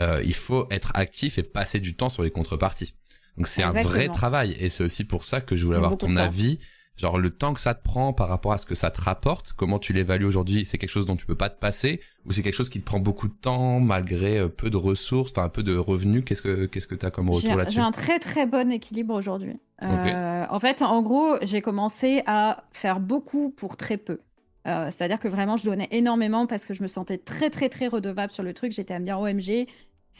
[0.00, 2.94] euh, il faut être actif et passer du temps sur les contreparties.
[3.36, 6.16] Donc c'est un vrai travail et c'est aussi pour ça que je voulais avoir ton
[6.16, 6.58] avis.
[6.96, 9.52] Genre le temps que ça te prend par rapport à ce que ça te rapporte,
[9.52, 12.42] comment tu l'évalues aujourd'hui C'est quelque chose dont tu peux pas te passer ou c'est
[12.42, 15.50] quelque chose qui te prend beaucoup de temps malgré euh, peu de ressources, enfin un
[15.50, 16.24] peu de revenus?
[16.24, 17.76] Qu'est-ce que qu'est-ce que tu as comme retour là-dessus?
[17.76, 19.60] J'ai un très très bon équilibre aujourd'hui.
[19.82, 24.20] Euh, en fait, en gros, j'ai commencé à faire beaucoup pour très peu.
[24.66, 27.86] Euh, c'est-à-dire que vraiment, je donnais énormément parce que je me sentais très, très, très
[27.86, 28.72] redevable sur le truc.
[28.72, 29.66] J'étais à me dire, OMG,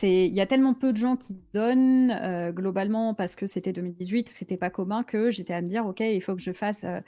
[0.02, 4.28] il y a tellement peu de gens qui donnent euh, globalement parce que c'était 2018,
[4.28, 7.00] c'était pas commun que j'étais à me dire, OK, il faut que je fasse euh,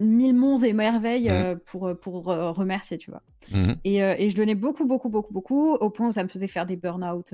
[0.00, 1.60] mille monts et merveilles mmh.
[1.64, 3.22] pour, pour remercier, tu vois.
[3.50, 3.72] Mmh.
[3.84, 6.66] Et, et, je donnais beaucoup, beaucoup, beaucoup, beaucoup, au point où ça me faisait faire
[6.66, 7.32] des burn-out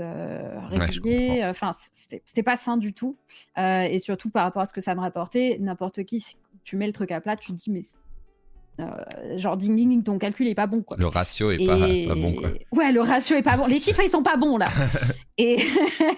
[0.69, 1.43] réguliers.
[1.47, 3.17] enfin, c'était pas sain du tout.
[3.57, 6.93] et surtout par rapport à ce que ça me rapportait, n'importe qui, tu mets le
[6.93, 7.81] truc à plat, tu te dis, mais
[8.81, 10.97] euh, genre ding ding ding ton calcul est pas bon quoi.
[10.99, 12.49] Le ratio est pas, bon quoi.
[12.73, 13.67] Ouais, le ratio est pas bon.
[13.67, 14.67] Les chiffres ils sont pas bons là.
[15.39, 15.59] et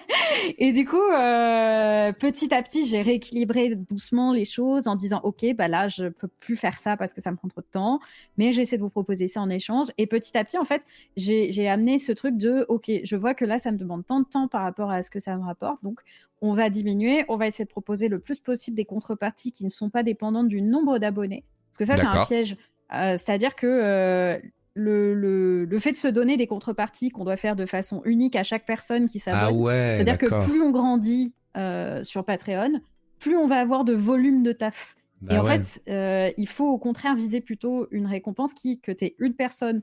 [0.57, 5.53] et du coup euh, petit à petit j'ai rééquilibré doucement les choses en disant ok
[5.55, 7.99] bah là je peux plus faire ça parce que ça me prend trop de temps,
[8.37, 9.87] mais j'essaie de vous proposer ça en échange.
[9.97, 10.81] Et petit à petit en fait
[11.17, 14.25] j'ai amené ce truc de ok je vois que là ça me demande tant de
[14.25, 15.99] temps par rapport à ce que ça me rapporte donc
[16.41, 19.69] on va diminuer, on va essayer de proposer le plus possible des contreparties qui ne
[19.69, 21.43] sont pas dépendantes du nombre d'abonnés
[21.77, 22.57] parce que ça, c'est un piège.
[22.93, 24.39] Euh, c'est-à-dire que euh,
[24.75, 28.65] le, fait de se donner des contreparties qu'on doit faire de façon unique à chaque
[28.65, 32.79] personne qui s'abonne, ah c'est-à-dire que plus on grandit euh, sur Patreon,
[33.19, 34.95] plus on va avoir de volume de taf.
[35.21, 39.05] Bah Et en fait, il faut au contraire viser plutôt une récompense qui, que tu
[39.05, 39.81] es une personne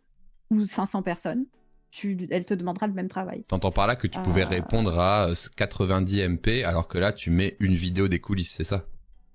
[0.51, 1.47] ou 500 personnes,
[1.91, 3.45] tu, elle te demandera le même travail.
[3.49, 7.57] T'entends par là que tu pouvais répondre à 90 MP alors que là tu mets
[7.61, 8.87] une vidéo des coulisses, c'est ça?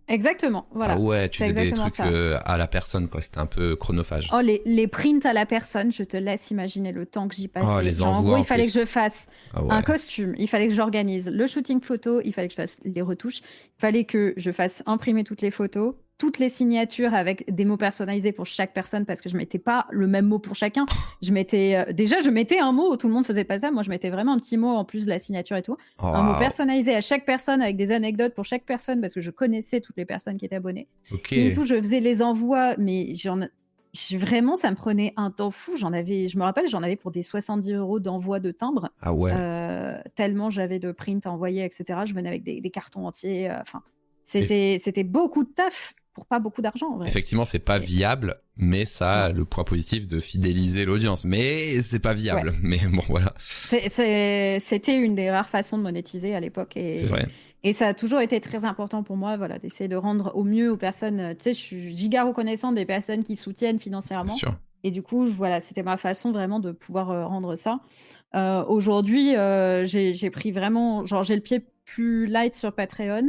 [0.10, 0.94] Exactement, voilà.
[0.94, 3.20] Ah ouais, tu faisais des trucs euh, à la personne, quoi.
[3.20, 4.30] C'était un peu chronophage.
[4.34, 7.50] Oh, les, les prints à la personne, je te laisse imaginer le temps que j'y
[7.50, 7.68] passais.
[7.70, 10.70] Oh, les envois, en gros, il fallait que je fasse ah un costume, il fallait
[10.70, 14.34] que j'organise le shooting photo, il fallait que je fasse les retouches, il fallait que
[14.38, 18.74] je fasse imprimer toutes les photos, toutes les signatures avec des mots personnalisés pour chaque
[18.74, 20.86] personne parce que je mettais pas le même mot pour chacun.
[21.22, 23.72] Je mettais euh, déjà je mettais un mot, tout le monde faisait pas ça.
[23.72, 26.24] Moi je mettais vraiment un petit mot en plus de la signature et tout, un
[26.24, 29.82] mot personnalisé à chaque personne avec des anecdotes pour chaque personne parce que je connaissais
[29.82, 30.88] toutes les personnes qui étaient abonnées.
[31.32, 33.48] Et tout, je faisais les envois, mais j'en
[34.14, 35.78] vraiment ça me prenait un temps fou.
[35.78, 38.90] J'en avais, je me rappelle, j'en avais pour des 70 euros d'envoi de timbre.
[39.02, 39.32] Ah ouais.
[39.34, 42.02] Euh, tellement j'avais de print à envoyer, etc.
[42.06, 43.50] Je venais avec des, cartons entiers.
[43.50, 43.82] Euh, enfin,
[44.24, 47.00] c'était c'était beaucoup de taf pour pas beaucoup d'argent.
[47.06, 51.26] Effectivement, c'est pas viable, mais ça a le point positif de fidéliser l'audience.
[51.26, 52.56] Mais c'est pas viable.
[52.64, 53.36] Mais bon, voilà.
[53.68, 56.72] C'était une des rares façons de monétiser à l'époque.
[56.74, 57.28] C'est vrai.
[57.64, 60.72] Et ça a toujours été très important pour moi, voilà, d'essayer de rendre au mieux
[60.72, 61.36] aux personnes.
[61.38, 64.36] Tu sais, je suis giga reconnaissante des personnes qui soutiennent financièrement.
[64.84, 67.82] Et du coup, voilà, c'était ma façon vraiment de pouvoir euh, rendre ça.
[68.36, 73.28] Euh, aujourd'hui, euh, j'ai pris vraiment, genre, j'ai le pied plus light sur Patreon,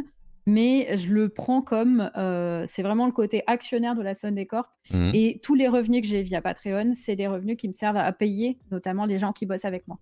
[0.49, 2.11] mais je le prends comme,
[2.67, 4.67] c'est vraiment le côté actionnaire de la Sunday Corp.
[4.91, 5.11] Mmh.
[5.13, 8.11] Et tous les revenus que j'ai via Patreon, c'est des revenus qui me servent à
[8.13, 9.99] payer, notamment les gens qui bossent avec moi.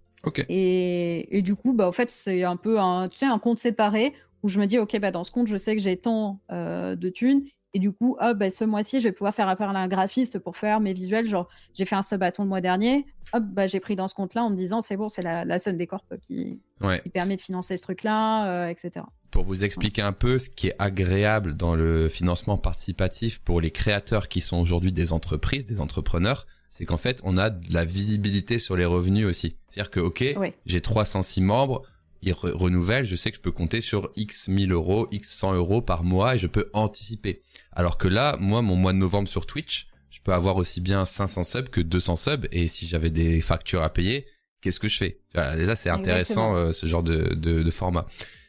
[0.49, 3.59] Et, et, du coup, bah, en fait, c'est un peu un, tu sais, un compte
[3.59, 6.41] séparé où je me dis, OK, bah, dans ce compte, je sais que j'ai tant
[6.51, 7.43] de thunes.
[7.75, 10.39] Et du coup, hop, bah, ce mois-ci, je vais pouvoir faire appel à un graphiste
[10.39, 11.27] pour faire mes visuels.
[11.27, 13.05] Genre, j'ai fait un sub-bâton le mois dernier.
[13.33, 15.59] Hop, bah, j'ai pris dans ce compte-là en me disant, c'est bon, c'est la, la
[15.59, 19.05] Sun Corp qui, qui, permet de financer ce truc-là, etc.
[19.31, 23.71] Pour vous expliquer un peu ce qui est agréable dans le financement participatif pour les
[23.71, 27.85] créateurs qui sont aujourd'hui des entreprises, des entrepreneurs, c'est qu'en fait, on a de la
[27.85, 29.57] visibilité sur les revenus aussi.
[29.69, 30.25] C'est-à-dire que, OK,
[30.67, 31.83] j'ai 306 membres,
[32.27, 35.81] ils renouvellent, je sais que je peux compter sur X 1000 euros, X 100 euros
[35.81, 37.41] par mois et je peux anticiper.
[37.73, 41.05] Alors que là, moi, mon mois de novembre sur Twitch, je peux avoir aussi bien
[41.05, 44.27] 500 subs que 200 subs et si j'avais des factures à payer,
[44.61, 45.21] qu'est-ce que je fais?
[45.35, 48.07] Déjà, c'est intéressant euh, ce genre de, de, format.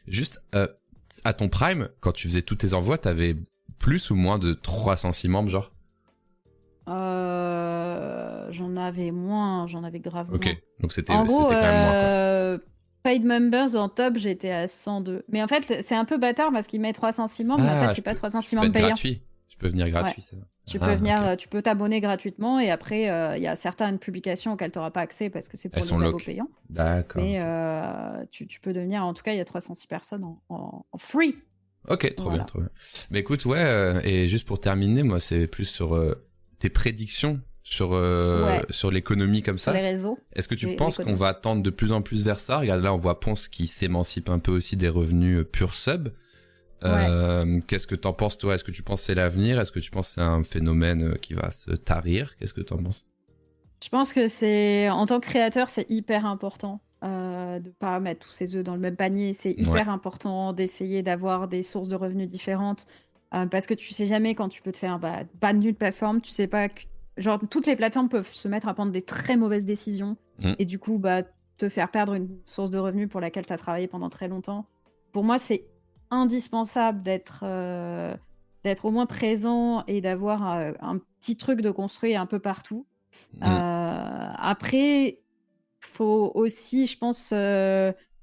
[0.08, 0.66] Juste, euh,
[1.24, 3.36] à ton prime, quand tu faisais tous tes envois, t'avais
[3.78, 5.72] plus ou moins de 306 membres, genre?
[6.88, 10.36] Euh, J'en avais moins, j'en avais grave moins.
[10.36, 12.58] Ok, donc c'était quand même moins.
[13.02, 15.24] Paid members en top, j'étais à 102.
[15.28, 17.88] Mais en fait, c'est un peu bâtard parce qu'il met 306 membres, mais en ah,
[17.88, 18.88] fait, c'est pas 306 membres payants.
[18.88, 19.22] gratuit.
[19.48, 20.36] Tu peux venir gratuit, ça.
[20.66, 23.98] Tu peux ah, venir, tu peux t'abonner gratuitement et après, euh, il y a certaines
[23.98, 26.50] publications auxquelles tu n'auras pas accès parce que c'est pour les abos payants.
[26.68, 27.22] D'accord.
[27.22, 27.40] Mais
[28.30, 31.36] tu, tu, peux devenir, en tout cas, il y a 306 personnes en, en free.
[31.88, 32.68] Ok, trop bien, trop bien.
[33.10, 35.98] Mais écoute, ouais, et juste pour terminer, moi, c'est plus sur
[36.58, 39.72] tes prédictions sur euh, sur l'économie comme ça.
[39.72, 40.18] les réseaux.
[40.32, 42.58] Est-ce que tu penses qu'on va attendre de plus en plus vers ça?
[42.58, 46.08] Regarde là, on voit Ponce qui s'émancipe un peu aussi des revenus euh, pur sub.
[46.84, 48.54] Euh, Qu'est-ce que t'en penses toi?
[48.54, 49.60] Est-ce que tu penses c'est l'avenir?
[49.60, 52.36] Est-ce que tu penses c'est un phénomène qui va se tarir?
[52.36, 53.04] Qu'est-ce que t'en penses?
[53.82, 58.26] Je pense que c'est en tant que créateur c'est hyper important euh, de pas mettre
[58.26, 59.32] tous ses œufs dans le même panier.
[59.32, 62.86] C'est hyper important d'essayer d'avoir des sources de revenus différentes.
[63.34, 66.22] Euh, parce que tu sais jamais quand tu peux te faire bah, pas de plateforme,
[66.22, 66.68] tu sais pas
[67.18, 70.52] genre toutes les plateformes peuvent se mettre à prendre des très mauvaises décisions mm.
[70.58, 71.22] et du coup bah
[71.56, 74.66] te faire perdre une source de revenus pour laquelle tu as travaillé pendant très longtemps.
[75.10, 75.64] Pour moi, c'est
[76.10, 78.14] indispensable d'être euh,
[78.62, 82.86] d'être au moins présent et d'avoir euh, un petit truc de construit un peu partout.
[83.34, 83.42] Mm.
[83.42, 85.18] après,
[85.80, 87.30] faut aussi, je pense,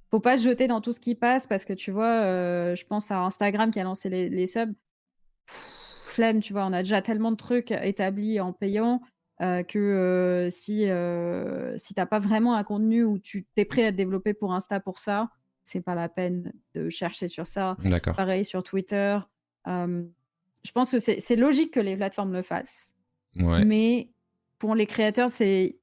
[0.10, 3.12] faut pas se jeter dans tout ce qui passe parce que tu vois, je pense
[3.12, 4.74] à Instagram qui a lancé les, les subs
[6.16, 9.02] flemme, tu vois, on a déjà tellement de trucs établis en payant
[9.42, 13.86] euh, que euh, si, euh, si t'as pas vraiment un contenu où tu t'es prêt
[13.86, 15.30] à te développer pour Insta pour ça,
[15.64, 17.76] c'est pas la peine de chercher sur ça.
[18.16, 19.20] Pareil sur Twitter.
[19.66, 22.94] je pense que c'est logique que les plateformes le fassent.
[23.36, 24.10] Mais
[24.58, 25.78] pour les créateurs, c'est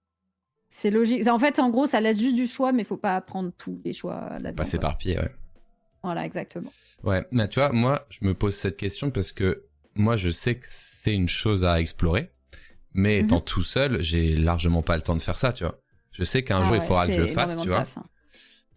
[0.69, 1.29] c'est logique.
[1.29, 3.79] En fait, en gros, ça laisse juste du choix, mais il faut pas prendre tous
[3.85, 4.55] les choix là-dedans.
[4.55, 5.31] Pas s'éparpiller, ouais.
[6.03, 6.71] Voilà, exactement.
[7.05, 10.57] Ouais, mais tu vois, moi, je me pose cette question parce que moi, je sais
[10.57, 12.33] que c'est une chose à explorer,
[12.95, 13.45] mais étant mhm.
[13.45, 15.79] tout seul, j'ai largement pas le temps de faire ça, tu vois.
[16.13, 17.87] Je sais qu'un ah jour, il faudra que je le fasse, tu vois.
[17.97, 18.05] Hein.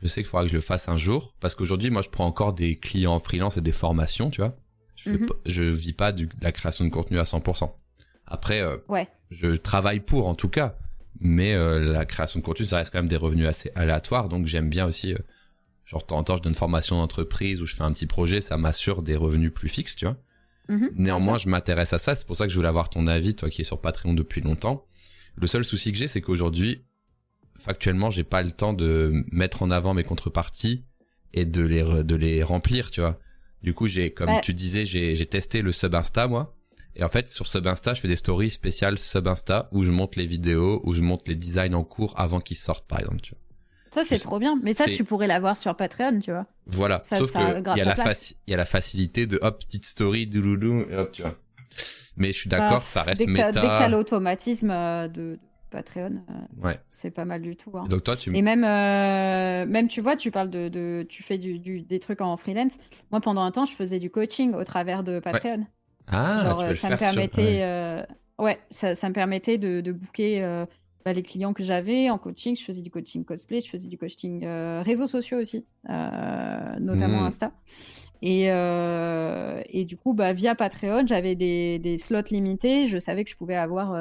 [0.01, 2.26] Je sais qu'il faudra que je le fasse un jour, parce qu'aujourd'hui, moi, je prends
[2.26, 4.55] encore des clients freelance et des formations, tu vois.
[4.95, 5.11] Je,
[5.45, 7.72] je vis pas de la création de contenu à 100%.
[8.26, 9.07] Après, euh, ouais.
[9.30, 10.78] je travaille pour, en tout cas,
[11.20, 14.47] mais euh, la création de contenu, ça reste quand même des revenus assez aléatoires, donc
[14.47, 15.13] j'aime bien aussi...
[15.13, 15.18] Euh,
[15.86, 18.41] genre, de temps en temps, je donne formation d'entreprise ou je fais un petit projet,
[18.41, 20.18] ça m'assure des revenus plus fixes, tu vois.
[20.68, 20.91] Mhm.
[20.95, 22.16] Néanmoins, je m'intéresse à ça.
[22.16, 24.41] C'est pour ça que je voulais avoir ton avis, toi qui es sur Patreon depuis
[24.41, 24.86] longtemps.
[25.36, 26.86] Le seul souci que j'ai, c'est qu'aujourd'hui,
[27.57, 30.86] factuellement, j'ai pas le temps de mettre en avant mes contreparties
[31.34, 33.20] et de les de les remplir, tu vois.
[33.61, 36.55] Du coup, j'ai, comme tu disais, j'ai j'ai testé le sub Insta moi.
[36.95, 39.92] Et en fait, sur Sub Insta, je fais des stories spéciales Sub Insta où je
[39.92, 43.20] monte les vidéos, où je monte les designs en cours avant qu'ils sortent, par exemple.
[43.21, 43.39] Tu vois.
[43.96, 44.59] Ça, c'est trop bien.
[44.62, 46.46] Mais ça, tu pourrais l'avoir sur Patreon, tu vois.
[46.67, 47.01] Voilà.
[47.04, 48.13] Sauf qu'il y, a la
[48.47, 51.36] y a la facilité de hop, petite story, douloulou, et hop, tu vois.
[52.17, 53.51] Mais je suis d'accord, bah, ça reste méta.
[53.51, 55.38] Dès que t'as l'automatisme euh, de,
[55.70, 56.80] Patreon, euh, ouais.
[56.89, 57.72] c'est pas mal du tout.
[57.78, 57.86] Hein.
[57.89, 61.82] Donc toi, tu Et même, euh, même, tu vois, tu parles de, tu fais du,
[61.82, 62.74] des trucs en freelance.
[63.12, 65.66] Moi, pendant un temps, je faisais du coaching au travers de Patreon.
[66.08, 68.05] Ah, tu peux ça le me permettait,
[68.39, 68.59] ouais.
[68.70, 70.66] ça, ça, me permettait de, de booker
[71.06, 72.56] bah, les clients que j'avais en coaching.
[72.56, 77.22] Je faisais du coaching cosplay, je faisais du coaching euh, réseaux sociaux aussi, euh, notamment
[77.22, 77.26] mmh.
[77.26, 77.52] Insta.
[78.24, 82.88] Et, euh, et du coup, bah, via Patreon, j'avais des, des slots limités.
[82.88, 83.94] Je savais que je pouvais avoir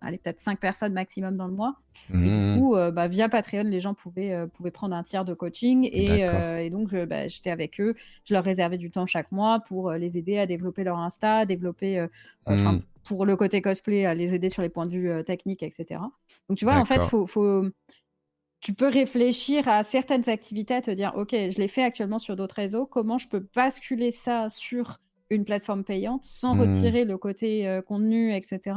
[0.00, 1.74] allez, peut-être 5 personnes maximum dans le mois.
[2.14, 2.58] Et du Mmh.
[2.58, 5.88] coup, euh, bah, via Patreon, les gens pouvaient, euh, pouvaient prendre un tiers de coaching.
[5.92, 7.94] Et, euh, et donc, bah, j'étais avec eux.
[8.24, 12.06] Je leur réservais du temps chaque mois pour les aider à développer leur Insta, développer,
[12.46, 12.78] Mmh.
[13.04, 16.00] pour le côté cosplay, à les aider sur les points de vue techniques, etc.
[16.48, 17.66] Donc, tu vois, en fait, faut, faut...
[18.60, 22.36] tu peux réfléchir à certaines activités, à te dire, OK, je l'ai fait actuellement sur
[22.36, 22.86] d'autres réseaux.
[22.86, 24.98] Comment je peux basculer ça sur
[25.30, 26.60] une plateforme payante sans Hmm.
[26.60, 28.76] retirer le côté contenu, etc.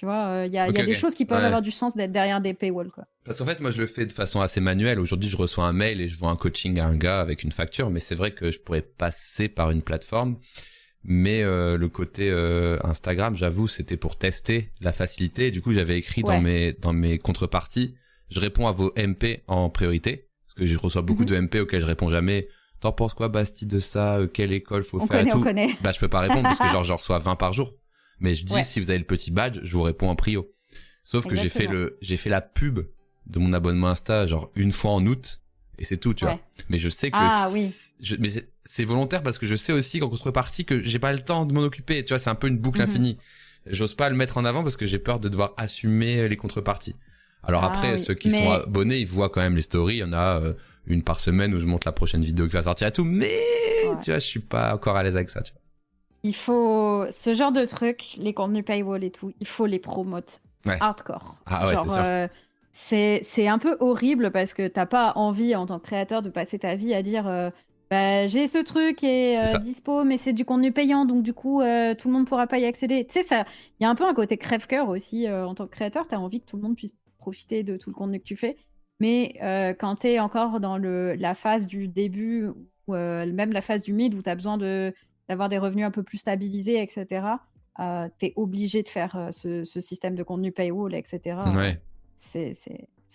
[0.00, 1.44] Tu vois, il y a, y a des choses qui peuvent Ouais.
[1.44, 3.04] avoir du sens d'être derrière des paywalls, quoi.
[3.22, 4.98] Parce qu'en fait, moi, je le fais de façon assez manuelle.
[4.98, 7.52] Aujourd'hui, je reçois un mail et je vois un coaching à un gars avec une
[7.52, 10.38] facture, mais c'est vrai que je pourrais passer par une plateforme.
[11.04, 15.48] Mais euh, le côté euh, Instagram, j'avoue, c'était pour tester la facilité.
[15.48, 17.94] Et du coup, j'avais écrit dans mes dans mes contreparties,
[18.30, 21.28] je réponds à vos MP en priorité parce que je reçois beaucoup Mhm.
[21.28, 22.48] de MP auxquels je réponds jamais.
[22.80, 24.16] T'en penses quoi, Bastille, de ça?
[24.16, 25.82] Euh, Quelle école faut On faire et connaît, on tout?
[25.82, 27.74] Bah, je peux pas répondre parce que genre, j'en reçois 20 par jour.
[28.20, 28.64] Mais je dis, Ouais.
[28.64, 30.50] si vous avez le petit badge, je vous réponds en prio.
[31.04, 32.80] Sauf que j'ai fait le, j'ai fait la pub
[33.26, 35.40] de mon abonnement Insta, genre, une fois en août.
[35.78, 36.32] Et c'est tout, tu Ouais.
[36.32, 36.40] vois.
[36.68, 37.70] Mais je sais que, Ah, c'est- oui.
[38.00, 38.28] je- mais
[38.64, 41.54] c'est- volontaire parce que je sais aussi qu'en contrepartie que j'ai pas le temps de
[41.54, 42.02] m'en occuper.
[42.02, 42.88] Tu vois, c'est un peu une boucle Mhm.
[42.88, 43.18] infinie.
[43.66, 46.96] J'ose pas le mettre en avant parce que j'ai peur de devoir assumer les contreparties.
[47.42, 47.98] Alors Ah après, oui.
[47.98, 49.96] ceux qui Mais- sont abonnés, ils voient quand même les stories.
[49.96, 50.54] Il y en a euh,
[50.86, 53.04] une par semaine où je montre la prochaine vidéo qui va sortir et tout.
[53.04, 53.26] Mais,
[53.88, 53.96] Ouais.
[54.02, 55.59] tu vois, je suis pas encore à l'aise avec ça, tu vois.
[56.22, 60.40] Il faut ce genre de trucs, les contenus paywall et tout, il faut les promotes
[60.66, 60.76] Ouais.
[60.78, 61.40] hardcore.
[61.46, 62.02] Ah ouais, Genre, c'est sûr.
[62.04, 62.28] euh,
[62.72, 66.28] c'est c'est un peu horrible parce que t'as pas envie en tant que créateur de
[66.28, 67.50] passer ta vie à dire euh,
[67.90, 71.62] bah, j'ai ce truc C'est euh, dispo mais c'est du contenu payant donc du coup
[71.62, 73.06] euh, tout le monde pourra pas y accéder.
[73.06, 73.44] Tu sais ça,
[73.80, 76.06] il y a un peu un côté crève-cœur aussi euh, en tant que créateur.
[76.06, 78.56] T'as envie que tout le monde puisse profiter de tout le contenu que tu fais.
[79.00, 79.36] Mais
[79.80, 82.48] quand t'es encore dans le la phase du début
[82.86, 84.92] ou même la phase du mid où t'as besoin de
[85.30, 87.24] d'avoir des revenus un peu plus stabilisés, etc.
[87.78, 91.38] Euh, t'es obligé de faire euh, ce, ce système de contenu paywall, etc.
[91.54, 91.80] Ouais.
[92.16, 92.52] C'est-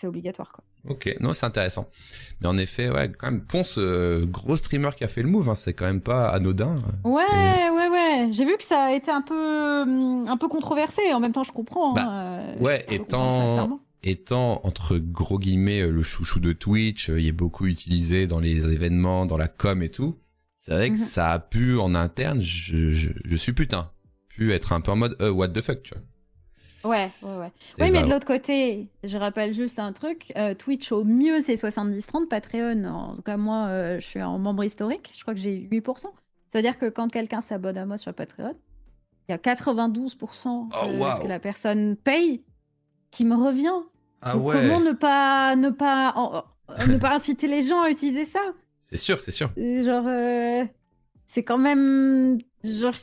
[0.03, 0.63] obligatoire, quoi.
[0.89, 1.89] Ok, non, c'est intéressant.
[2.39, 5.49] Mais en effet, ouais, quand même, Ponce, euh, gros streamer qui a fait le move,
[5.49, 6.79] hein, c'est quand même pas anodin.
[7.03, 8.27] Ouais, C'est- ouais, ouais.
[8.31, 11.01] J'ai vu que ça a été un peu, hum, un peu controversé.
[11.13, 11.93] En même temps, je comprends.
[11.93, 17.27] Bah, hein, euh, ouais, étant, étant entre gros guillemets le chouchou de Twitch, euh, il
[17.27, 20.15] est beaucoup utilisé dans les événements, dans la com et tout.
[20.65, 20.99] C'est vrai que Mhm.
[20.99, 23.91] ça a pu en interne, je, je, je suis putain,
[24.29, 26.89] pu être un peu en mode euh, what the fuck, tu vois.
[26.89, 27.51] Ouais, ouais, ouais.
[27.79, 30.33] Oui, mais de l'autre côté, je rappelle juste un truc.
[30.37, 32.27] euh, Twitch, au mieux, c'est 70-30.
[32.29, 35.11] Patreon, en tout cas, moi, euh, je suis en membre historique.
[35.15, 36.09] Je crois que j'ai 8%.
[36.49, 38.55] Ça veut dire que quand quelqu'un s'abonne à moi sur Patreon,
[39.29, 41.11] il y a 92% Oh, de wow.
[41.15, 42.43] ce que la personne paye
[43.11, 43.69] qui me revient.
[44.21, 46.43] Ah Donc, ouais, Comment ne pas, ne, pas, en-
[46.87, 48.41] ne pas inciter les gens à utiliser ça?
[48.89, 49.51] C'est sûr, c'est sûr.
[49.57, 50.63] Genre, euh,
[51.25, 52.39] c'est quand même.
[52.63, 52.93] Genre,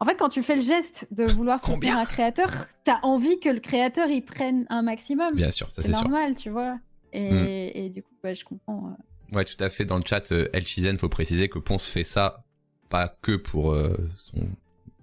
[0.00, 2.50] en fait, quand tu fais le geste de vouloir soutenir un créateur,
[2.84, 5.34] t'as envie que le créateur il prenne un maximum.
[5.34, 6.02] Bien sûr, ça C'est sûr.
[6.02, 6.78] normal, tu vois.
[7.12, 7.46] Et, Mm.
[7.74, 8.88] et du coup, je comprends.
[9.32, 9.36] euh.
[9.36, 9.84] Ouais, tout à fait.
[9.84, 12.44] Dans le chat, euh, El Chizen, faut préciser que Ponce fait ça
[12.90, 14.46] pas que pour euh, son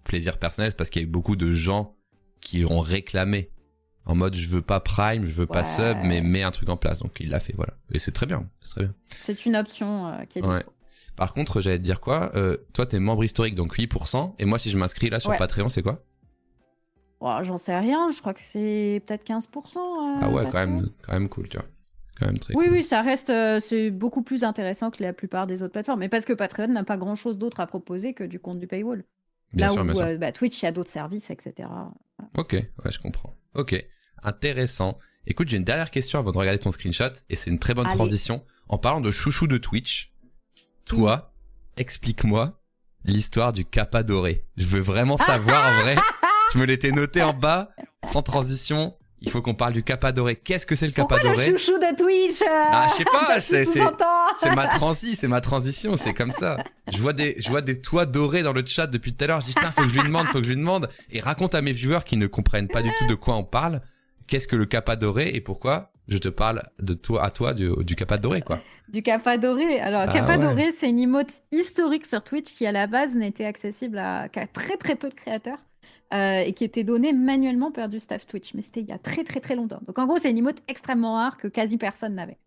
[0.03, 1.95] plaisir personnel, parce qu'il y a eu beaucoup de gens
[2.39, 3.49] qui ont réclamé
[4.06, 6.78] en mode je veux pas Prime, je veux pas sub, mais mets un truc en
[6.78, 6.99] place.
[6.99, 7.73] Donc il l'a fait, voilà.
[7.94, 8.94] Et c'est très bien, c'est très bien.
[9.10, 10.64] C'est une option euh, qui est Ouais.
[11.15, 14.34] Par contre, j'allais te dire quoi euh, Toi, t'es membre historique, donc 8%.
[14.40, 15.38] Et moi, si je m'inscris là sur Ouais.
[15.38, 16.03] Patreon, c'est quoi?
[17.19, 19.78] Oh, J'en sais rien, je crois que c'est peut-être 15%.
[19.78, 21.68] euh, Ah ouais, quand même, quand même cool, tu vois.
[22.19, 22.73] Quand même très Oui, cool.
[22.78, 25.99] oui, ça reste, euh, c'est beaucoup plus intéressant que la plupart des autres plateformes.
[25.99, 29.03] Mais parce que Patreon n'a pas grand-chose d'autre à proposer que du compte du paywall.
[29.53, 30.03] Bien Là sûr, où bien sûr.
[30.06, 31.68] euh, bah, Twitch, il y a d'autres services, etc.
[32.38, 33.36] Ok, ouais, je comprends.
[33.56, 33.76] Ok,
[34.23, 34.98] intéressant.
[35.28, 37.86] Écoute, j'ai une dernière question avant de regarder ton screenshot, et c'est une très bonne
[37.88, 37.95] Allez.
[37.95, 38.44] transition.
[38.69, 40.14] En parlant de chouchou de Twitch,
[40.86, 41.34] toi,
[41.78, 42.61] explique-moi
[43.03, 44.45] l'histoire du Kappa doré.
[44.57, 45.95] Je veux vraiment savoir en vrai.
[46.53, 47.72] Je me l'étais noté en bas,
[48.06, 48.98] sans transition.
[49.23, 50.35] Il faut qu'on parle du Kappa doré.
[50.35, 53.03] Qu'est-ce que c'est le Kappa Pourquoi le doré chouchou de Twitch euh, Ah, je sais
[53.06, 56.57] pas, c'est- c'est- ma transi, c'est ma transition, c'est comme ça.
[56.91, 59.41] Je vois des, je vois des toits dorés dans le chat depuis tout à l'heure.
[59.41, 60.89] Je dis, putain, faut que je lui demande, faut que je lui demande.
[61.11, 63.81] Et raconte à mes viewers qui ne comprennent pas du tout de quoi on parle.
[64.27, 67.69] Qu'est-ce que le kappa doré et pourquoi je te parle de toi à toi du,
[67.84, 68.60] du kappa doré, quoi.
[68.89, 69.80] Du Kappa doré.
[69.80, 70.38] Alors, Ah ouais.
[70.38, 74.48] doré, c'est une emote historique sur Twitch qui, à la base, n'était accessible à, qu'à
[74.48, 75.60] très très peu de créateurs
[76.13, 78.53] euh, et qui était donnée manuellement par du staff Twitch.
[78.53, 79.81] Mais c'était il y a très très très longtemps.
[79.85, 82.38] Donc, en gros, c'est une emote extrêmement rare que quasi personne n'avait.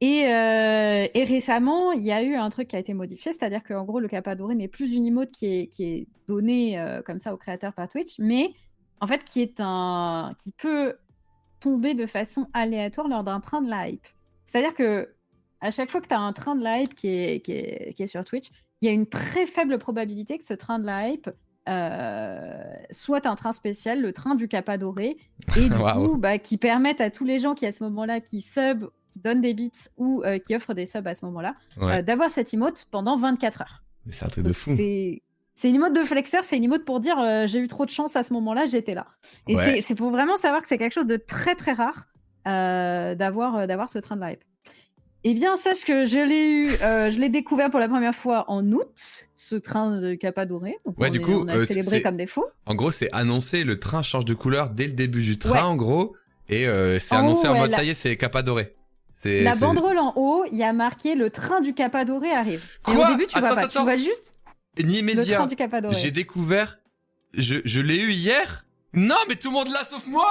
[0.00, 3.84] Et, euh, récemment, il y a eu un truc qui a été modifié, c'est-à-dire qu'en
[3.84, 7.20] gros, le Kappa doré n'est plus une emote qui est, qui est donnée euh, comme
[7.20, 8.52] ça aux créateurs par Twitch, mais
[9.00, 10.34] en fait, qui est un.
[10.42, 10.94] qui peut
[11.60, 14.06] tomber de façon aléatoire lors d'un train de la hype.
[14.46, 15.08] C'est-à-dire que
[15.60, 17.94] à chaque fois que tu as un train de la hype qui est, qui est,
[17.94, 18.50] qui est sur Twitch,
[18.80, 21.30] il y a une très faible probabilité que ce train de la hype
[21.68, 25.16] euh, soit un train spécial, le train du Cap Adoré,
[25.56, 28.40] et du coup, bah, qui permettent à tous les gens qui à ce moment-là, qui
[28.40, 32.02] sub, qui donnent des bits ou euh, qui offrent des subs à ce moment-là, euh,
[32.02, 33.82] d'avoir cette emote pendant 24 heures.
[34.08, 34.74] C'est un truc de fou.
[35.54, 37.16] C'est une emote de flexeur, c'est une emote pour dire
[37.46, 39.06] j'ai eu trop de chance à ce moment-là, j'étais là.
[39.46, 42.08] Et c'est pour vraiment savoir que c'est quelque chose de très très rare
[42.44, 44.44] d'avoir d'avoir ce train de la hype.
[45.24, 48.44] Eh bien, sache que je l'ai eu, euh, je l'ai découvert pour la première fois
[48.48, 50.78] en août, ce train de Capadoré.
[50.84, 52.16] Donc ouais, du coup, on a euh, célébré comme.
[52.66, 55.76] En gros, c'est annoncé, le train change de couleur dès le début du train, en
[55.76, 56.16] gros,
[56.48, 58.74] et euh, c'est annoncé en, mode ça y est, c'est Capadoré.
[59.24, 62.64] La banderole en haut, il y a marqué le train du Capadoré arrive.
[62.82, 64.34] Quoi et au début, tu vois pas, tu vois juste
[64.76, 65.96] le train du.
[65.96, 66.78] J'ai découvert,
[67.34, 68.64] je, je l'ai eu hier.
[68.94, 70.28] Non, mais tout le monde l'a sauf moi.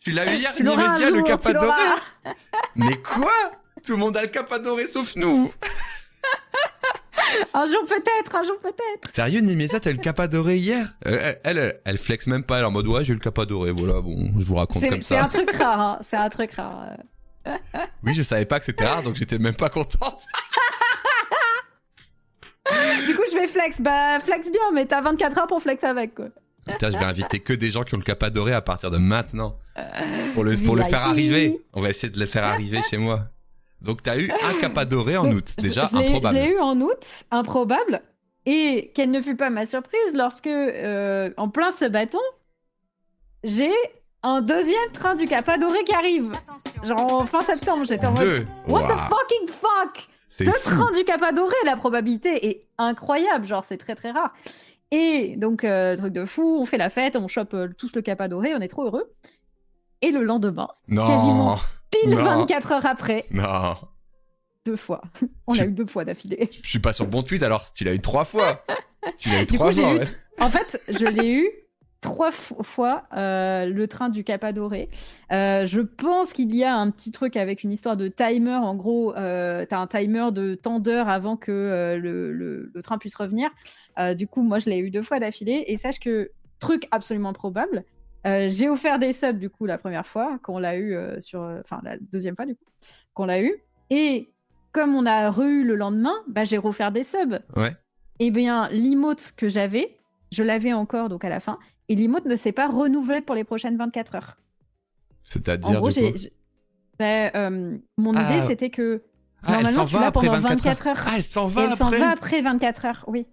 [0.00, 1.82] Tu l'as eu hier, Nimésia, le Capadoré.
[2.76, 3.30] mais quoi
[3.84, 5.52] tout le monde a le cap adoré sauf nous.
[7.54, 9.10] un jour peut-être, un jour peut-être.
[9.12, 12.66] Sérieux, Nimesa, t'as le cap adoré hier elle, elle, elle, flex même pas, elle est
[12.66, 15.16] en mode ouais, j'ai le cap adoré, voilà, bon, je vous raconte comme ça.
[15.16, 15.98] C'est un truc rare, hein.
[16.00, 16.96] c'est un truc rare.
[18.02, 20.22] oui, je savais pas que c'était rare, donc j'étais même pas contente.
[23.06, 23.80] du coup, je vais flex.
[23.80, 26.28] Bah, flex bien, mais t'as 24 heures pour flex avec, quoi.
[26.66, 28.96] Putain, je vais inviter que des gens qui ont le cap adoré à partir de
[28.96, 29.58] maintenant.
[30.32, 31.60] Pour le, pour le faire arriver.
[31.74, 33.28] On va essayer de le faire arriver chez moi.
[33.84, 36.36] Donc, tu as eu un capadoré en août, déjà improbable.
[36.36, 38.02] Je l'ai eu en août, improbable.
[38.46, 42.18] Et quelle ne fut pas ma surprise lorsque, euh, en plein ce bâton,
[43.42, 43.72] j'ai
[44.22, 46.32] un deuxième train du Capadoré qui arrive.
[46.82, 50.08] Genre en fin septembre, j'étais en mode What the fucking fuck?
[50.40, 53.46] Deux trains du Capadoré, la probabilité est incroyable.
[53.46, 54.32] Genre, c'est très très rare.
[54.90, 58.02] Et donc, euh, truc de fou, on fait la fête, on chope euh, tous le
[58.02, 59.12] Capadoré, on est trop heureux.
[60.02, 61.56] Et le lendemain, quasiment
[62.02, 63.24] pile 24 heures après.
[63.30, 63.76] Non.
[64.66, 65.02] Deux fois.
[65.46, 66.48] On l'a eu deux fois d'affilée.
[66.62, 68.64] Je suis pas sur le bon tweet alors, tu l'as eu trois fois.
[69.18, 69.94] tu l'as eu trois fois.
[70.40, 71.50] En fait, je l'ai eu
[72.00, 74.90] trois fois euh, le train du Cap Adoré.
[75.32, 78.56] Euh, je pense qu'il y a un petit truc avec une histoire de timer.
[78.56, 82.98] En gros, euh, tu as un timer de temps d'heure avant que le, le, train
[82.98, 83.50] puisse revenir.
[84.16, 85.64] du coup, moi, je l'ai eu deux fois d'affilée.
[85.66, 86.30] Et sache que,
[86.60, 87.84] truc absolument probable,
[88.26, 91.42] euh, j'ai offert des subs du coup la première fois qu'on l'a eu euh, sur,
[91.42, 92.64] euh, enfin la deuxième fois du coup
[93.12, 93.54] qu'on l'a eu.
[93.90, 94.32] Et
[94.72, 97.40] comme on a re eu le lendemain, bah, j'ai refaire des subs.
[97.56, 97.76] Ouais.
[98.20, 99.98] Et eh bien l'emote que j'avais,
[100.32, 103.44] je l'avais encore donc à la fin, et l'emote ne s'est pas renouvelé pour les
[103.44, 104.36] prochaines 24 heures.
[105.24, 106.12] C'est-à-dire du coup
[106.98, 108.46] bah, mon idée ah.
[108.46, 109.02] c'était que
[109.42, 111.02] ah, normalement tu l'as pendant 24 heures.
[111.06, 113.26] Ah, elle s'en va elle s'en va après 24 heures, oui.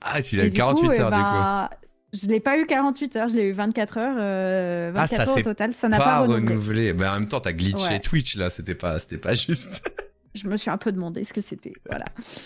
[0.00, 1.76] Ah, tu l'as eu 48 heures du coup.
[2.12, 5.30] Bah, je l'ai pas eu 48 heures, je l'ai eu 24 heures, euh, 24 ah,
[5.30, 5.72] heures au total.
[5.72, 6.92] Ça n'a pas, renouvelé.
[6.92, 9.90] Mais en même temps, t'as glitché Twitch là, c'était pas, c'était pas juste.
[10.34, 11.72] je me suis un peu demandé ce que c'était.
[11.88, 12.04] Voilà.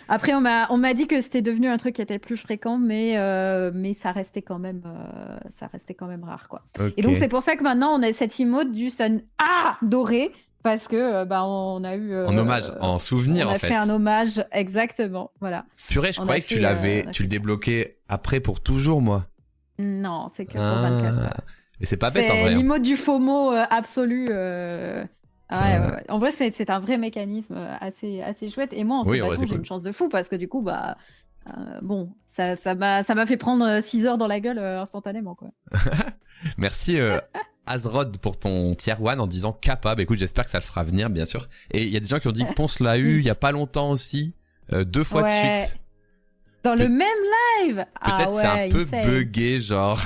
[0.09, 2.79] Après, on m'a, on m'a dit que c'était devenu un truc qui était plus fréquent,
[2.79, 6.63] mais, euh, mais ça restait quand même, euh, ça restait quand même rare, quoi.
[6.97, 10.33] Et donc c'est pour ça que maintenant on a cette emote du sun ah doré
[10.63, 13.71] parce que euh, bah on a eu en hommage, en souvenir en fait.
[13.71, 15.67] On a fait un hommage exactement, voilà.
[15.89, 19.27] Purée, je croyais que tu l'avais, tu le débloquais après pour toujours, moi.
[19.79, 21.41] Non, c'est que pour 24 heures.
[21.81, 22.51] Mais c'est pas bête en vrai.
[22.51, 22.59] C'est hein.
[22.59, 24.29] l'IMO du FOMO euh, absolu.
[24.31, 25.05] Euh...
[25.49, 28.73] Ah, En vrai, c'est un vrai mécanisme euh, assez, assez chouette.
[28.73, 30.97] Et moi, en oui, j'ai une chance de fou parce que du coup, bah,
[31.49, 35.35] euh, bon, ça m'a ça m'a fait prendre 6 heures dans la gueule instantanément.
[35.35, 35.51] Quoi.
[36.59, 36.99] Merci
[37.67, 40.01] Azrod pour ton tier one en disant capable.
[40.01, 41.49] Écoute, j'espère que ça le fera venir, bien sûr.
[41.71, 43.35] Et il y a des gens qui ont dit Ponce l'a eu il y a
[43.35, 44.35] pas longtemps aussi,
[44.71, 45.79] deux fois de suite.
[46.65, 47.09] Dans le même
[47.61, 50.01] live Peut-être ah c'est un peu buggé, genre.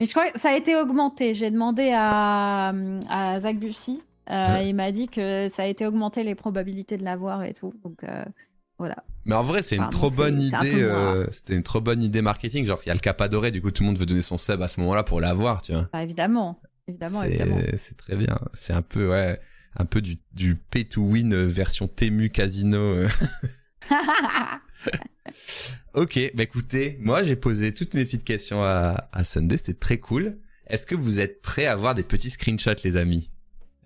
[0.00, 1.32] Mais je crois que ça a été augmenté.
[1.32, 2.74] J'ai demandé à,
[3.08, 4.02] à Zach Bussy.
[4.30, 7.72] Euh, il m'a dit que ça a été augmenté les probabilités de l'avoir et tout.
[7.84, 8.24] Donc euh,
[8.78, 8.96] voilà.
[9.24, 10.82] Mais en vrai, c'est une trop bonne idée.
[10.82, 12.64] Euh, c'était une trop bonne idée marketing.
[12.66, 14.38] Genre, il y a le cap adoré, du coup, tout le monde veut donner son
[14.38, 15.88] sub à ce moment-là pour l'avoir, tu vois.
[15.92, 17.22] Bah, évidemment, évidemment,
[17.76, 18.36] C'est très bien.
[18.52, 19.40] C'est un peu, ouais,
[19.76, 23.06] un peu du, du pay to win version Temu Casino.
[25.94, 29.98] ok, bah écoutez, moi j'ai posé toutes mes petites questions à, à Sunday, c'était très
[29.98, 30.38] cool.
[30.66, 33.30] Est-ce que vous êtes prêts à voir des petits screenshots, les amis?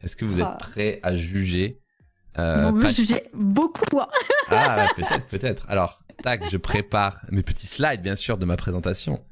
[0.03, 0.57] Est-ce que vous êtes ah.
[0.59, 1.81] prêts à juger
[2.39, 4.01] euh, Ils juger beaucoup.
[4.01, 4.09] Hein.
[4.49, 5.69] ah, peut-être, peut-être.
[5.69, 9.23] Alors, tac, je prépare mes petits slides, bien sûr, de ma présentation.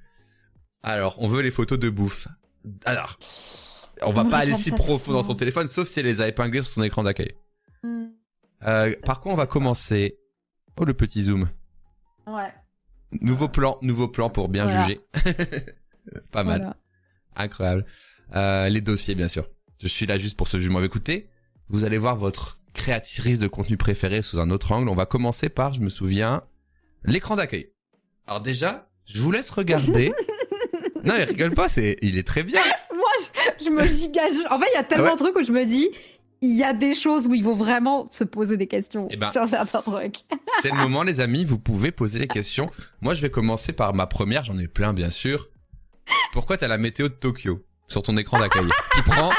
[0.83, 2.29] Alors, on veut les photos de bouffe.
[2.85, 3.19] Alors,
[4.03, 6.63] on va pas aller si profond dans son téléphone, sauf si elle les a épinglées
[6.63, 7.35] sur son écran d'accueil.
[7.83, 8.09] Hmm.
[8.67, 10.19] Euh, par contre, on va commencer?
[10.77, 11.49] Oh, le petit zoom.
[12.29, 12.53] Ouais.
[13.21, 15.01] Nouveau plan, nouveau plan pour bien juger.
[16.33, 16.75] Pas mal.
[17.37, 17.87] Incroyable.
[18.35, 19.49] Euh, les dossiers, bien sûr.
[19.81, 20.83] Je suis là juste pour ce jugement.
[20.83, 21.31] Écoutez,
[21.69, 24.89] vous allez voir votre créatrice de contenu préférée sous un autre angle.
[24.89, 26.43] On va commencer par, je me souviens,
[27.05, 27.73] l'écran d'accueil.
[28.27, 30.13] Alors déjà, je vous laisse regarder.
[31.05, 32.61] non, il rigole pas, c'est, il est très bien.
[32.95, 33.09] Moi,
[33.59, 34.33] je, je me gigage.
[34.51, 35.13] En fait, il y a tellement Ouais.
[35.13, 35.89] de trucs où je me dis,
[36.41, 39.31] il y a des choses où il faut vraiment se poser des questions Eh ben,
[39.31, 40.21] sur certains trucs.
[40.63, 42.71] C'est le moment, les amis, vous pouvez poser les questions.
[43.01, 45.49] Moi, je vais commencer par ma première, j'en ai plein, bien sûr.
[46.33, 49.31] Pourquoi t'as la météo de Tokyo sur ton écran d'accueil qui prend,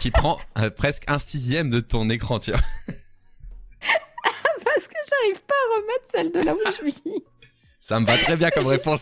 [0.00, 2.60] qui prend euh, presque un sixième de ton écran, tu vois.
[4.64, 7.24] Parce que j'arrive pas à remettre celle de là où je suis.
[7.80, 9.00] Ça me va très bien comme réponse.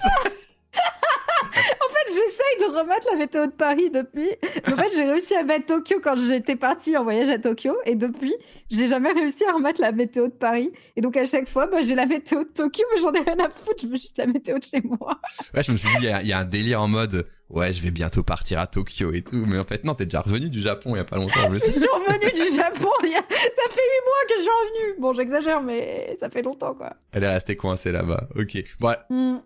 [2.52, 4.28] J'essaye de remettre la météo de Paris depuis.
[4.66, 7.76] En fait, j'ai réussi à mettre Tokyo quand j'étais partie en voyage à Tokyo.
[7.86, 8.34] Et depuis,
[8.70, 10.70] j'ai jamais réussi à remettre la météo de Paris.
[10.96, 13.38] Et donc, à chaque fois, bah, j'ai la météo de Tokyo, mais j'en ai rien
[13.44, 13.82] à foutre.
[13.82, 15.20] Je veux juste la météo de chez moi.
[15.54, 17.26] Ouais, je me suis dit, il y a, il y a un délire en mode,
[17.50, 19.44] ouais, je vais bientôt partir à Tokyo et tout.
[19.46, 21.54] Mais en fait, non, t'es déjà revenu du Japon il y a pas longtemps, je
[21.58, 22.90] Je suis revenue du Japon.
[23.04, 25.00] il y a- Ça fait huit mois que je suis revenue.
[25.00, 26.94] Bon, j'exagère, mais ça fait longtemps, quoi.
[27.12, 28.28] Elle est restée coincée là-bas.
[28.36, 28.62] Ok.
[28.80, 29.38] Bon, Hmm.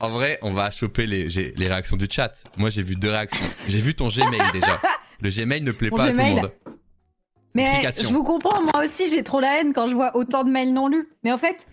[0.00, 2.44] En vrai, on va choper les, les réactions du chat.
[2.56, 3.46] Moi, j'ai vu deux réactions.
[3.68, 4.80] J'ai vu ton Gmail déjà.
[5.20, 6.52] Le Gmail ne plaît Mon pas à tout le monde.
[7.54, 10.50] Mais je vous comprends, moi aussi j'ai trop la haine quand je vois autant de
[10.50, 11.08] mails non lus.
[11.24, 11.66] Mais en fait,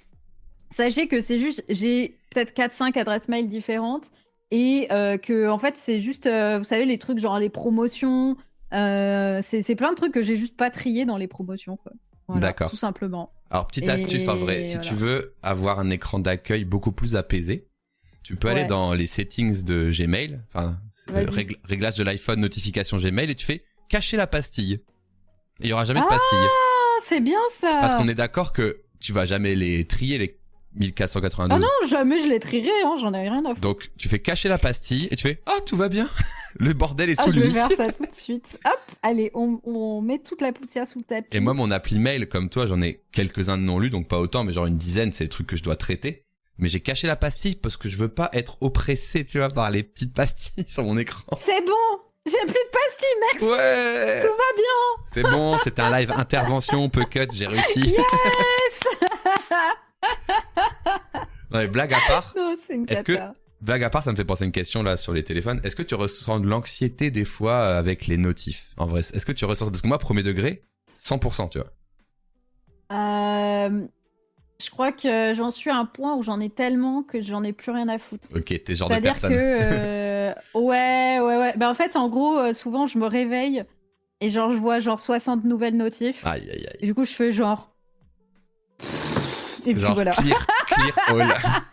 [0.72, 4.12] sachez que c'est juste, j'ai peut-être 4-5 adresses mail différentes
[4.52, 8.38] et euh, que en fait c'est juste, euh, vous savez, les trucs genre les promotions,
[8.74, 11.76] euh, c'est plein de trucs que j'ai juste pas triés dans les promotions.
[11.76, 11.92] quoi.
[12.28, 12.70] Voilà, D'accord.
[12.70, 13.34] Tout simplement.
[13.50, 17.18] Alors, petite Et astuce en vrai, si tu veux avoir un écran d'accueil beaucoup plus
[17.18, 17.68] apaisé,
[18.24, 20.78] tu peux aller dans les settings de Gmail, enfin,
[21.10, 24.80] régl- réglage de l'iPhone, notification Gmail, et tu fais cacher la pastille.
[25.60, 26.40] Il y aura jamais de Ah, pastille.
[26.42, 30.40] Ah, c'est bien ça Parce qu'on est d'accord que tu vas jamais les trier, les
[30.76, 31.56] 1492.
[31.56, 33.62] Ah non, jamais je les trierai, hein, j'en ai rien à foutre.
[33.62, 36.10] Donc, tu fais cacher la pastille et tu fais, oh, tout va bien.
[36.60, 37.54] le bordel est Ah, sous je le vais lit.
[37.54, 38.60] faire ça tout de suite.
[38.66, 41.28] Hop, allez, on, on met toute la poussière sous le tapis.
[41.38, 44.20] Et moi, mon appli mail, comme toi, j'en ai quelques-uns de non lus, donc pas
[44.20, 46.24] autant, mais genre une dizaine, c'est le truc que je dois traiter.
[46.58, 49.72] Mais j'ai caché la pastille parce que je veux pas être oppressé, tu vois, par
[49.72, 51.36] les petites pastilles sur mon écran.
[51.36, 51.74] C'est bon,
[52.26, 53.46] j'ai plus de pastilles, merci.
[53.46, 55.04] Ouais Tout va bien.
[55.12, 57.96] C'est bon, c'était un live intervention, peu cut, j'ai réussi.
[61.52, 63.18] non mais blague à part, Non, c'est une Est-ce que-
[63.62, 65.60] blague à part, ça me fait penser à une question là sur les téléphones.
[65.64, 68.72] Est-ce que tu ressens de l'anxiété des fois euh, avec les notifs?
[68.78, 70.64] En vrai, est-ce que tu ressens parce que moi premier degré,
[70.98, 71.72] 100%, tu vois.
[72.92, 73.88] Euh,
[74.64, 77.54] je crois que j'en suis à un point où j'en ai tellement que j'en ai
[77.54, 78.30] plus rien à foutre.
[78.36, 79.32] Ok, t'es genre de C'est-à-dire personne.
[79.32, 81.54] que euh, ouais, ouais, ouais.
[81.58, 83.64] Ben, en fait, en gros, euh, souvent je me réveille
[84.22, 86.26] et genre je vois genre 60 nouvelles notifs.
[86.26, 86.78] Aïe aïe aïe.
[86.80, 87.76] Et du coup, je fais genre.
[89.66, 90.12] Et puis Genre voilà.
[90.12, 91.34] clear, clear all.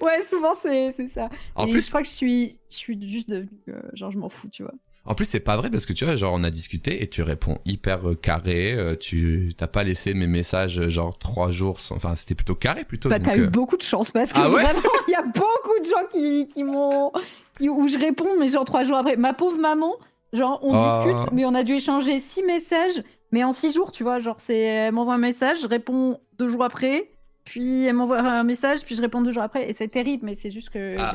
[0.00, 1.28] Ouais, souvent c'est ça.
[1.54, 3.48] En et je plus, crois que je suis, je suis juste devenue.
[3.68, 4.72] euh, genre, je m'en fous, tu vois.
[5.04, 7.22] En plus, c'est pas vrai parce que tu vois, genre, on a discuté et tu
[7.22, 8.72] réponds hyper euh, carré.
[8.72, 11.80] euh, tu t'as pas laissé mes messages euh, genre trois jours.
[11.80, 11.96] Sans...
[11.96, 13.08] Enfin, c'était plutôt carré plutôt.
[13.08, 15.80] Bah, t'as eu beaucoup de chance parce que Ah ouais vraiment, il y a beaucoup
[15.80, 17.10] de gens qui, qui m'ont.
[17.58, 19.16] Qui, où je réponds, mais genre trois jours après.
[19.16, 19.92] Ma pauvre maman,
[20.32, 21.04] genre, on Ah.
[21.04, 23.02] discute, mais on a dû échanger six messages,
[23.32, 24.20] mais en six jours, tu vois.
[24.20, 24.56] Genre, c'est.
[24.56, 27.10] Elle m'envoie un message, je réponds deux jours après,
[27.44, 30.36] puis elle m'envoie un message, puis je réponds deux jours après, et c'est terrible, mais
[30.36, 31.12] c'est juste que Ah,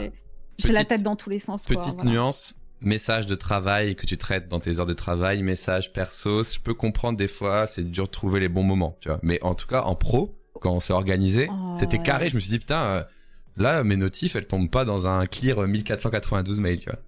[0.57, 1.65] j'ai la tête dans tous les sens.
[1.65, 2.11] quoi, Petite voilà.
[2.11, 2.55] nuance.
[2.81, 6.43] Message de travail que tu traites dans tes heures de travail, message perso.
[6.43, 9.19] Je peux comprendre des fois, c'est dur de trouver les bons moments, tu vois.
[9.23, 12.03] Mais en tout cas, en pro, quand on s'est organisé, Oh, c'était ouais.
[12.03, 12.29] carré.
[12.29, 13.03] Je me suis dit putain, euh,
[13.57, 16.99] là, mes notifs, elles tombent pas dans un clear 1492 mails, tu vois.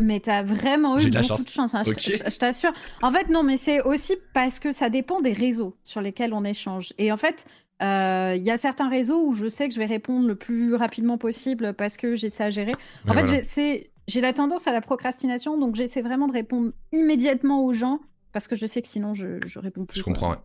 [0.00, 1.44] Mais t'as vraiment eu J'ai la beaucoup chance.
[1.44, 1.98] de chance, hein, je- Ok.
[2.00, 2.72] je, je t'assure.
[3.02, 6.44] En fait, non, mais c'est aussi parce que ça dépend des réseaux sur lesquels on
[6.44, 6.94] échange.
[6.96, 7.44] Et en fait,
[7.82, 10.74] euh, il y a certains réseaux où je sais que je vais répondre le plus
[10.76, 12.72] rapidement possible parce que j'essaie à gérer.
[13.06, 13.26] En fait, voilà.
[13.26, 17.72] j'ai- c'est- j'ai la tendance à la procrastination, donc j'essaie vraiment de répondre immédiatement aux
[17.72, 18.00] gens
[18.32, 19.98] parce que je sais que sinon je, je réponds plus.
[19.98, 20.12] Je quoi.
[20.12, 20.36] comprends.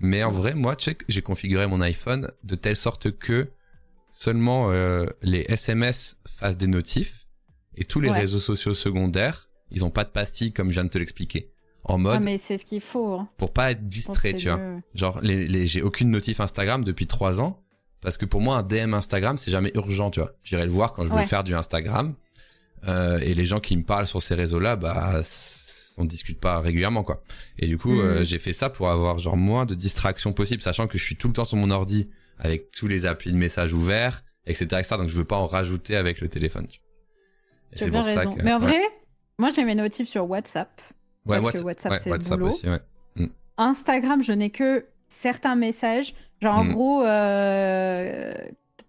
[0.00, 3.48] Mais en vrai, moi, tu sais que j'ai configuré mon iPhone de telle sorte que
[4.10, 7.26] seulement euh, les SMS fassent des notifs
[7.76, 8.20] et tous les Ouais.
[8.20, 11.50] réseaux sociaux secondaires, ils ont pas de pastille comme je viens de te l'expliquer.
[11.84, 13.14] En Ah, mode mais c'est ce qu'il faut.
[13.14, 13.28] hein.
[13.36, 14.56] pour pas être distrait, tu vois.
[14.58, 14.74] mieux.
[14.94, 17.62] Genre, les, les, j'ai aucune notif Instagram depuis trois ans
[18.00, 20.32] parce que pour moi, un DM Instagram, c'est jamais urgent, tu vois.
[20.42, 22.14] J'irai le voir quand je veux faire du Instagram.
[22.88, 25.20] Euh, et les gens qui me parlent sur ces réseaux-là, bah,
[25.98, 27.22] on discute pas régulièrement, quoi.
[27.58, 28.00] Et du coup, Mhm.
[28.00, 31.16] euh, j'ai fait ça pour avoir genre moins de distractions possibles, sachant que je suis
[31.16, 32.08] tout le temps sur mon ordi
[32.38, 34.96] avec tous les applis de messages ouverts, etc., etc.
[34.98, 36.66] Donc je veux pas en rajouter avec le téléphone.
[37.72, 38.34] Et as bien raison.
[38.34, 38.66] que- Mais en ouais.
[38.66, 38.80] vrai,
[39.38, 40.80] moi j'ai mes notifs sur WhatsApp.
[41.26, 42.50] ouais, parce que Whats- WhatsApp, ouais, c'est WhatsApp boulot.
[42.52, 42.80] aussi, ouais.
[43.58, 46.14] Instagram, je n'ai que certains messages.
[46.42, 46.72] Genre, en Hmm.
[46.72, 48.34] gros, euh,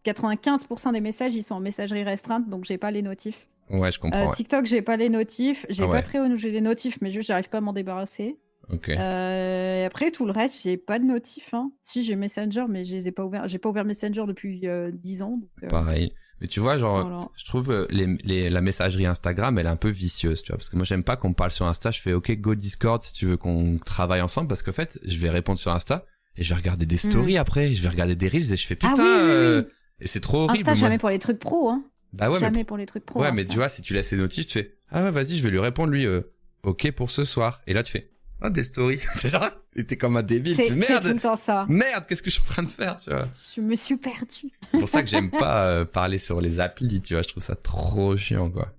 [0.03, 3.47] 95% des messages, ils sont en messagerie restreinte, donc j'ai pas les notifs.
[3.69, 4.19] Ouais, je comprends.
[4.19, 4.33] Euh, ouais.
[4.35, 5.65] TikTok, j'ai pas les notifs.
[5.69, 6.01] J'ai Ah pas ouais.
[6.01, 8.37] très haut, j'ai les notifs, mais juste, j'arrive pas à m'en débarrasser.
[8.69, 8.89] Ok.
[8.89, 11.53] Euh, et après, tout le reste, j'ai pas de notif.
[11.53, 11.71] Hein.
[11.81, 13.47] Si, j'ai Messenger, mais je les ai pas ouverts.
[13.47, 15.37] J'ai pas ouvert Messenger depuis euh, 10 ans.
[15.37, 16.11] donc, euh, Pareil.
[16.41, 17.21] Mais tu vois, genre, voilà.
[17.35, 20.57] je trouve euh, les, les, la messagerie Instagram, elle est un peu vicieuse, tu vois.
[20.57, 21.91] Parce que moi, j'aime pas qu'on parle sur Insta.
[21.91, 24.47] Je fais, OK, go Discord si tu veux qu'on travaille ensemble.
[24.49, 27.73] Parce qu'en fait, je vais répondre sur Insta et je vais regarder des stories après.
[27.73, 29.29] Je vais regarder des reels et je fais, Ah putain, oui, oui, oui.
[29.29, 29.63] euh,
[29.99, 30.69] et c'est trop horrible.
[30.69, 31.69] Insta, jamais pour les trucs pro.
[31.69, 31.83] Hein.
[32.13, 33.21] Bah ouais, mais jamais pour les trucs pro.
[33.21, 33.53] Ouais, mais Insta.
[33.53, 35.59] tu vois, si tu laisses les notifs, tu fais Ah ouais, vas-y, je vais lui
[35.59, 36.05] répondre lui.
[36.05, 36.21] euh,
[36.63, 37.61] ok pour ce soir.
[37.67, 38.09] Et là, tu fais
[38.41, 38.99] Ah des stories.
[39.15, 39.47] c'est genre,
[39.87, 40.55] t'es comme un débile.
[40.55, 41.65] C'est c'est tout merde, le temps ça.
[41.69, 44.51] merde, qu'est-ce que je suis en train de faire, tu vois Je me suis perdue.
[44.63, 47.21] C'est pour ça que j'aime pas euh, parler sur les applis, tu vois.
[47.23, 48.73] Je trouve ça trop chiant, quoi.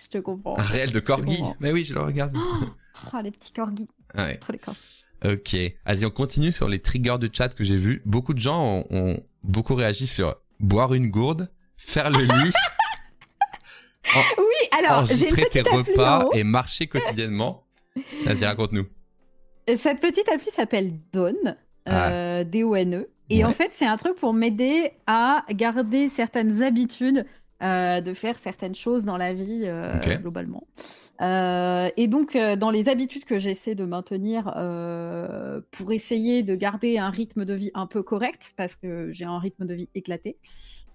[0.00, 0.56] Je te comprends.
[0.58, 1.42] Un réel de corgi.
[1.60, 2.36] Mais oui, je le regarde.
[3.14, 3.86] Oh, les petits corgis.
[4.16, 4.38] Ouais.
[4.38, 5.04] Trop les corgis.
[5.24, 5.56] Ok.
[5.86, 8.02] Vas-y, on continue sur les triggers de chat que j'ai vus.
[8.06, 11.48] Beaucoup de gens ont, ont beaucoup réagi sur boire une gourde,
[11.78, 12.52] faire le lit,
[14.38, 17.64] Oui, alors, enregistrer tes repas et marcher quotidiennement.
[18.24, 18.86] Vas-y, raconte-nous.
[19.74, 21.56] Cette petite appli s'appelle Dawn,
[21.88, 23.08] euh, D-O-N-E.
[23.30, 23.44] Et Ouais.
[23.44, 27.26] en fait, c'est un truc pour m'aider à garder certaines habitudes,
[27.62, 30.66] euh, de faire certaines choses dans la vie euh, globalement.
[31.20, 36.54] Euh, et donc, euh, dans les habitudes que j'essaie de maintenir euh, pour essayer de
[36.54, 39.88] garder un rythme de vie un peu correct, parce que j'ai un rythme de vie
[39.94, 40.46] éclaté, euh,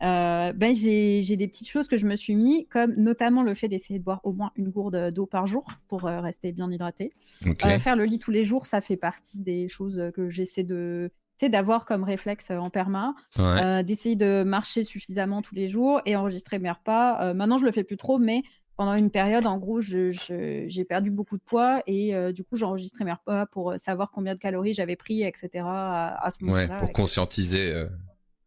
[0.03, 3.99] ben j'ai des petites choses que je me suis mis, comme notamment le fait d'essayer
[3.99, 7.13] de boire au moins une gourde d'eau par jour pour euh, rester bien hydraté.
[7.45, 10.63] Euh, faire le lit tous les jours, ça fait partie des choses euh, que j'essaie
[10.63, 11.09] de
[11.49, 13.43] d'avoir comme réflexe euh, en perma, ouais.
[13.43, 17.21] Euh, d'essayer de marcher suffisamment tous les jours et enregistrer mes repas.
[17.21, 18.43] Euh, maintenant, je le fais plus trop, mais
[18.77, 23.03] pendant une période, en gros, j'ai perdu beaucoup de poids et euh, du coup, j'enregistrais
[23.03, 25.49] mes repas pour euh, savoir combien de calories j'avais pris, etc.
[25.65, 26.67] à, à ce ouais, moment-là.
[26.77, 26.93] pour etc.
[26.93, 27.73] conscientiser.
[27.73, 27.87] euh,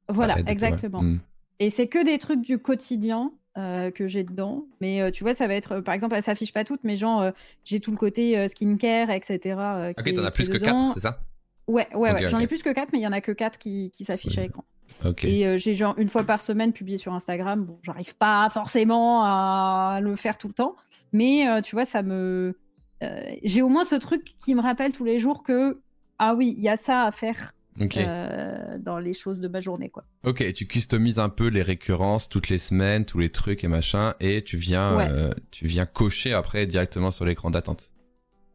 [0.08, 1.02] Voilà, exactement.
[1.02, 1.20] Hmm.
[1.58, 4.66] Et c'est que des trucs du quotidien euh, que j'ai dedans.
[4.80, 6.96] Mais euh, tu vois, ça va être, euh, par exemple, elle s'affiche pas toutes, mais
[6.96, 7.30] genre,
[7.64, 9.56] j'ai tout le côté skincare, etc.
[9.98, 10.76] Ok, t'en as plus que dedans.
[10.76, 11.20] 4, c'est ça?
[11.66, 12.28] Ouais, ouais, ouais.
[12.28, 14.38] J'en ai plus que 4, mais il y en a que 4 qui, qui s'affichent
[14.38, 14.64] à l'écran.
[15.04, 15.24] Ok.
[15.24, 17.64] Et euh, j'ai genre une fois par semaine publié sur Instagram.
[17.64, 20.76] Bon, j'arrive pas forcément à le faire tout le temps,
[21.12, 22.56] mais euh, tu vois, ça me.
[23.02, 25.80] euh, j'ai au moins ce truc qui me rappelle tous les jours que,
[26.18, 29.88] ah oui, il y a ça à faire Euh, dans les choses de ma journée,
[29.90, 30.04] quoi.
[30.24, 34.14] Ok, tu customises un peu les récurrences toutes les semaines, tous les trucs et machin,
[34.20, 35.08] et tu viens, Ouais.
[35.10, 37.90] euh, tu viens cocher après directement sur l'écran d'attente.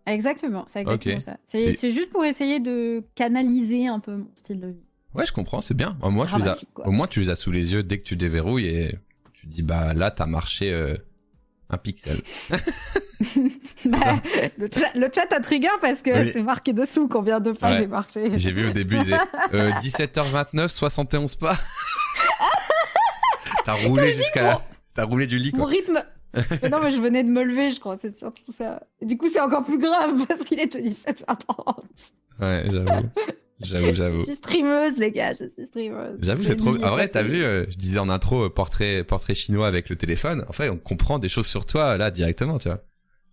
[0.07, 1.37] Exactement, c'est exactement ça.
[1.45, 4.83] C'est Et- c'est juste pour essayer de canaliser un peu mon style de vie.
[5.13, 5.97] Ouais, je comprends, c'est bien.
[6.01, 6.87] Au moins, tu les as, Dramatique, quoi.
[6.87, 8.97] au moins, tu les as sous les yeux dès que tu déverrouilles et
[9.33, 10.95] tu dis, bah là, t'as marché euh,
[11.71, 12.17] un pixel.
[13.85, 14.15] Bah,
[14.57, 16.31] le, chat, le chat a trigger parce que Oui.
[16.33, 17.77] c'est marqué dessous combien de pas Ouais.
[17.77, 18.31] j'ai marché.
[18.39, 19.17] J'ai vu au début, il disait
[19.53, 21.55] euh, 17h29, 71 pas.
[23.65, 24.61] t'as roulé jusqu'à la...
[24.95, 26.03] T'as roulé du lit, Mon rythme.
[26.63, 28.81] Mais non, mais je venais de me lever, je crois, c'est surtout ça.
[29.01, 31.75] Et du coup, c'est encore plus grave parce qu'il est 17h30.
[32.39, 33.09] Ouais, j'avoue.
[33.63, 34.23] J'avoue, Je j'avoue.
[34.23, 36.17] suis streameuse, les gars, je suis streameuse.
[36.21, 36.75] J'avoue, Je c'est trop.
[36.75, 39.95] En vrai, t'as vu, euh, je disais en intro euh, portrait portrait chinois avec le
[39.95, 40.45] téléphone.
[40.49, 42.81] En fait, on comprend des choses sur toi là directement, tu vois.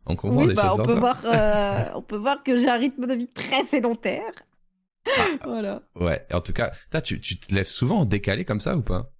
[0.06, 1.00] On comprend Oui, des bah, choses on, sur peut toi.
[1.00, 4.32] voir, euh, on peut voir que j'ai un rythme de vie très sédentaire.
[5.06, 5.26] Ah.
[5.44, 5.82] voilà.
[5.96, 6.26] Ouais.
[6.30, 8.82] Et en tout cas, t'as, tu tu te lèves souvent en décalé comme ça ou
[8.82, 9.10] pas?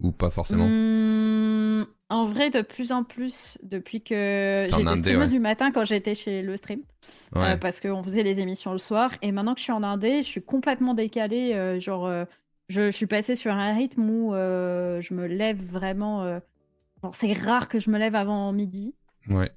[0.00, 0.66] Ou pas forcément?
[0.66, 0.70] Mmh,
[2.10, 5.36] en vrai, de plus en plus, depuis que j'étais Indé, streameuse ouais.
[5.36, 6.80] du matin quand j'étais chez le stream.
[7.34, 7.52] Ouais.
[7.52, 9.10] Euh, parce qu'on faisait les émissions le soir.
[9.22, 11.52] Et maintenant que je suis en Indé, je suis complètement décalée.
[11.54, 12.24] euh, genre, euh,
[12.68, 16.40] je, je suis passée sur un rythme où je me lève vraiment.
[17.12, 18.94] c'est rare que je me lève avant midi.
[19.28, 19.50] Ouais.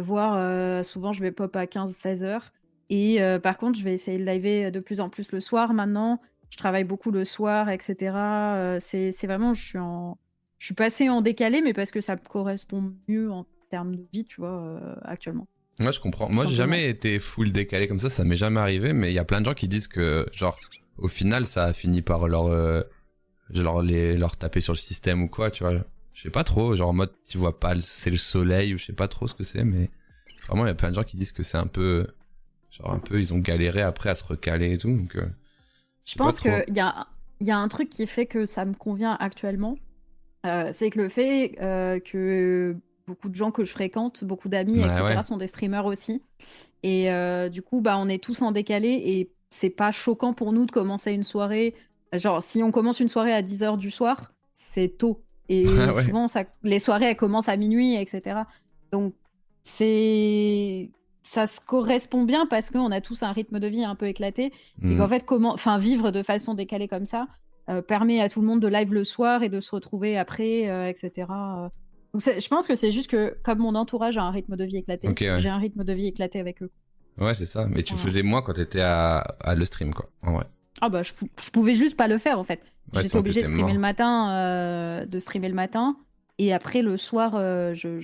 [0.00, 2.52] voire souvent, je vais pop à 15-16 heures.
[2.90, 6.20] Et par contre, je vais essayer de liver de plus en plus le soir maintenant.
[6.50, 8.78] Je travaille beaucoup le soir, etc.
[8.80, 10.18] C'est c'est vraiment, je suis en.
[10.58, 14.06] Je suis passée en décalé, mais parce que ça me correspond mieux en termes de
[14.12, 15.46] vie, tu vois, euh, actuellement.
[15.80, 16.30] Moi, je comprends.
[16.30, 18.08] Moi, j'ai jamais été full décalé comme ça.
[18.08, 18.92] Ça m'est jamais arrivé.
[18.92, 20.58] Mais il y a plein de gens qui disent que, genre,
[20.96, 22.82] au final, ça a fini par leur, euh,
[23.50, 25.74] genre, les, leur taper sur le système ou quoi, tu vois.
[26.14, 26.74] Je sais pas trop.
[26.74, 29.34] Genre, en mode, tu vois pas, c'est le soleil ou je sais pas trop ce
[29.34, 29.64] que c'est.
[29.64, 29.90] Mais
[30.46, 32.06] vraiment, il y a plein de gens qui disent que c'est un peu,
[32.70, 34.96] genre, un peu, ils ont galéré après à se recaler et tout.
[34.96, 35.26] Donc, euh,
[36.06, 37.06] Je pense qu'il y a,
[37.40, 39.76] y a un truc qui fait que ça me convient actuellement.
[40.44, 42.76] Euh, c'est que le fait euh, que
[43.06, 45.22] beaucoup de gens que je fréquente, beaucoup d'amis, etc., ouais.
[45.22, 46.22] sont des streamers aussi.
[46.82, 50.52] Et euh, du coup, bah, on est tous en décalé et c'est pas choquant pour
[50.52, 51.74] nous de commencer une soirée.
[52.12, 55.22] Genre, si on commence une soirée à 10h du soir, c'est tôt.
[55.48, 56.04] Et Ah ouais.
[56.04, 58.40] souvent, ça, les soirées, elles commencent à minuit, etc.
[58.92, 59.14] Donc,
[59.62, 60.90] c'est.
[61.22, 64.52] Ça se correspond bien parce qu'on a tous un rythme de vie un peu éclaté.
[64.80, 64.98] Et hmm.
[64.98, 67.26] qu'en fait, comment, enfin, vivre de façon décalée comme ça
[67.68, 70.68] euh, permet à tout le monde de live le soir et de se retrouver après,
[70.68, 71.26] euh, etc.
[71.30, 71.68] euh.
[72.14, 74.78] Donc, je pense que c'est juste que comme mon entourage a un rythme de vie
[74.78, 75.38] éclaté, ouais.
[75.38, 76.70] j'ai un rythme de vie éclaté avec eux.
[77.18, 77.66] Ouais, c'est ça.
[77.68, 77.98] Mais tu Ouais.
[78.00, 80.08] faisais moins quand t'étais à, à le stream, quoi.
[80.22, 80.44] En vrai.
[80.80, 81.12] Ah bah je,
[81.42, 82.60] je pouvais juste pas le faire en fait.
[82.94, 83.72] Ouais, J'étais obligée de streamer mort.
[83.72, 85.96] le matin, euh, de streamer le matin,
[86.38, 87.98] et après le soir, euh, je,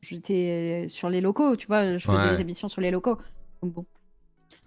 [0.00, 2.34] j'étais sur les locaux, tu vois, je faisais Ouais.
[2.36, 3.18] des émissions sur les locaux.
[3.62, 3.86] Donc bon.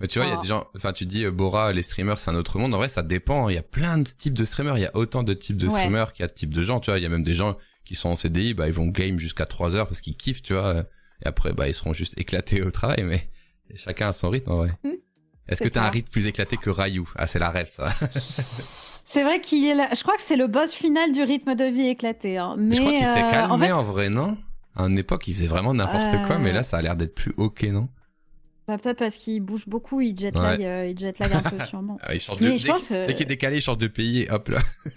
[0.02, 0.42] Mais tu vois, il y a Ah.
[0.42, 2.74] des gens, enfin, tu dis, euh, Bora, les streamers, c'est un autre monde.
[2.74, 3.50] En vrai, ça dépend.
[3.50, 4.78] Il y a plein de types de streamers.
[4.78, 5.74] Il y a autant de types de Ouais.
[5.74, 7.00] streamers qu'il y a de types de gens, tu vois.
[7.00, 9.46] Il y a même des gens qui sont en CDI, bah, ils vont game jusqu'à
[9.46, 10.84] 3 heures parce qu'ils kiffent, tu vois.
[11.24, 13.30] Et après, bah, ils seront juste éclatés au travail, mais
[13.76, 14.72] chacun a son rythme, en vrai.
[14.84, 14.92] Hmm.
[15.50, 17.04] Est-ce que t'as un rythme plus éclaté que Ryu?
[17.16, 17.90] Ah, c'est la rêve, ça.
[19.06, 19.90] C'est vrai qu'il est là.
[19.96, 22.38] Je crois que c'est le boss final du rythme de vie éclaté.
[22.38, 22.54] hein.
[22.60, 24.38] Mais, Mais je crois qu'il s'est euh, calmé, en fait, en vrai, non?
[24.76, 26.28] À une époque, il faisait vraiment n'importe Euh.
[26.28, 27.90] quoi, mais là, ça a l'air d'être plus ok, non?
[28.70, 31.66] Bah, peut-être parce qu'il bouge beaucoup, il jet lag, euh, il jet lag un peu
[31.66, 31.98] sûrement.
[32.04, 34.50] Ah, il change de, dès, pense qu'il est décalé, il change de pays, et hop
[34.50, 34.60] là.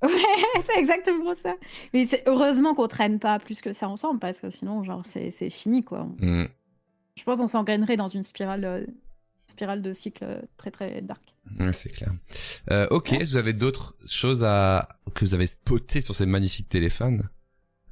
[0.00, 1.56] Ouais, c'est exactement ça.
[1.92, 5.32] Mais c'est heureusement qu'on traîne pas plus que ça ensemble parce que sinon, genre, c'est
[5.32, 6.04] c'est fini quoi.
[6.20, 6.44] Hmm.
[7.16, 8.86] Je pense qu'on s'engrainerait dans une spirale, euh,
[9.50, 11.34] spirale de cycle euh, très très dark.
[11.58, 12.12] Ouais, c'est clair.
[12.70, 16.68] Euh, ok, que vous avez d'autres choses à que vous avez spoté sur ces magnifiques
[16.68, 17.28] téléphones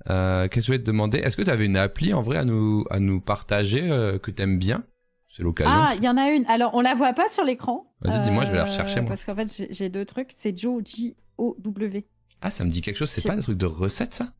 [0.09, 1.19] euh, Qu'est-ce que je voulais te demander?
[1.19, 4.31] Est-ce que tu avais une appli en vrai à nous à nous partager euh, que
[4.31, 4.85] t'aimes bien?
[5.29, 5.73] C'est l'occasion.
[5.75, 6.47] Ah, il y en a une.
[6.47, 7.93] Alors, on la voit pas sur l'écran.
[8.01, 9.09] Vas-y, dis-moi, je vais la rechercher, moi.
[9.09, 10.31] Parce qu'en fait, j'ai- deux trucs.
[10.37, 12.07] C'est Joe, J-O-W.
[12.41, 13.11] Ah, ça me dit quelque chose.
[13.11, 14.33] C'est pas des trucs de recettes ça?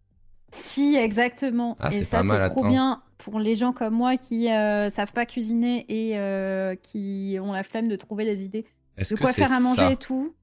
[0.53, 1.77] Si, exactement.
[1.81, 4.51] Ah, et c'est ça, pas mal, c'est trop bien pour les gens comme moi qui
[4.51, 8.65] euh, savent pas cuisiner et euh, qui ont la flemme de trouver des idées
[8.97, 10.35] Est-ce de quoi faire à manger et tout.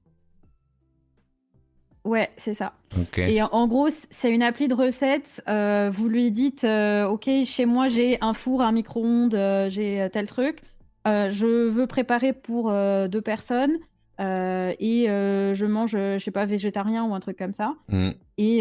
[2.04, 2.74] Ouais, c'est ça.
[3.16, 5.42] Et en, gros, c'est une appli de recettes.
[5.48, 10.06] euh, vous lui dites, euh, OK, chez moi, j'ai un four, un micro-ondes, euh, j'ai
[10.12, 10.60] tel truc.
[11.06, 13.78] Je veux préparer pour deux personnes
[14.18, 17.74] et je mange, je sais pas, végétarien ou un truc comme ça.
[17.88, 18.60] Hmm, Et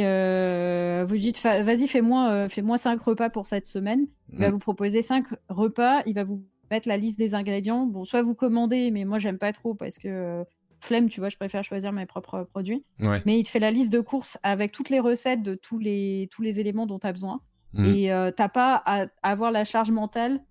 [1.06, 4.08] vous lui dites, vas-y, fais-moi fais-moi cinq repas pour cette semaine.
[4.32, 4.54] Il va hmm.
[4.54, 6.02] vous proposer cinq repas.
[6.06, 7.86] Il va vous mettre la liste des ingrédients.
[7.86, 10.44] Bon, soit vous commandez, mais moi, j'aime pas trop parce que
[10.84, 13.22] flemme, tu vois, je préfère choisir mes propres produits Ouais.
[13.26, 16.30] mais il te fait la liste de courses avec toutes les recettes de tous les,
[16.32, 17.42] tous les éléments dont tu as besoin.
[17.74, 17.86] Mm.
[17.86, 20.42] Et euh, t'as pas à avoir la charge mentale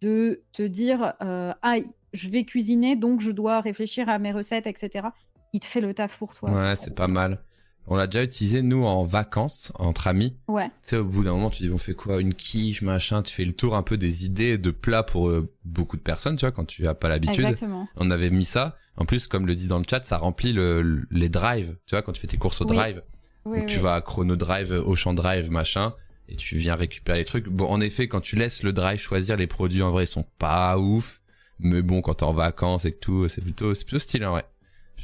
[0.00, 1.76] de te dire euh, Ah,
[2.12, 5.08] je vais cuisiner, donc je dois réfléchir à mes recettes, etc.
[5.52, 6.50] Il te fait le taf pour toi.
[6.50, 7.42] Ouais, c'est pas mal.
[7.88, 10.36] On l'a déjà utilisé nous en vacances entre amis.
[10.48, 12.20] Ouais, Tu sais, au bout d'un moment, tu dis, on fait quoi?
[12.20, 13.22] Une quiche, machin.
[13.22, 16.36] Tu fais le tour un peu des idées de plats pour euh, beaucoup de personnes,
[16.36, 17.40] tu vois, quand tu as pas l'habitude.
[17.44, 17.88] exactement.
[17.96, 18.76] On avait mis ça.
[18.96, 21.76] En plus, comme le dit dans le chat, ça remplit le, le- les drives.
[21.86, 22.76] Tu vois, quand tu fais tes courses au Oui.
[22.76, 23.02] drive.
[23.44, 25.94] Oui, Donc tu vas à Chrono Drive, Auchan Drive, machin.
[26.28, 27.48] Et tu viens récupérer les trucs.
[27.48, 30.24] Bon, en effet, quand tu laisses le drive choisir les produits, en vrai, ils sont
[30.38, 31.20] pas ouf.
[31.58, 34.44] Mais bon, quand t'es en vacances et que tout, c'est plutôt, c'est plutôt stylé, vrai.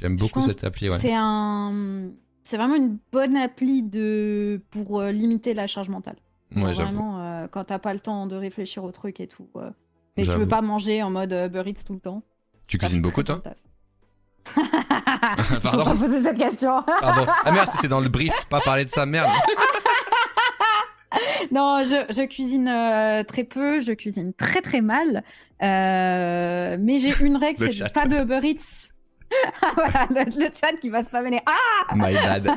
[0.01, 0.99] J'aime beaucoup cette appli, ouais.
[1.01, 2.11] C'est un.
[2.49, 4.63] C'est vraiment une bonne appli de...
[4.71, 6.17] pour euh, limiter la charge mentale.
[6.57, 9.51] Ouais, vraiment, euh, quand t'as pas le temps de réfléchir au truc et tout.
[9.57, 9.69] euh,
[10.17, 12.23] mais tu veux pas manger en mode Uber Eats tout le temps.
[12.67, 13.43] Tu Ça cuisines beaucoup, toi.
[14.47, 16.83] Faut Pardon pas poser cette question.
[17.03, 17.31] Pardon.
[17.45, 19.29] Ah merde, c'était dans le brief, pas parler de ça, merde.
[21.53, 25.23] non, je, je cuisine euh, très peu, je cuisine très très mal.
[25.63, 28.95] Euh, mais j'ai une règle, Le c'est pas de Uber Eats.
[29.63, 31.41] Ah, voilà, le, le chat qui va se m'amener.
[31.47, 32.49] Ah My bad.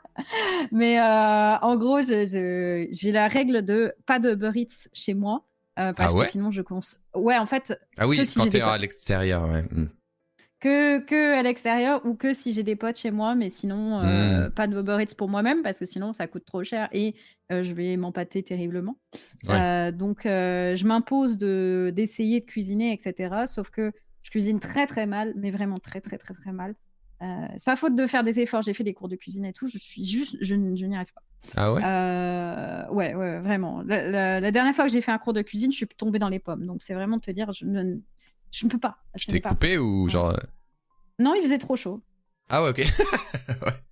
[0.72, 5.46] Mais euh, en gros, j'ai la règle de pas de Uber Eats chez moi.
[5.78, 6.80] euh, parce Ah ouais que sinon, je cons.
[7.14, 9.62] Ouais, en fait, Ah oui, si quand t'es à l'extérieur, ouais.
[9.70, 9.88] Hmm.
[10.60, 14.48] que, que à l'extérieur ou que si j'ai des potes chez moi, mais sinon, euh,
[14.48, 14.50] Mm.
[14.50, 17.14] pas de Uber Eats pour moi-même parce que sinon, ça coûte trop cher et
[17.50, 18.96] je vais m'empâter terriblement.
[19.48, 19.90] Ouais.
[19.92, 23.34] Donc, je m'impose de d'essayer de cuisiner, etc.
[23.46, 23.92] Sauf que
[24.22, 26.74] je cuisine très très mal, mais vraiment très très très très mal.
[27.22, 28.62] Euh, c'est pas faute de faire des efforts.
[28.62, 29.66] J'ai fait des cours de cuisine et tout.
[29.68, 31.22] Je suis juste, je, je n'y arrive pas.
[31.56, 31.82] Ah ouais?
[31.84, 33.82] Euh, ouais, ouais, vraiment.
[33.82, 36.18] La, la- la dernière fois que j'ai fait un cours de cuisine, je suis tombée
[36.18, 36.64] dans les pommes.
[36.66, 37.96] Donc c'est vraiment de te dire, je ne,
[38.52, 38.98] je ne peux pas.
[39.14, 39.48] Je Tu ne t'es peux pas.
[39.50, 40.34] coupé ou genre...
[41.18, 42.00] Non, il faisait trop chaud.
[42.48, 42.80] Ah ouais, ok.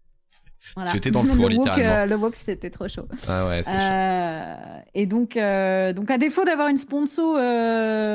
[0.79, 0.91] Voilà.
[0.93, 1.87] Tu étais dans le four, littéralement.
[1.89, 3.09] euh, le wok, c'était trop chaud.
[3.27, 3.85] Ah ouais, c'est chaud.
[3.85, 7.35] Euh, et donc, euh, donc, à défaut d'avoir une sponsor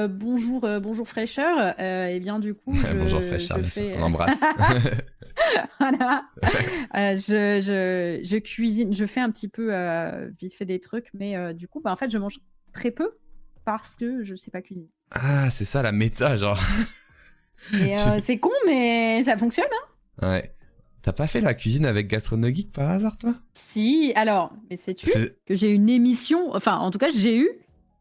[0.10, 4.41] bonjour, bonjour fraîcheur, et bien du coup, je, Bonjour fraîcheur, je fais, On l'embrasse.
[5.80, 6.23] voilà.
[6.94, 9.72] Je, je, je cuisine, je fais un petit peu
[10.40, 12.40] vite fait des trucs, mais du coup, bah, en fait, je mange
[12.72, 13.11] très peu
[13.65, 14.90] parce que je sais pas cuisiner.
[15.11, 16.60] ah, c'est ça la méta, genre.
[17.72, 17.77] Tu-
[18.19, 19.65] c'est con, mais ça fonctionne.
[20.22, 20.53] Hein Ouais.
[21.03, 23.35] T'as pas fait la cuisine avec Gastronogeek par hasard, toi?
[23.53, 25.05] Si, alors, mais sais-tu
[25.45, 27.49] que j'ai une émission, enfin, en tout cas, j'ai eu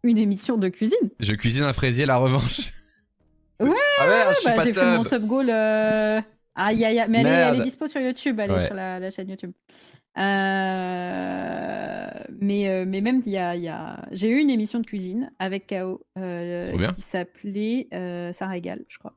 [0.04, 1.10] une émission de cuisine.
[1.20, 2.60] Je cuisine un fraisier, la revanche.
[3.60, 3.68] Ouais,
[3.98, 5.26] Ah merde, je suis Bah, j'ai fait mon sub.
[5.26, 5.50] goal.
[5.50, 6.20] euh,
[6.54, 7.06] Aïe, aïe, aïe.
[7.08, 8.38] Mais elle est, elle est dispo sur YouTube.
[8.40, 8.62] Elle Ouais.
[8.62, 9.52] est sur la, la chaîne YouTube.
[10.18, 12.08] Euh,
[12.40, 14.04] mais, euh, mais même, il y a, y a...
[14.10, 16.00] j'ai eu une émission de cuisine avec K.O.
[16.18, 17.88] euh, qui s'appelait
[18.32, 19.14] Ça régale, je crois.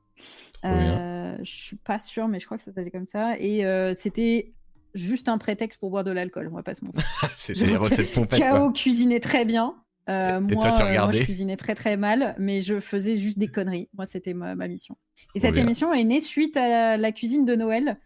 [0.65, 3.37] Euh, je suis pas sûre, mais je crois que ça s'appelait comme ça.
[3.39, 4.53] Et euh, c'était
[4.93, 7.03] juste un prétexte pour boire de l'alcool, on va pas se mentir.
[7.35, 8.41] c'était les recettes pompettes.
[8.41, 8.71] K.O.
[8.71, 9.75] cuisinait très bien.
[10.07, 13.47] Euh, moi, toi, tu moi, je cuisinais très très mal, mais je faisais juste des
[13.47, 13.89] conneries.
[13.95, 14.95] Moi, c'était ma, ma, mission.
[15.33, 17.97] Et cette émission est née suite à la, la cuisine de Noël,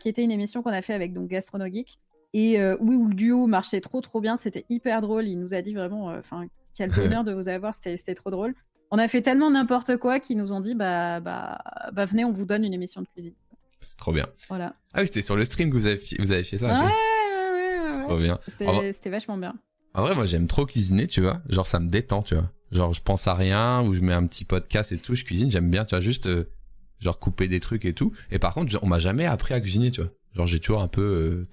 [0.00, 1.98] qui était une émission qu'on a fait avec donc Gastronogeek
[2.32, 5.28] et oui, où le duo marchait trop trop bien, c'était hyper drôle.
[5.28, 8.54] Il nous a dit vraiment, enfin, quel bonheur de vous avoir, c'était trop drôle.
[8.90, 11.58] On a fait tellement n'importe quoi qu'ils nous ont dit, bah, bah,
[11.92, 13.34] bah, venez, on vous donne une émission de cuisine.
[13.80, 14.26] C'est trop bien.
[14.48, 14.74] Voilà.
[14.92, 16.66] Ah oui, c'était sur le stream que vous avez, vous avez fait ça.
[16.68, 18.38] Ouais, ouais, ouais, Trop bien.
[18.48, 19.54] C'était vachement bien.
[19.94, 21.40] En vrai, moi, j'aime trop cuisiner, tu vois.
[21.48, 22.50] Genre, ça me détend, tu vois.
[22.72, 25.50] Genre, je pense à rien, ou je mets un petit podcast et tout, je cuisine,
[25.50, 26.50] j'aime bien, tu vois, juste, euh,
[26.98, 28.12] genre, couper des trucs et tout.
[28.30, 30.10] Et par contre, on m'a jamais appris à cuisiner, tu vois.
[30.34, 31.46] Genre, j'ai toujours un peu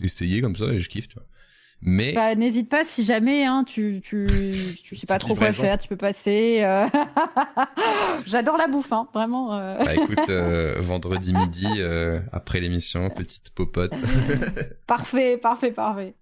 [0.00, 1.26] essayer comme ça et je kiffe, tu vois.
[1.82, 4.26] Mais bah, n'hésite pas si jamais hein, tu, tu,
[4.82, 6.62] tu sais pas trop quoi faire, tu peux passer.
[6.62, 6.86] Euh...
[8.26, 9.54] J'adore la bouffe, hein, vraiment.
[9.54, 9.78] Euh...
[9.84, 13.92] Bah écoute, euh, vendredi midi euh, après l'émission, petite popote.
[14.86, 16.14] parfait, parfait, parfait.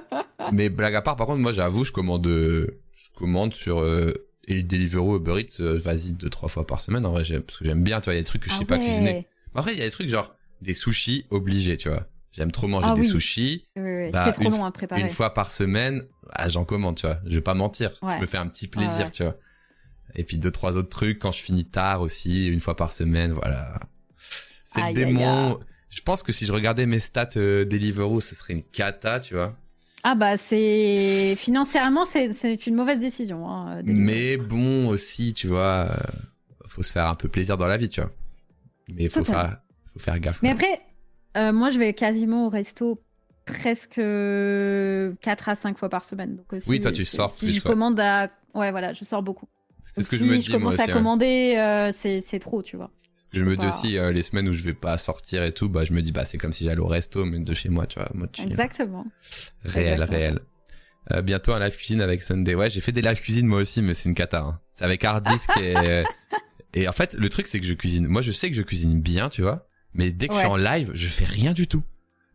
[0.52, 4.12] Mais blague à part, par contre, moi j'avoue, je commande, je commande sur euh,
[4.48, 7.04] Deliveroo, Uber Eats, vas-y deux trois fois par semaine.
[7.04, 8.54] En vrai, parce que j'aime bien, tu vois, il y a des trucs que je
[8.54, 9.26] sais ah pas cuisiner.
[9.54, 12.06] Après, il y a des trucs genre des sushis obligés, tu vois.
[12.32, 13.66] J'aime trop manger ah des sushis.
[13.76, 14.10] Oui, oui.
[14.10, 15.00] Bah, c'est trop long à préparer.
[15.00, 17.18] Une fois par semaine, ah, j'en commande, tu vois.
[17.26, 17.92] Je vais pas mentir.
[18.00, 19.36] Je me fais un petit plaisir, tu vois.
[20.14, 23.32] Et puis deux, trois autres trucs quand je finis tard aussi, une fois par semaine,
[23.32, 23.80] voilà.
[24.64, 25.58] C'est le démon.
[25.88, 29.34] Je pense que si je regardais mes stats euh, Deliveroo, ce serait une cata, tu
[29.34, 29.54] vois.
[30.04, 33.48] Ah bah c'est financièrement c'est une mauvaise décision.
[33.48, 35.94] Hein, Mais bon aussi, tu vois, euh,
[36.66, 38.10] faut se faire un peu plaisir dans la vie, tu vois.
[38.88, 39.60] Mais faut faire
[39.92, 40.40] faut faire gaffe.
[40.42, 40.80] Mais après
[41.36, 43.02] euh, moi, je vais quasiment au resto
[43.44, 46.36] presque 4 à 5 fois par semaine.
[46.36, 47.54] Donc oui, toi, tu sors si plus.
[47.56, 48.28] je commande à...
[48.54, 49.48] Ouais, voilà, je sors beaucoup.
[49.92, 52.90] C'est ce que je me dis, je commence à commander, euh, c'est trop, tu vois.
[53.14, 55.52] Ce que je me dis aussi, euh, les semaines où je vais pas sortir et
[55.52, 57.68] tout, bah, je me dis, bah, c'est comme si j'allais au resto, mais de chez
[57.68, 58.10] moi, tu vois.
[58.14, 59.06] Moi, Exactement.
[59.64, 60.40] Réel, réel.
[61.10, 62.54] Euh, bientôt un live cuisine avec Sunday.
[62.54, 64.40] Ouais, j'ai fait des live cuisine moi aussi, mais c'est une cata.
[64.40, 64.60] Hein.
[64.72, 66.04] C'est avec Hardisk et
[66.74, 68.06] et en fait le truc c'est que je cuisine.
[68.06, 69.66] Moi je sais que je cuisine bien, tu vois.
[69.94, 71.82] Mais dès que je suis en live, je fais rien du tout.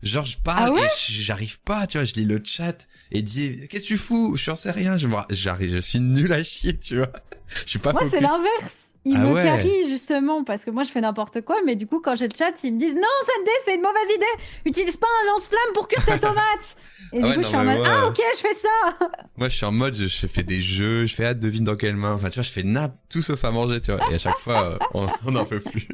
[0.03, 3.67] Genre, je parle ah et j'arrive pas, tu vois, je lis le chat et dis,
[3.67, 4.35] qu'est-ce que tu fous?
[4.38, 7.11] Je sais rien, je j'arrive, je suis nul à chier, tu vois.
[7.63, 8.75] Je suis pas Moi, c'est l'inverse.
[9.07, 9.85] Ils ah me ouais.
[9.88, 12.51] justement parce que moi je fais n'importe quoi, mais du coup quand j'ai le chat,
[12.63, 14.25] ils me disent non Sandy, c'est une mauvaise idée.
[14.65, 16.75] Utilise pas un lance-flamme pour cuire tes tomates.
[17.13, 19.07] Et ah du coup je suis en mode ah ok je fais ça.
[19.38, 21.95] Moi je suis en mode je, fais des jeux, je fais ah devine dans quelle
[21.95, 22.15] main.
[22.15, 24.11] Enfin tu vois je fais nap tout sauf à manger tu vois.
[24.11, 25.88] Et à chaque fois euh, on, on en peut plus.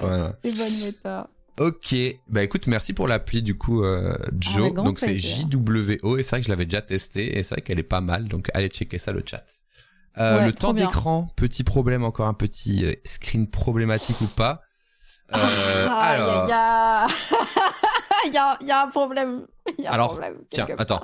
[0.00, 0.34] Voilà.
[0.42, 1.28] Bonne méta.
[1.58, 1.94] Ok,
[2.28, 4.72] bah écoute, merci pour l'appli du coup, euh, Joe.
[4.72, 7.78] donc c'est JWO et c'est vrai que je l'avais déjà testé et c'est vrai qu'elle
[7.78, 8.28] est pas mal.
[8.28, 9.44] Donc allez checker ça le chat.
[10.18, 14.62] Euh, le temps d'écran, petit problème, encore un petit euh, screen problématique ou pas.
[15.32, 17.06] Euh, ah, alors, il y a...
[18.32, 19.46] y a, y a un problème.
[19.78, 21.02] Y a alors, un problème, tiens, attends.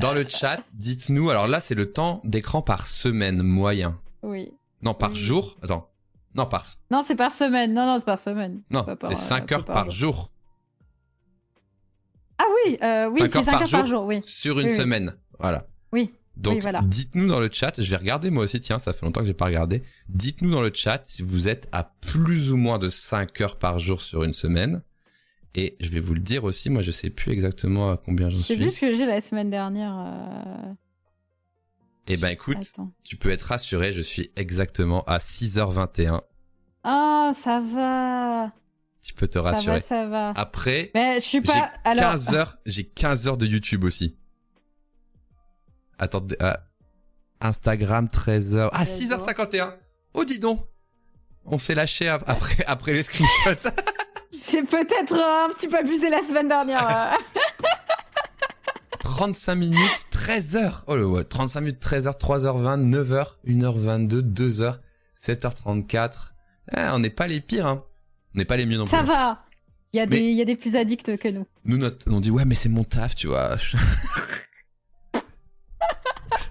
[0.00, 1.30] Dans le chat, dites-nous.
[1.30, 3.96] Alors là, c'est le temps d'écran par semaine moyen.
[4.24, 4.50] Oui.
[4.82, 5.56] Non, par jour.
[5.62, 5.88] Attends.
[6.38, 6.64] Non, par.
[6.92, 7.74] Non, c'est par semaine.
[7.74, 8.62] Non, non, c'est par semaine.
[8.70, 10.30] Non, c'est 5 heures par, jour.
[12.38, 14.20] Ah oui, euh, oui, c'est 5 heures par jour, oui.
[14.22, 15.16] Sur une semaine.
[15.40, 15.66] Voilà.
[15.92, 16.12] Oui.
[16.36, 16.80] Donc, voilà.
[16.84, 19.34] dites-nous dans le chat, je vais regarder moi aussi, tiens, ça fait longtemps que j'ai
[19.34, 19.82] pas regardé.
[20.08, 23.80] Dites-nous dans le chat si vous êtes à plus ou moins de 5 heures par
[23.80, 24.82] jour sur une semaine.
[25.56, 28.38] Et je vais vous le dire aussi, moi je sais plus exactement à combien j'en
[28.38, 28.54] suis.
[28.54, 29.92] C'est juste que j'ai la semaine dernière.
[29.98, 30.72] Euh...
[32.06, 36.22] Eh ben écoute, tu peux être rassuré, je suis exactement à 6h21.
[36.88, 38.50] Oh, ça va.
[39.02, 39.80] Tu peux te rassurer.
[39.80, 40.40] Ça va, ça va.
[40.40, 41.70] Après, Mais je suis pas...
[41.84, 44.16] j'ai 15 heures, j'ai 15 heures de YouTube aussi.
[45.98, 46.54] Attends, euh,
[47.40, 49.74] Instagram 13 h Ah, 6h51.
[50.14, 50.66] Oh, dis donc.
[51.44, 53.68] On s'est lâché après, après les screenshots.
[54.32, 57.18] j'ai peut-être un petit peu abusé la semaine dernière.
[59.00, 60.84] 35 minutes, 13 heures.
[60.86, 64.78] Oh le ouais, 35 minutes, 13 heures, 3h20, 9h, 1h22, 2h,
[65.16, 66.34] 7h34.
[66.76, 67.84] On n'est pas les pires, hein.
[68.34, 68.96] On n'est pas les mieux non plus.
[68.96, 69.44] Ça va.
[69.92, 71.46] Il y, a des, il y a des plus addicts que nous.
[71.64, 73.56] Nous, on dit, ouais, mais c'est mon taf, tu vois.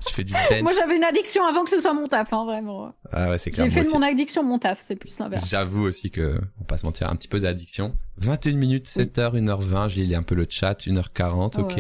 [0.08, 0.64] Je fais du bench.
[0.64, 2.96] Moi, j'avais une addiction avant que ce soit mon taf, hein, vraiment.
[3.12, 3.68] Ah ouais, c'est clair.
[3.68, 5.48] J'ai fait de mon addiction mon taf, c'est plus l'inverse.
[5.48, 7.96] J'avoue aussi que, on va pas se mentir, un petit peu d'addiction.
[8.18, 11.80] 21 minutes, 7h, 1h20, j'ai lu un peu le chat, 1h40, ok.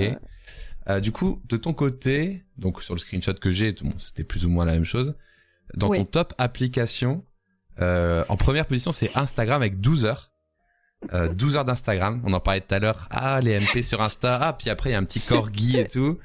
[0.89, 4.45] Euh, du coup, de ton côté, donc sur le screenshot que j'ai, bon, c'était plus
[4.45, 5.15] ou moins la même chose.
[5.73, 7.25] Dans ton top application,
[7.81, 10.31] euh, en première position, c'est Instagram avec 12 heures.
[11.13, 12.21] euh, 12 heures d'Instagram.
[12.25, 13.07] On en parlait tout à l'heure.
[13.11, 14.39] Ah, les MP sur Insta.
[14.41, 16.17] Ah, puis après, il y a un petit corgi et tout.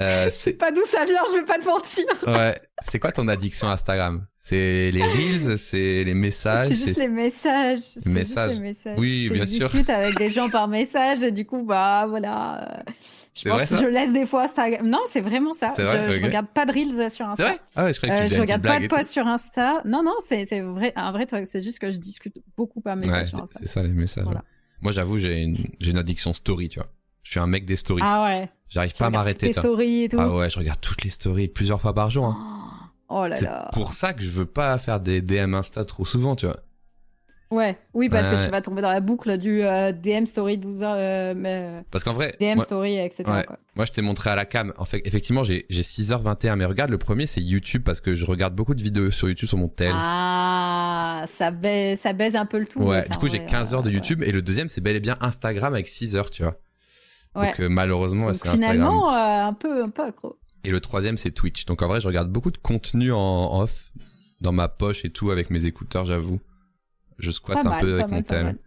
[0.00, 2.04] Euh, Je sais c'est pas d'où ça vient, je vais pas te mentir.
[2.26, 2.60] ouais.
[2.82, 4.26] C'est quoi ton addiction Instagram?
[4.36, 7.78] C'est les reels, c'est les messages, C'est juste les messages.
[7.80, 8.50] C'est juste messages.
[8.52, 8.98] les messages.
[8.98, 9.68] Oui, Je bien sûr.
[9.70, 12.84] discute avec des gens par message et du coup, bah voilà.
[13.36, 14.88] Je C'est pense vrai, que je laisse des fois Instagram.
[14.88, 15.72] Non, c'est vraiment ça.
[15.76, 17.44] C'est vrai je, regarde pas de reels sur C'est Insta.
[17.44, 17.58] vrai?
[17.76, 19.82] Ah ouais, je que tu Euh, je regarde pas de posts sur Insta.
[19.84, 21.46] Non, non, c'est c'est vrai, un vrai truc.
[21.46, 23.58] C'est juste que je discute beaucoup par message Ouais, sur Insta.
[23.58, 24.24] c'est ça les messages.
[24.24, 24.40] Voilà.
[24.40, 24.44] ouais.
[24.80, 26.88] Moi, j'avoue, j'ai une, une addiction story, tu vois.
[27.22, 28.02] Je suis un mec des stories.
[28.04, 28.48] Ah ouais.
[28.70, 30.16] J'arrive pas à m'arrêter, stories et tout.
[30.18, 32.24] Ah ouais, je regarde toutes les stories plusieurs fois par jour.
[32.24, 32.36] hein.
[33.08, 33.68] Oh là C'est là.
[33.72, 36.56] pour ça que je veux pas faire des DM Insta trop souvent, tu vois.
[37.52, 38.38] Ouais, oui, parce Ouais.
[38.38, 41.78] que tu vas tomber dans la boucle du euh, DM story 12 heures, euh, mais,
[41.78, 43.22] euh, Parce qu'en vrai, DM moi, story, etc.
[43.28, 43.44] Ouais.
[43.44, 43.58] quoi.
[43.76, 44.72] moi, je t'ai montré à la cam.
[44.78, 48.26] En fait, effectivement, j'ai j'ai 6h21, mais regarde, le premier, c'est YouTube parce que je
[48.26, 49.92] regarde beaucoup de vidéos sur YouTube sur mon tel.
[49.94, 52.80] Ah, ça baise, ça baise un peu le tout.
[52.82, 53.90] ouais, ça, du coup, j'ai vrai, 15 heures de.
[53.90, 56.56] YouTube et le deuxième, c'est bel et bien Instagram avec 6 heures, tu vois.
[57.36, 57.48] Ouais.
[57.50, 58.72] Donc, euh, malheureusement, Donc, c'est Instagram.
[58.72, 60.36] finalement, un peu, un peu accro.
[60.64, 61.64] Et le troisième, c'est Twitch.
[61.66, 63.92] Donc, en vrai, je regarde beaucoup de contenu en off,
[64.40, 66.40] dans ma poche et tout, avec mes écouteurs, j'avoue.
[67.18, 68.58] Je squatte un mal, peu avec mal, mon mal.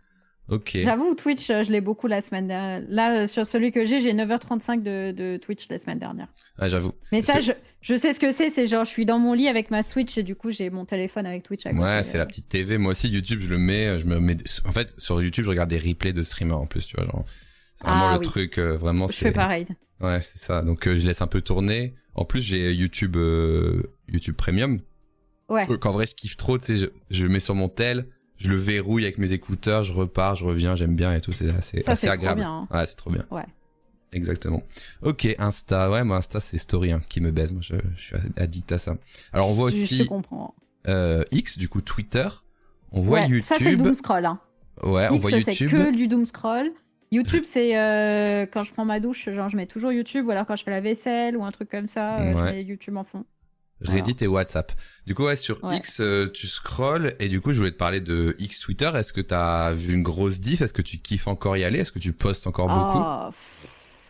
[0.49, 0.79] Ok.
[0.81, 2.81] J'avoue, Twitch, euh, je l'ai beaucoup la semaine dernière.
[2.89, 6.27] Là, euh, sur celui que j'ai, j'ai 9h35 de, de Twitch la semaine dernière.
[6.59, 6.91] Ouais, j'avoue.
[7.11, 8.49] Mais Parce ça, que- je, je sais ce que c'est.
[8.49, 10.85] C'est genre, je suis dans mon lit avec ma Switch et du coup, j'ai mon
[10.85, 11.83] téléphone avec Twitch à côté.
[11.83, 12.79] Ouais, c'est la petite TV.
[12.79, 14.37] Moi aussi, YouTube, je le mets, je me mets.
[14.65, 17.05] En fait, sur YouTube, je regarde des replays de streamers en plus, tu vois.
[17.05, 17.23] Genre,
[17.75, 18.25] c'est vraiment Ah le oui.
[18.25, 19.05] truc, euh, vraiment.
[19.05, 19.67] Je c'est- fais pareil.
[20.01, 20.63] Ouais, c'est ça.
[20.63, 21.93] Donc, euh, je laisse un peu tourner.
[22.15, 24.79] En plus, j'ai YouTube, euh, YouTube Premium.
[25.47, 25.67] Ouais.
[25.69, 26.57] Euh, Qu'en vrai, je kiffe trop.
[26.57, 28.07] Tu sais, je, je le mets sur mon tel,
[28.39, 31.31] je le verrouille avec mes écouteurs, je repars, je reviens, j'aime bien et tout.
[31.31, 32.39] C'est assez, Ça, assez c'est trop agréable.
[32.41, 32.67] bien, hein.
[32.75, 33.25] Ouais, c'est trop bien.
[33.29, 33.45] Ouais.
[34.11, 34.63] Exactement.
[35.03, 35.91] Ok, Insta.
[35.91, 37.51] Ouais, moi, Insta, c'est Story hein, qui me baise.
[37.51, 38.95] Moi, je, je suis addict à ça.
[39.33, 40.55] Alors, on voit Je- Je te aussi comprends.
[40.87, 42.27] euh, X, du coup Twitter.
[42.91, 43.43] On voit Ouais, YouTube.
[43.43, 44.25] ça, c'est le doom scroll.
[44.25, 44.39] Hein.
[44.83, 45.69] Ouais, on voit c'est YouTube.
[45.69, 46.71] que du doom scroll.
[47.11, 50.45] YouTube, c'est euh, quand je prends ma douche, genre je mets toujours YouTube, ou alors
[50.47, 53.03] quand je fais la vaisselle ou un truc comme ça, euh, je mets YouTube en
[53.03, 53.25] fond.
[53.81, 54.71] Reddit et WhatsApp.
[55.07, 55.77] Du coup, ouais, sur Ouais.
[55.77, 58.89] X, euh, tu scrolls et du coup, je voulais te parler de X Twitter.
[58.93, 60.61] Est-ce que t'as vu une grosse diff?
[60.61, 61.79] Est-ce que tu kiffes encore y aller?
[61.79, 63.03] Est-ce que tu postes encore beaucoup?
[63.03, 63.29] Oh,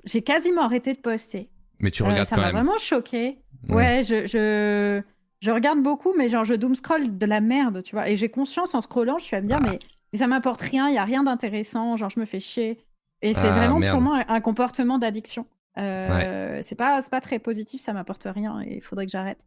[0.05, 1.49] J'ai quasiment arrêté de poster.
[1.79, 2.55] Mais tu Euh, regardes ça quand m'a même.
[2.55, 3.37] vraiment choqué.
[3.69, 5.01] Ouais, je, je,
[5.41, 8.09] je regarde beaucoup, mais genre je doom scroll de la merde, tu vois.
[8.09, 9.67] Et j'ai conscience en scrollant, je suis à me dire, Ah.
[9.69, 9.79] mais,
[10.11, 12.79] mais ça m'apporte rien, il y a rien d'intéressant, genre je me fais chier.
[13.21, 13.93] Et c'est Ah, vraiment merde.
[13.93, 15.45] purement un, un comportement d'addiction.
[15.79, 19.39] Euh, C'est pas, très positif, ça m'apporte rien et il faudrait que j'arrête.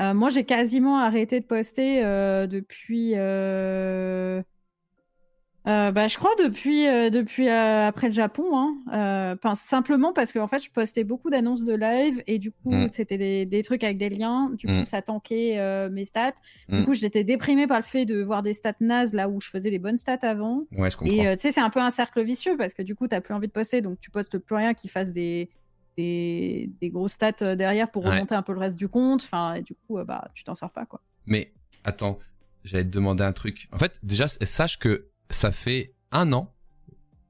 [0.00, 3.14] Euh, moi, j'ai quasiment arrêté de poster euh, depuis.
[5.66, 8.44] bah, je crois depuis, depuis après le Japon,
[8.92, 9.36] hein.
[9.54, 12.88] Simplement parce que en fait, je postais beaucoup d'annonces de live et du coup, Mm.
[12.90, 14.50] c'était des, des trucs avec des liens.
[14.54, 14.78] Du Mm.
[14.80, 16.32] coup, ça tankait mes stats.
[16.68, 16.84] Du Mm.
[16.86, 19.70] coup, j'étais déprimée par le fait de voir des stats nazes là où je faisais
[19.70, 20.64] des bonnes stats avant.
[20.76, 21.14] Ouais, je comprends.
[21.14, 23.32] Et tu sais, c'est un peu un cercle vicieux parce que du coup, t'as plus
[23.34, 25.50] envie de poster, donc tu postes plus rien qui fasse des,
[25.96, 28.10] des, des grosses stats euh, derrière pour Ouais.
[28.10, 29.22] remonter un peu le reste du compte.
[29.22, 31.00] Enfin, et du coup, euh, bah, tu t'en sors pas quoi.
[31.26, 31.52] Mais
[31.84, 32.18] attends,
[32.64, 33.68] j'allais te demander un truc.
[33.72, 36.52] En fait, déjà, sache que ça fait un an.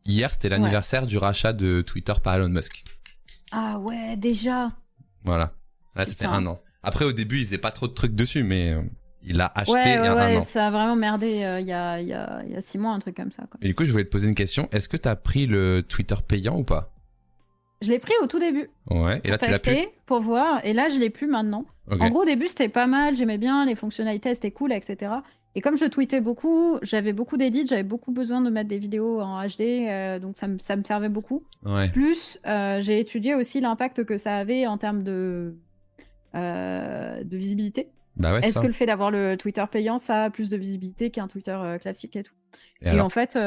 [0.07, 2.85] Hier, c'était l'anniversaire du rachat de Twitter par Elon Musk.
[3.53, 4.69] Ah ouais, déjà.
[5.23, 5.55] Voilà.
[5.97, 6.61] Là, ça fait un an.
[6.83, 8.83] Après, au début, il faisait pas trop de trucs dessus, mais euh,
[9.23, 10.43] il l'a acheté Ouais, il y ouais, a un ouais, an.
[10.43, 12.99] ça a vraiment merdé euh, il y, a, y, a, y a six mois, un
[12.99, 13.45] truc comme ça.
[13.51, 13.59] Quoi.
[13.63, 14.69] Et du coup, je voulais te poser une question.
[14.73, 16.93] Est-ce que t'as pris le Twitter payant ou pas?
[17.83, 19.21] Je l'ai pris au tout début Ouais.
[19.25, 19.87] Et là, pour tu l'as plus.
[20.07, 21.67] pour voir, et là, je l'ai plus maintenant.
[21.91, 25.13] En gros, au début, c'était pas mal, j'aimais bien, les fonctionnalités, c'était cool, etc.
[25.57, 29.21] Et comme je tweetais beaucoup, j'avais beaucoup d'édits, j'avais beaucoup besoin de mettre des vidéos
[29.21, 31.45] en HD, euh, donc ça me, ça me servait beaucoup.
[31.65, 31.89] Ouais.
[31.91, 35.55] Plus, euh, j'ai étudié aussi l'impact que ça avait en termes de,
[36.35, 37.91] euh, de visibilité.
[38.17, 41.11] Bah ouais, Est-ce que le fait d'avoir le Twitter payant, ça a plus de visibilité
[41.11, 42.35] qu'un Twitter classique et tout?
[42.83, 43.39] Et Et, en fait,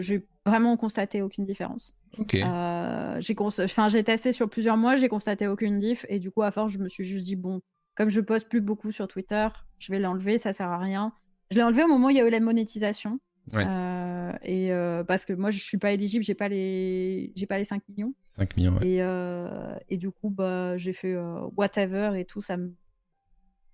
[0.00, 1.94] j'ai vraiment constaté aucune différence.
[2.18, 2.34] Ok.
[2.34, 6.30] Euh, j'ai cons- enfin, j'ai testé sur plusieurs mois, j'ai constaté aucune diff, et du
[6.30, 7.60] coup, à force, je me suis juste dit, bon,
[7.94, 9.46] comme je poste plus beaucoup sur Twitter,
[9.78, 11.12] je vais l'enlever, ça sert à rien.
[11.50, 13.18] Je l'ai enlevé au moment où il y a eu la monétisation.
[13.52, 13.64] Ouais.
[13.66, 17.58] Euh, et euh, parce que moi, je suis pas éligible, j'ai pas les, j'ai pas
[17.58, 18.14] les 5 millions.
[18.22, 18.86] 5 millions, ouais.
[18.86, 21.16] Et, euh, et du coup, bah, j'ai fait
[21.56, 22.40] whatever et tout.
[22.40, 22.72] Ça me,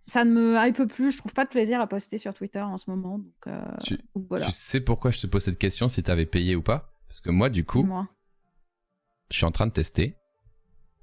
[0.06, 1.12] ça ne me hype plus.
[1.12, 3.18] Je trouve pas de plaisir à poster sur Twitter en ce moment.
[3.18, 4.44] Donc, euh, Tu- donc voilà.
[4.46, 6.92] Tu sais pourquoi je te pose cette question si t'avais payé ou pas?
[7.08, 7.88] Parce que moi, du coup,
[9.30, 10.16] je suis en train de tester.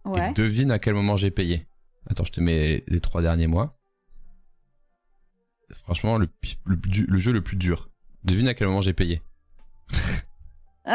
[0.05, 0.29] Ouais.
[0.31, 1.67] Et devine à quel moment j'ai payé.
[2.09, 3.77] Attends, je te mets les trois derniers mois.
[5.71, 6.27] Franchement, le,
[7.17, 7.89] jeu le plus dur.
[8.23, 9.21] Devine à quel moment j'ai payé.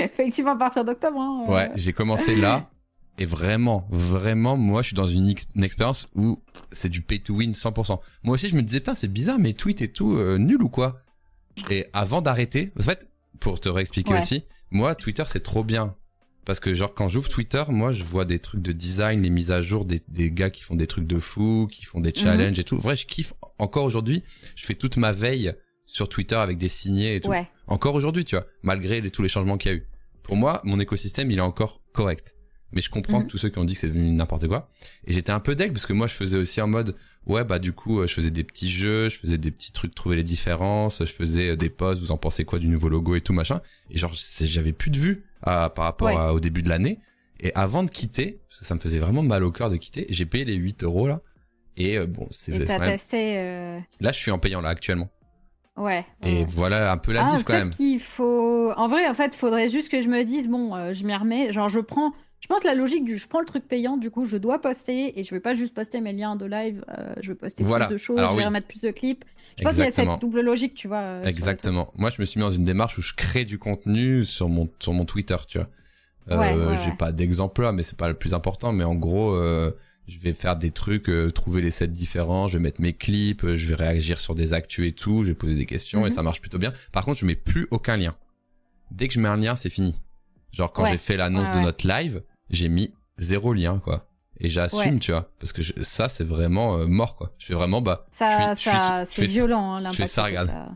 [0.00, 1.18] Effectivement, à partir d'octobre.
[1.20, 1.52] hein, euh.
[1.52, 2.70] Ouais, j'ai commencé là.
[3.20, 6.42] Et vraiment, vraiment, moi, je suis dans une, ex- une expérience où
[6.72, 8.00] c'est du pay to win 100%.
[8.24, 10.68] Moi aussi, je me disais, putain, c'est bizarre, mes tweets et tout, euh, nul ou
[10.70, 11.02] quoi?
[11.70, 14.18] Et avant d'arrêter, en fait, pour te réexpliquer Ouais.
[14.22, 15.94] aussi, moi, Twitter, c'est trop bien.
[16.46, 19.50] Parce que genre, quand j'ouvre Twitter, moi, je vois des trucs de design, les mises
[19.52, 22.58] à jour, des, des gars qui font des trucs de fou, qui font des challenges
[22.58, 22.78] et tout.
[22.78, 23.34] Vrai, je kiffe.
[23.58, 24.22] Encore aujourd'hui,
[24.56, 25.52] je fais toute ma veille
[25.84, 27.28] sur Twitter avec des signés et tout.
[27.28, 27.46] Ouais.
[27.66, 29.86] Encore aujourd'hui, tu vois, malgré les- tous les changements qu'il y a eu.
[30.22, 32.34] Pour moi, mon écosystème, il est encore correct.
[32.72, 33.26] Mais je comprends Mhm.
[33.26, 34.68] tous ceux qui ont dit que c'est devenu n'importe quoi.
[35.06, 36.94] Et j'étais un peu deg parce que moi, je faisais aussi en mode,
[37.26, 39.94] ouais, bah du coup, euh, je faisais des petits jeux, je faisais des petits trucs,
[39.94, 43.16] trouver les différences, je faisais euh, des posts, vous en pensez quoi du nouveau logo
[43.16, 43.60] et tout machin.
[43.90, 46.16] Et genre, j'avais plus de vues à- par rapport Ouais.
[46.16, 47.00] à- au début de l'année.
[47.40, 50.06] Et avant de quitter, parce que ça me faisait vraiment mal au cœur de quitter,
[50.10, 51.20] j'ai payé les 8 euros là.
[51.76, 53.38] Et euh, bon, c'est Et t'as quand même- testé.
[53.38, 55.08] euh, là, je suis en payant là actuellement.
[55.76, 56.04] Ouais.
[56.22, 56.44] Et ouais.
[56.46, 57.70] voilà un peu la Ah, diff quand même.
[57.70, 58.70] qu'il faut.
[58.76, 61.52] En vrai, en fait, faudrait juste que je me dise bon, euh, je m'y remets.
[61.52, 62.12] Genre, je prends.
[62.40, 65.18] Je pense la logique du je prends le truc payant, du coup, je dois poster
[65.18, 66.84] et je vais pas juste poster mes liens de live.
[66.88, 67.86] euh, je vais poster Voilà.
[67.86, 68.46] plus de choses, Alors je vais oui.
[68.46, 69.24] remettre plus de clips.
[69.58, 70.98] Je pense qu'il y a cette double logique, tu vois.
[71.00, 71.92] euh, Exactement.
[71.96, 74.70] Moi, je me suis mis dans une démarche où je crée du contenu sur mon
[74.78, 75.68] sur mon Twitter, tu vois.
[76.30, 76.96] Euh, Ouais, ouais, j'ai ouais.
[76.96, 78.72] pas d'exemple là, mais c'est pas le plus important.
[78.72, 79.72] Mais en gros, euh,
[80.08, 83.44] je vais faire des trucs, euh, trouver les sets différents, je vais mettre mes clips,
[83.44, 86.04] euh, je vais réagir sur des actus et tout, je vais poser des questions et
[86.04, 86.10] Mhm.
[86.10, 86.72] ça marche plutôt bien.
[86.92, 88.14] Par contre, je mets plus aucun lien.
[88.90, 89.94] Dès que je mets un lien, c'est fini.
[90.52, 90.90] Genre quand Ouais.
[90.92, 94.06] j'ai fait l'annonce Ouais, de notre live, j'ai mis zéro lien quoi.
[94.42, 94.98] Et j'assume, Ouais.
[94.98, 97.34] tu vois, parce que je- ça c'est vraiment euh, mort quoi.
[97.38, 99.88] Je fais vraiment bah Ça, je suis- je ça, suis- je c'est fais- violent, hein,
[99.92, 100.48] je fais ça, regarde.
[100.48, 100.68] ça-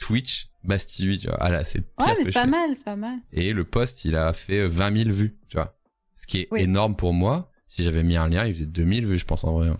[0.00, 1.36] Twitch, Bastille, tu vois.
[1.40, 3.18] Ah là, c'est pire Ouais, mais c'est pas mal, c'est pas mal.
[3.32, 5.74] Et le post, il a fait euh, 20 000 vues, tu vois.
[6.14, 6.60] Ce qui est Oui.
[6.60, 7.50] énorme pour moi.
[7.66, 9.68] Si j'avais mis un lien, il faisait 2000 vues, je pense, en vrai.
[9.68, 9.78] hein.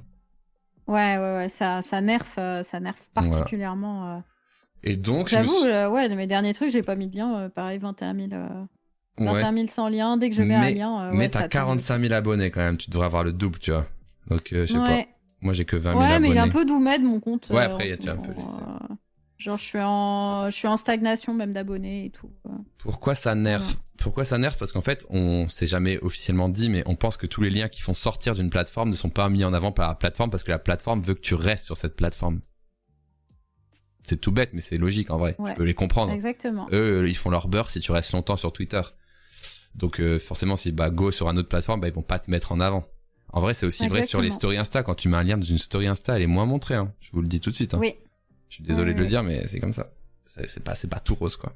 [0.89, 3.31] Ouais, ouais, ouais, ça, ça nerf, euh, ça nerf Voilà.
[3.31, 4.16] particulièrement.
[4.16, 4.20] euh.
[4.83, 5.69] Et donc, J'avoue, suis...
[5.70, 8.29] euh, ouais, mes derniers trucs, j'ai pas mis de lien, euh, pareil, 21 000,
[9.20, 9.40] euh, Ouais.
[9.43, 10.16] 21 000 sans lien.
[10.16, 11.51] Dès que je mets un Mais- lien, euh, Mais ouais, t'as ça tombe.
[11.53, 12.77] 45 000 abonnés quand même.
[12.77, 13.86] Tu devrais avoir le double, tu vois.
[14.28, 14.85] Donc, euh, je sais pas.
[14.89, 15.09] Ouais,
[15.40, 16.20] Moi, j'ai que 20 000 ouais abonnés.
[16.28, 17.49] mais il est un peu doumé de mon compte.
[17.51, 18.57] Ouais, euh, après, il y a- un peu laissé.
[18.61, 18.95] euh,
[19.39, 22.28] Genre, je suis en, je suis en stagnation même d'abonnés et tout.
[22.78, 26.82] Pourquoi ça nerve Pourquoi ça nerve Parce qu'en fait, on s'est jamais officiellement dit, mais
[26.86, 29.45] on pense que tous les liens qui font sortir d'une plateforme ne sont pas mis
[29.45, 31.95] en avant par la plateforme parce que la plateforme veut que tu restes sur cette
[31.95, 32.40] plateforme.
[34.03, 35.36] C'est tout bête, mais c'est logique en vrai.
[35.39, 35.51] Ouais.
[35.51, 36.12] Je peux les comprendre.
[36.12, 36.66] Exactement.
[36.73, 38.81] eux ils font leur beurre si tu restes longtemps sur Twitter
[39.78, 42.30] donc euh, forcément si bah go sur un autre plateforme bah ils vont pas te
[42.30, 42.86] mettre en avant.
[43.32, 44.82] En vrai c'est aussi vrai sur les stories Insta.
[44.82, 46.92] Quand tu mets un lien dans une story Insta elle est moins montrée hein.
[47.00, 47.78] je vous le dis tout de suite hein.
[47.80, 47.94] Oui.
[48.48, 49.92] je suis désolé Oui, de le dire mais c'est comme ça.
[50.24, 51.55] C'est pas c'est pas tout rose quoi.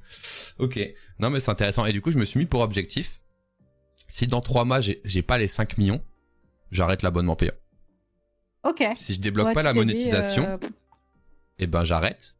[0.58, 0.80] Ok.
[1.18, 1.84] Non mais c'est intéressant.
[1.84, 3.20] Et du coup je me suis mis pour objectif.
[4.08, 6.00] Si dans trois mois j'ai pas les 5 millions
[6.70, 7.54] j'arrête l'abonnement payant.
[8.64, 8.84] Ok.
[8.96, 10.58] si je débloque Ouais, pas la monétisation euh,
[11.58, 12.36] et ben j'arrête.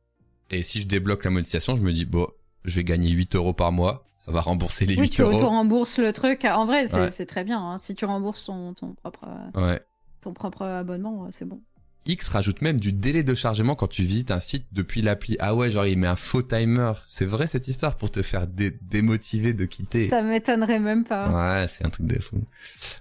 [0.51, 2.29] Et si je débloque la monétisation, je me dis bon,
[2.65, 5.35] je vais gagner 8 euros par mois, ça va rembourser les Oui, 8 tu euros.
[5.37, 6.45] auto-rembourses le truc.
[6.45, 7.27] En vrai, c'est Ouais.
[7.27, 7.59] très bien.
[7.61, 7.79] hein.
[7.79, 9.27] Si tu rembourses ton, ton, propre,
[9.57, 9.81] Ouais.
[10.21, 11.61] ton propre abonnement, euh, c'est bon.
[12.05, 15.37] X rajoute même du délai de chargement quand tu visites un site depuis l'appli.
[15.39, 16.93] Ah ouais, genre il met un faux timer.
[17.09, 20.09] C'est vrai cette histoire pour te faire dé- démotiver de quitter.
[20.09, 21.61] Ça m'étonnerait même pas.
[21.61, 22.43] Ouais, c'est un truc de fou.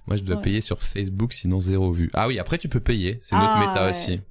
[0.06, 0.42] Moi, je dois Ouais.
[0.44, 2.10] payer sur Facebook, sinon zéro vue.
[2.14, 3.18] Ah oui, après tu peux payer.
[3.22, 3.90] C'est notre Ah, méta ouais.
[3.90, 4.22] aussi.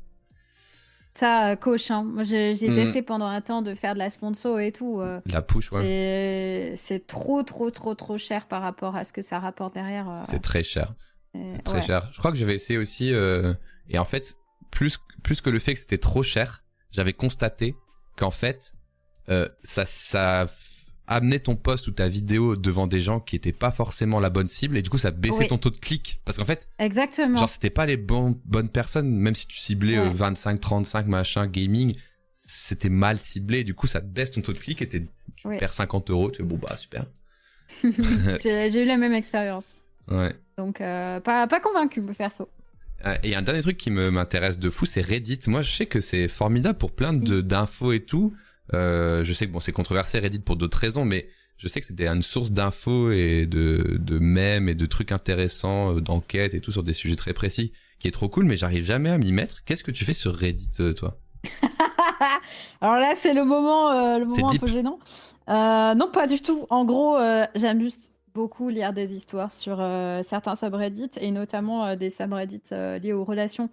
[1.20, 1.90] Ça, euh, coche.
[1.90, 2.02] hein.
[2.02, 2.74] Moi, j'ai Mhm.
[2.74, 5.00] testé pendant un temps de faire de la sponsor et tout.
[5.00, 6.72] euh, La push, ouais.
[6.76, 10.08] c'est- trop, trop, trop, trop cher par rapport à ce que ça rapporte derrière.
[10.08, 10.94] euh, C'est très cher.
[11.46, 11.82] C'est très ouais.
[11.82, 12.08] cher.
[12.12, 13.52] Je crois que j'avais essayé aussi, euh,
[13.88, 14.34] et en fait,
[14.70, 17.74] plus, plus que le fait que c'était trop cher, j'avais constaté
[18.16, 18.72] qu'en fait,
[19.28, 20.46] euh, ça, ça
[21.10, 24.46] amenait ton post ou ta vidéo devant des gens qui étaient pas forcément la bonne
[24.46, 25.48] cible, et du coup, ça baissait Oui.
[25.48, 26.20] ton taux de clic.
[26.24, 27.36] Parce qu'en fait, Exactement.
[27.36, 28.38] genre, c'était pas les bonnes
[28.72, 30.10] personnes, même si tu ciblais euh, Ouais.
[30.14, 31.94] 25, 35, machin, gaming,
[32.32, 35.06] c'était mal ciblé, du coup, ça baisse ton taux de clic et tu
[35.44, 35.58] Oui.
[35.58, 37.04] perds 50 euros, tu fais bon, bah, super.
[38.42, 39.74] J'ai eu la même expérience.
[40.08, 40.34] Ouais.
[40.56, 42.48] Donc, euh, pas, pas convaincu, perso.
[43.06, 45.38] Euh, Et un dernier truc qui me m'intéresse de fou, c'est Reddit.
[45.46, 48.34] Moi, je sais que c'est formidable pour plein de d'infos et tout.
[48.74, 51.28] Euh, je sais que bon, c'est controversé Reddit pour d'autres raisons, mais
[51.60, 55.96] je sais que c'était une source d'infos et de de mèmes et de trucs intéressants,
[55.96, 58.46] euh, d'enquêtes et tout sur des sujets très précis, qui est trop cool.
[58.46, 59.62] Mais j'arrive jamais à m'y mettre.
[59.64, 61.18] Qu'est-ce que tu fais sur Reddit, euh, toi?
[62.80, 64.98] Alors là, c'est le moment, euh, le moment un peu gênant.
[65.48, 66.66] Euh, non, pas du tout.
[66.70, 67.18] En gros,
[67.54, 69.76] j'aime juste beaucoup lire des histoires sur
[70.24, 72.70] certains subreddits et notamment des subreddits
[73.02, 73.68] liés aux relations.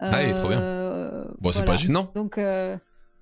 [0.00, 1.26] Ah, il est trop bien.
[1.40, 2.10] Bon, c'est pas gênant.
[2.14, 2.38] Donc,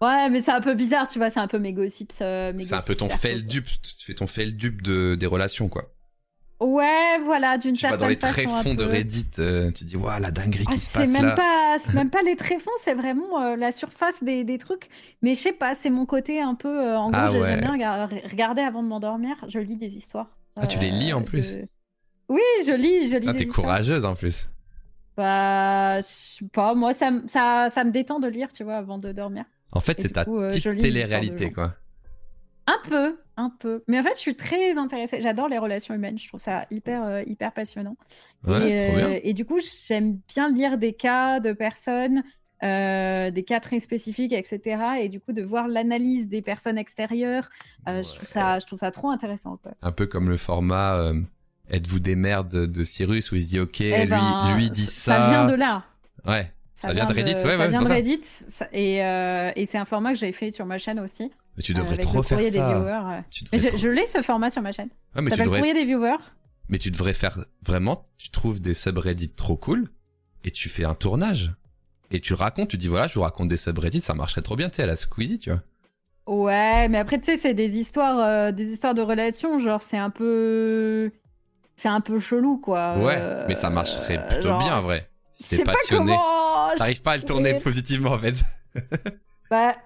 [0.02, 2.12] ouais, mais c'est un peu bizarre, tu vois, c'est un peu mes gossips.
[2.20, 3.66] euh, C'est un peu ton fail dupe.
[3.82, 5.92] Tu fais ton fail dupe de des relations, quoi.
[6.58, 8.32] Ouais, voilà, d'une Tu vas certaine dans les façon.
[8.32, 8.84] tréfonds de.
[8.84, 11.34] Reddit, euh, tu dis waouh la dinguerie Ah, qui se passe même là.
[11.34, 14.88] pas, c'est même pas les tréfonds, c'est vraiment euh, la surface des, des trucs.
[15.20, 16.68] Mais je sais pas, c'est mon côté un peu.
[16.68, 17.46] euh, en gros, Ah je- ouais.
[17.50, 19.36] j'aime bien regar- regarder avant de m'endormir.
[19.48, 20.30] Je lis des histoires.
[20.56, 21.58] Ah, tu les lis en plus?
[22.30, 24.48] Oui, je lis, je lis Ah, t'es courageuse en plus.
[25.16, 28.98] Bah, je sais pas, moi, ça, ça, ça me détend de lire, tu vois, avant
[28.98, 29.44] de dormir.
[29.72, 31.74] En fait, c'est ta coup, euh, petite télé-réalité, quoi.
[32.66, 33.84] Un peu, un peu.
[33.86, 35.20] Mais en fait, je suis très intéressée.
[35.20, 36.18] J'adore les relations humaines.
[36.18, 37.96] Je trouve ça hyper, euh, hyper passionnant.
[38.44, 39.08] Ouais, et, c'est trop bien.
[39.10, 42.24] euh, et du coup, j'aime bien lire des cas de personnes,
[42.64, 44.82] euh, des cas très spécifiques, etc.
[45.00, 47.48] Et du coup, de voir l'analyse des personnes extérieures,
[47.86, 49.58] euh, je, trouve ça, je trouve ça trop intéressant.
[49.62, 49.72] Quoi.
[49.82, 51.20] Un peu comme le format euh,
[51.68, 54.86] Êtes-vous des merdes de Cyrus où il se dit Ok, Eh lui, ben, lui dit
[54.86, 55.20] ça.
[55.20, 55.84] Ça vient de là.
[56.24, 56.50] Ouais.
[56.78, 57.88] Ça vient de Reddit, ouais, ouais, ça c'est vient de.
[57.88, 58.20] Reddit.
[58.22, 61.32] ça- et euh, et c'est un format que j'avais fait sur ma chaîne aussi.
[61.56, 62.68] Mais tu euh, devrais avec trop faire des ça.
[62.68, 62.90] viewers.
[63.18, 63.20] euh.
[63.30, 64.90] Tu Mais je, trop- je l'ai ce format sur ma chaîne.
[65.14, 65.58] Ouais, mais ça tu devrais...
[65.60, 66.18] courrier des viewers.
[66.68, 68.06] mais tu devrais faire vraiment.
[68.18, 69.88] Tu trouves des subreddits trop cool
[70.44, 71.52] et tu fais un tournage.
[72.10, 74.68] Et tu racontes, tu dis voilà, je vous raconte des subreddits, ça marcherait trop bien,
[74.68, 75.62] tu sais, à la Squeezie, tu vois.
[76.26, 79.96] Ouais, mais après, tu sais, c'est des histoires, euh, des histoires de relations, genre, c'est
[79.96, 81.10] un peu.
[81.76, 82.98] C'est un peu chelou, quoi.
[82.98, 85.08] Ouais, Euh, mais ça marcherait plutôt genre, bien en vrai.
[85.32, 86.12] Si t'es pas passionné.
[86.14, 86.22] comment.
[86.78, 88.34] T'arrives pas à le tourner positivement en fait.
[89.50, 89.76] Bah,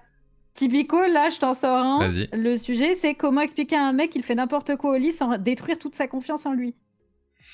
[0.55, 1.99] typico, là, je t'en sors un.
[1.99, 2.27] Vas-y.
[2.33, 5.37] Le sujet, c'est comment expliquer à un mec qu'il fait n'importe quoi au lit sans
[5.37, 6.73] détruire toute sa confiance en lui.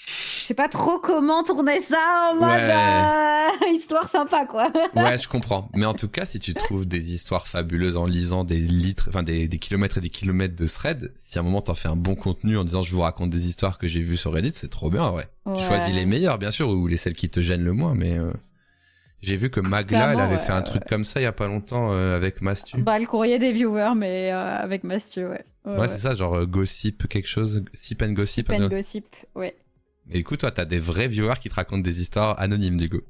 [0.06, 2.72] Je sais pas trop comment tourner ça en mode Ouais.
[2.72, 4.72] euh, histoire sympa, quoi.
[4.96, 5.70] Ouais, je comprends.
[5.76, 9.24] Mais en tout cas, si tu trouves des histoires fabuleuses en lisant des litres, enfin
[9.24, 11.98] des, des kilomètres et des kilomètres de thread, si à un moment t'en fais un
[11.98, 14.70] bon contenu en disant je vous raconte des histoires que j'ai vues sur Reddit, c'est
[14.70, 15.28] trop bien en vrai.
[15.58, 18.18] Tu choisis les meilleures, bien sûr, ou les celles qui te gênent le moins, mais
[18.18, 18.32] euh,
[19.22, 21.31] j'ai vu que Magla, elle avait ouais, fait un truc comme ça il y a
[21.31, 22.81] pas longtemps euh, avec Mastu.
[22.81, 25.45] Bah, le courrier des viewers, mais euh, avec Mathieu, ouais.
[25.65, 28.48] ouais, c'est ça, genre euh, gossip quelque chose, sip and gossip.
[28.48, 29.56] Pen un- gossip, ouais.
[30.10, 33.02] Et écoute, toi, t'as des vrais viewers qui te racontent des histoires anonymes du coup.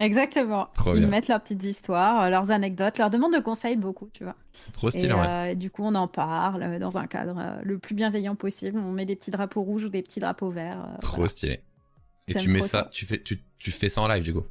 [0.00, 0.68] Exactement.
[0.74, 1.08] Trop Ils bien.
[1.08, 4.36] mettent leurs petites histoires, leurs anecdotes, leurs demandes de conseils beaucoup, tu vois.
[4.52, 5.52] C'est trop Et stylé, ouais.
[5.52, 8.78] euh, du coup, on en parle dans un cadre le plus bienveillant possible.
[8.78, 10.88] On met des petits drapeaux rouges ou des petits drapeaux verts.
[11.00, 11.28] Trop voilà.
[11.28, 11.60] stylé.
[12.28, 12.88] Et tu mets ça.
[12.92, 14.44] tu fais, tu, tu fais ça en live du coup.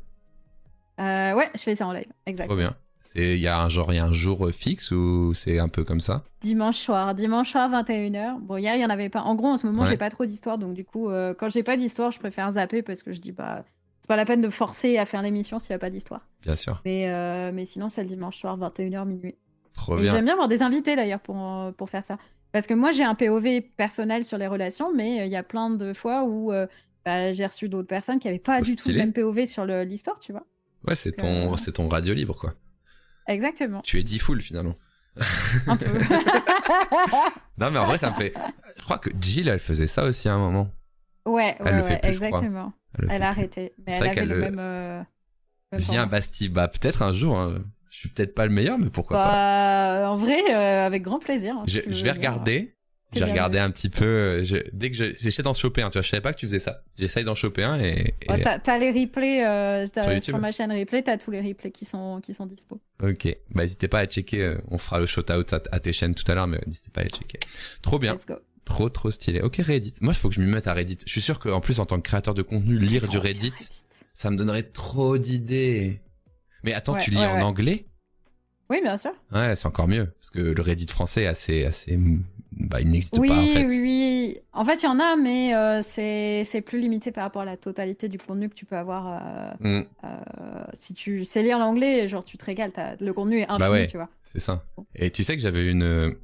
[1.00, 2.08] Euh, ouais, je fais ça en live.
[2.26, 2.48] Exact.
[2.48, 2.76] Trop bien.
[3.16, 5.70] Il y a un genre, il y a un jour euh, fixe ou c'est un
[5.70, 6.24] peu comme ça?
[6.42, 8.40] Dimanche soir, dimanche soir 21h.
[8.42, 9.22] Bon, hier, il y en avait pas.
[9.22, 9.90] En gros, en ce moment, Ouais.
[9.90, 10.58] j'ai pas trop d'histoire.
[10.58, 13.32] Donc, du coup, euh, quand j'ai pas d'histoire, je préfère zapper parce que je dis,
[13.32, 13.64] bah,
[14.02, 16.28] c'est pas la peine de forcer à faire l'émission s'il y a pas d'histoire.
[16.42, 16.82] Bien sûr.
[16.86, 19.36] Mais, euh, mais sinon, c'est le dimanche soir 21h minuit.
[19.74, 20.12] Trop Et bien.
[20.12, 21.38] j'aime bien avoir des invités d'ailleurs pour,
[21.78, 22.18] pour faire ça.
[22.52, 25.70] Parce que moi, j'ai un POV personnel sur les relations, mais il y a plein
[25.70, 26.52] de fois où
[27.06, 30.18] bah, j'ai reçu d'autres personnes qui n'avaient pas du tout le même POV sur l'histoire,
[30.20, 30.46] tu vois.
[30.88, 31.58] Ouais, c'est ton, Euh.
[31.58, 32.54] c'est ton radio libre quoi.
[33.28, 33.82] Exactement.
[33.82, 34.76] Tu es dit full finalement.
[35.68, 35.86] Un peu.
[37.58, 38.34] Non mais en vrai, ça me fait.
[38.78, 40.70] Je crois que Jill, elle faisait ça aussi à un moment.
[41.26, 42.28] ouais, Elle ouais, le fait ouais, plus, je crois.
[42.28, 42.74] exactement.
[43.00, 43.40] Elle, le Elle a plus.
[43.40, 43.74] arrêté.
[43.86, 44.60] Mais C'est elle vrai avait qu'elle le même.
[44.60, 45.02] euh,
[45.74, 46.08] Viens.
[46.08, 47.38] Bastille, bah peut-être un jour.
[47.38, 47.60] hein.
[47.90, 50.02] Je suis peut-être pas le meilleur, mais pourquoi pas.
[50.04, 51.56] Bah, en vrai, euh, avec grand plaisir.
[51.58, 52.14] hein, Je, vais venir.
[52.14, 52.77] regarder.
[53.14, 54.04] J'ai regardé un petit peu.
[54.06, 56.38] euh, je- dès que je- j'essaie d'en choper un, tu vois, je savais pas que
[56.40, 56.84] tu faisais ça.
[57.00, 58.16] J'essaye d'en choper un et.
[58.22, 59.86] et- Oh, t'as, les replays euh,
[60.22, 62.82] Sur ma chaîne replay, t'as tous les replays qui sont, qui sont dispo.
[63.02, 64.42] Ok, bah n'hésitez pas à checker.
[64.42, 66.90] euh, On fera le shout out à, à tes chaînes tout à l'heure, mais n'hésitez
[66.92, 67.40] pas à les checker.
[67.82, 68.36] Trop bien, Let's go.
[68.66, 69.40] trop trop stylé.
[69.42, 69.94] Ok Reddit.
[70.02, 70.98] Moi, il faut que je m'y mette à Reddit.
[71.06, 73.54] Je suis sûr qu'en plus, en tant que créateur de contenu, lire du Reddit,
[74.14, 76.02] ça me donnerait trop d'idées.
[76.64, 77.42] Mais attends, Ouais, tu lis ouais, en ouais.
[77.42, 77.86] anglais?
[78.70, 79.12] Oui, bien sûr.
[79.32, 81.98] Ouais, c'est encore mieux parce que le Reddit français est assez assez
[82.60, 83.66] bah il n'existe Oui, pas en fait.
[83.66, 84.38] oui, oui.
[84.54, 87.58] En fait, il y en a, mais euh, c'est plus limité par rapport à la
[87.58, 89.08] totalité du contenu que tu peux avoir.
[89.62, 90.08] euh, Hmm, euh,
[90.74, 93.88] si tu sais lire l'anglais, genre tu te régales, le contenu est infini, Bah ouais.
[93.88, 94.10] tu vois.
[94.24, 94.64] c'est ça.
[94.96, 96.16] Et tu sais que j'avais une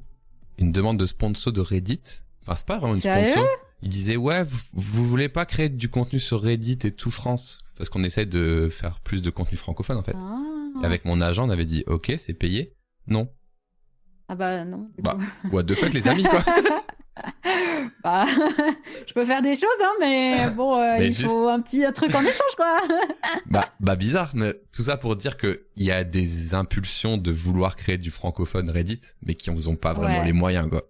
[0.60, 2.02] une demande de sponsor de Reddit.
[2.44, 3.46] Enfin, c'est pas vraiment une sponsor.
[3.82, 7.60] Il disait ouais, vous, vous voulez pas créer du contenu sur Reddit et tout France?
[7.78, 10.16] Parce qu'on essaie de faire plus de contenu francophone en fait.
[10.20, 10.40] Ah.
[10.84, 12.74] Avec mon agent, on avait dit ok, c'est payé.
[13.08, 13.28] Non.
[14.30, 14.90] Ah bah non.
[15.00, 15.18] Bah.
[15.52, 16.40] What the fuck les amis quoi.
[18.04, 18.26] Bah,
[19.08, 21.84] je peux faire des choses, hein, mais bon, euh, Mais il juste- faut un petit
[21.94, 22.78] truc en échange, quoi.
[23.46, 27.32] bah bah bizarre, mais tout ça pour dire que il y a des impulsions de
[27.32, 30.26] vouloir créer du francophone Reddit, mais qui en ont pas vraiment Ouais.
[30.26, 30.82] les moyens quoi.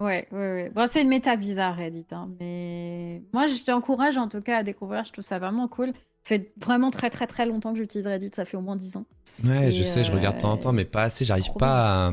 [0.00, 0.70] Ouais, ouais, ouais.
[0.74, 4.62] Bon, c'est une méta bizarre, Reddit, hein, mais moi, je t'encourage en tout cas à
[4.62, 5.04] découvrir.
[5.04, 5.92] Je trouve ça vraiment cool.
[6.24, 8.30] Ça fait vraiment très, très, très longtemps que j'utilise Reddit.
[8.34, 9.06] Ça fait au moins 10 ans.
[9.44, 11.24] Ouais, Et, je sais, je regarde de temps en temps, euh, mais pas assez.
[11.24, 12.12] J'arrive pas à,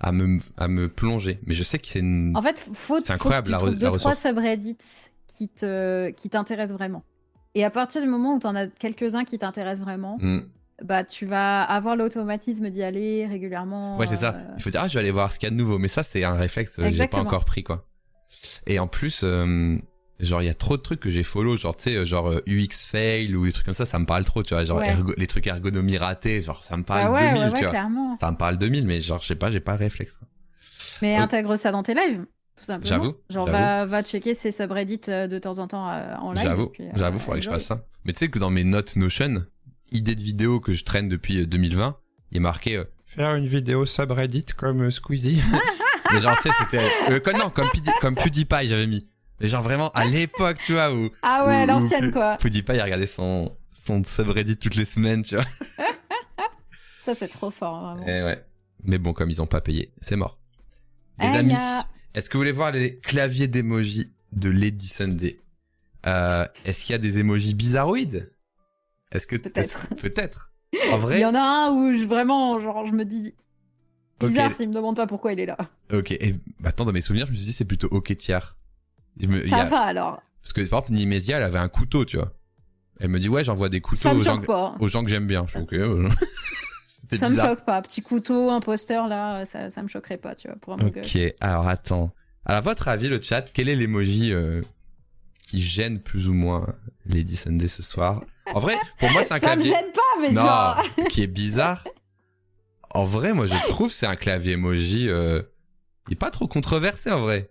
[0.00, 1.40] à me à me plonger.
[1.46, 2.32] Mais je sais que c'est une.
[2.36, 4.28] En fait, faut, C'est incroyable, faut la que tu re- trouves la deux, trois ressource.
[4.28, 4.76] subreddits
[5.26, 7.02] qui te qui t'intéressent vraiment.
[7.54, 10.40] Et à partir du moment où tu en as quelques-uns qui t'intéressent vraiment, Hmm.
[10.84, 13.96] bah tu vas avoir l'automatisme d'y aller régulièrement.
[13.98, 14.34] Ouais, c'est ça.
[14.36, 15.78] euh, Il faut dire, ah, je vais aller voir ce qu'il y a de nouveau.
[15.78, 17.86] Mais ça, c'est un réflexe que j'ai pas encore pris, quoi.
[18.66, 19.78] Et en plus, euh,
[20.20, 22.40] genre, il y a trop de trucs que j'ai follow, genre, tu sais, genre euh,
[22.46, 24.64] UX fail ou des trucs comme ça, ça me parle trop, tu vois.
[24.64, 24.90] Genre, Ouais.
[24.94, 27.60] ergo- les trucs ergonomie ratés, genre, ça me parle Bah ouais, 2000, ouais, tu ouais,
[27.62, 27.70] vois.
[27.70, 28.14] clairement.
[28.14, 30.18] Ça me parle 2000, mais genre, je sais pas, j'ai pas le réflexe.
[30.18, 30.28] quoi.
[31.02, 32.24] Mais intègre ça dans tes lives,
[32.56, 32.88] tout simplement.
[32.88, 36.42] J'avoue, Genre, va, va checker ces subreddits euh, de temps en temps euh, en live.
[36.44, 37.84] J'avoue, euh, j'avoue, faudrait que je fasse ça.
[38.04, 39.44] Mais tu sais que dans mes notes Notion,
[39.92, 41.96] idées de vidéos que je traîne depuis euh, 2020,
[42.32, 45.42] il est marqué euh, faire une vidéo subreddit comme euh, Squeezie.
[46.12, 47.68] mais genre, tu sais, c'était euh, comme, non, comme,
[48.00, 49.06] comme PewDiePie, j'avais mis.
[49.40, 52.36] Mais genre vraiment à l'époque, tu vois, où Ah ouais, où- où l'ancienne Pew- quoi.
[52.38, 55.44] PewDiePie il regardait son son subreddit toutes les semaines, tu vois.
[57.02, 58.06] Ça c'est trop fort vraiment.
[58.06, 58.44] Et ouais.
[58.84, 60.38] Mais bon, comme ils ont pas payé, c'est mort.
[61.20, 61.84] Les Eh, amis, a-
[62.14, 65.40] est-ce que vous voulez voir les claviers d'emoji de Lady Sunday?
[66.06, 68.32] Euh, Est-ce qu'il y a des emojis bizarroïdes?
[69.12, 69.58] Est-ce que Peut-être.
[69.58, 70.52] est-ce- Peut-être.
[70.90, 73.34] En Il vrai, y en a un où je, vraiment, genre, je me dis
[74.20, 74.56] bizarre Ok.
[74.56, 75.56] s'il me demande pas pourquoi il est là.
[75.92, 76.10] ok.
[76.12, 76.34] Et
[76.64, 78.56] attends, dans mes souvenirs, je me suis dit c'est plutôt ok tiers.
[79.20, 80.22] Me- Ça a- va alors.
[80.42, 82.32] Parce que par exemple, Nimésia, elle avait un couteau, tu vois.
[83.00, 84.40] Elle me dit ouais, j'envoie des couteaux Ça me aux gens,
[84.78, 85.44] aux gens que j'aime bien.
[85.46, 85.72] Je suis ok.
[85.74, 86.08] euh,
[86.86, 87.46] C'était Ça me bizarre.
[87.48, 87.82] choque pas.
[87.82, 90.86] Petit couteau, un poster là, ça, ça me choquerait pas, tu vois, pour un.
[90.86, 92.10] Ok, alors attends.
[92.44, 94.60] Alors, à votre avis, le chat, quel est l'emoji euh,
[95.42, 96.66] qui gêne plus ou moins
[97.06, 98.22] Lady Sunday ce soir?
[98.54, 99.70] En vrai, pour moi, c'est un Ça me clavier.
[99.70, 100.82] gêne pas, mais non, genre.
[101.10, 101.84] qui est bizarre.
[102.90, 105.08] En vrai, moi, je trouve que c'est un clavier emoji.
[105.08, 105.42] Euh...
[106.08, 107.50] Il est pas trop controversé en vrai.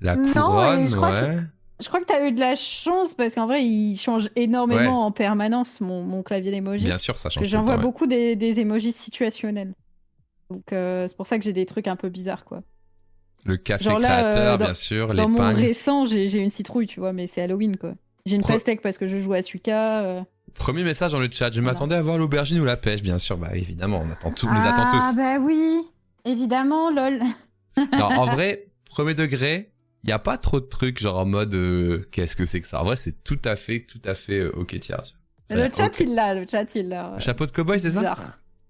[0.00, 1.38] La couronne, et je crois ouais.
[1.80, 5.06] Je crois que t'as eu de la chance parce qu'en vrai, il change énormément Ouais.
[5.06, 6.86] en permanence mon, mon clavier d'emoji.
[6.86, 7.42] Bien sûr, ça change.
[7.44, 7.82] tout j'envoie temps, ouais.
[7.82, 9.74] beaucoup des, des emojis situationnels.
[10.50, 12.62] Donc euh, c'est pour ça que j'ai des trucs un peu bizarres, quoi.
[13.44, 16.86] Le café Genre là, créateur, euh, dans- bien sûr, Dans mon récent, j'ai une citrouille,
[16.86, 17.92] tu vois, mais c'est Halloween, quoi.
[18.24, 20.00] J'ai une Pro- pastèque parce que je joue à Suika.
[20.02, 20.20] euh.
[20.54, 21.52] Premier message dans le chat.
[21.52, 21.74] Je Voilà.
[21.74, 23.36] m'attendais à voir l'aubergine ou la pêche, bien sûr.
[23.36, 25.16] Bah évidemment, on attend tous, on les attend Ah tous.
[25.16, 25.82] bah oui,
[26.24, 27.20] évidemment, lol.
[27.76, 29.70] Non, en vrai, premier degré,
[30.06, 32.66] il y a pas trop de trucs genre en mode euh, qu'est-ce que c'est que
[32.68, 32.80] ça?
[32.80, 35.02] En vrai, c'est tout à fait, tout à fait euh, ok vois.
[35.48, 36.00] Le Ouais, chat, ok.
[36.00, 37.18] il l'a, le chat, il l'a.
[37.18, 38.16] Chapeau de cowboy, c'est ça?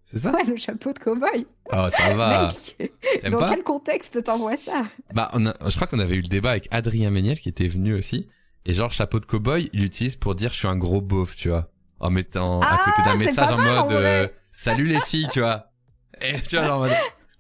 [0.05, 0.33] C'est ça?
[0.33, 1.47] Ouais, le chapeau de cowboy.
[1.73, 2.49] Oh, ça va.
[2.79, 3.49] Mec, dans pas?
[3.51, 4.85] quel contexte t'envoies ça?
[5.15, 7.67] Bah, on a, je crois qu'on avait eu le débat avec Adrien Méniel qui était
[7.69, 8.29] venu aussi.
[8.67, 11.49] Et genre, chapeau de cowboy, il l'utilise pour dire je suis un gros beauf, tu
[11.49, 11.71] vois.
[11.99, 15.73] En mettant à Ah, côté d'un message en mode euh, salut les filles, tu vois.
[16.21, 16.89] Et tu vois, genre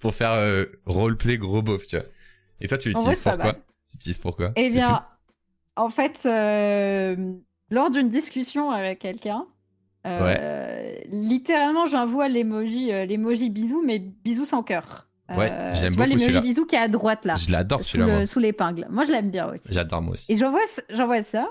[0.00, 2.06] pour faire roleplay gros beauf, tu vois.
[2.60, 3.62] Et toi, tu l'utilises pourquoi mal.
[4.00, 5.04] Tu pourquoi Eh bien,
[5.76, 7.34] en fait, euh,
[7.70, 9.46] lors d'une discussion avec quelqu'un,
[10.06, 15.08] euh, littéralement, j'envoie l'emoji, euh, l'emoji bisou, mais bisou sans cœur.
[15.28, 16.40] Ouais, Euh, j'aime tu vois beaucoup l'emoji celui-là.
[16.40, 18.86] bisou qui est à droite là, Je l'adore sous celui-là, le- sous l'épingle.
[18.90, 19.72] Moi, je l'aime bien aussi.
[19.72, 20.30] J'adore moi aussi.
[20.30, 20.60] Et j'envoie,
[20.90, 21.48] j'envoie ça,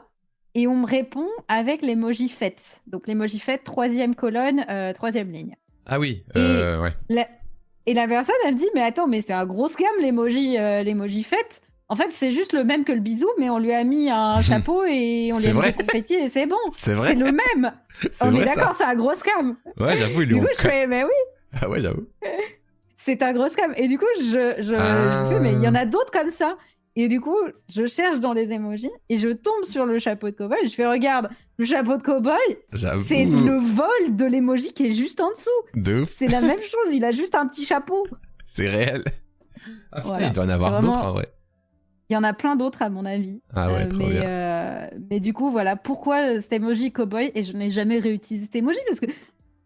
[0.54, 2.82] et on me répond avec l'emoji fête.
[2.88, 5.56] Donc l'emoji fête, troisième colonne, troisième ligne.
[5.86, 6.92] Ah oui, euh, ouais.
[7.10, 7.28] La-
[7.88, 11.24] Et la personne, elle me dit, mais attends, mais c'est un gros scam l'emoji, l'emoji
[11.24, 11.62] fête.
[11.88, 14.42] En fait, c'est juste le même que le bisou, mais on lui a mis un
[14.42, 16.56] chapeau et on lui C'est a mis vrai des confettis et c'est bon.
[16.74, 17.74] C'est C'est vrai, le même.
[18.12, 19.56] c'est on est vrai d'accord, c'est un gros scam.
[19.80, 21.10] Ouais, j'avoue, lui Du coup, je fais, mais oui,
[21.62, 22.08] Ah ouais, j'avoue.
[22.96, 23.74] c'est un gros scam.
[23.78, 25.26] Et du coup, je, je, Ah.
[25.30, 26.58] je fais, mais il y en a d'autres comme ça.
[26.98, 27.36] Et du coup,
[27.74, 30.58] je cherche dans les emojis et je tombe sur le chapeau de cowboy.
[30.66, 32.40] Je fais, regarde, le chapeau de cowboy,
[33.04, 35.50] c'est le vol de l'emoji qui est juste en dessous.
[35.76, 38.08] De C'est la même chose, il a juste un petit chapeau.
[38.46, 39.04] c'est réel.
[39.92, 40.26] Ah putain, Voilà.
[40.28, 41.28] il doit en avoir C'est d'autres en vrai.
[42.10, 43.42] Il y en a plein d'autres à mon avis.
[43.56, 44.24] Ah ouais, Euh, trop mais, bien.
[44.24, 48.56] euh, mais du coup, voilà, pourquoi cet emoji cowboy Et je n'ai jamais réutilisé cet
[48.56, 49.08] emoji parce que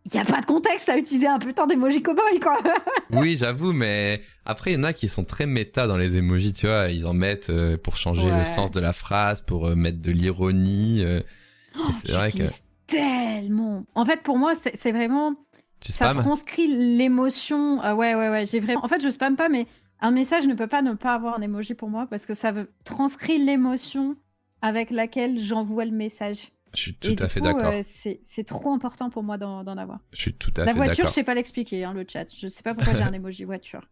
[0.05, 2.57] il n'y a pas de contexte à utiliser un putain d'emoji cowboy, quoi.
[3.11, 6.53] Oui, j'avoue, mais après, il y en a qui sont très méta dans les emojis,
[6.53, 6.89] tu vois.
[6.89, 8.37] Ils en mettent euh, pour changer Ouais.
[8.37, 11.03] le sens de la phrase, pour euh, mettre de l'ironie.
[11.03, 12.43] euh, et c'est vrai que
[12.87, 13.83] tellement.
[13.95, 15.35] En fait, pour moi, c'est vraiment.
[15.81, 17.79] tu Ça transcrit l'émotion.
[17.83, 18.45] Ah ouais, ouais, ouais.
[18.45, 18.83] J'ai vraiment.
[18.83, 19.67] En fait, je spamme pas, mais
[20.01, 22.53] un message ne peut pas ne pas avoir un emoji pour moi parce que ça
[22.83, 24.15] transcrit l'émotion
[24.61, 26.49] avec laquelle j'envoie le message.
[26.75, 27.73] Je suis tout à fait coup, d'accord.
[27.73, 29.99] euh, c'est trop important pour moi d'en avoir.
[30.13, 31.13] Je suis tout à La fait voiture, je d'accord.
[31.13, 32.25] sais pas l'expliquer, hein, le chat.
[32.35, 33.89] Je sais pas pourquoi j'ai un emoji voiture.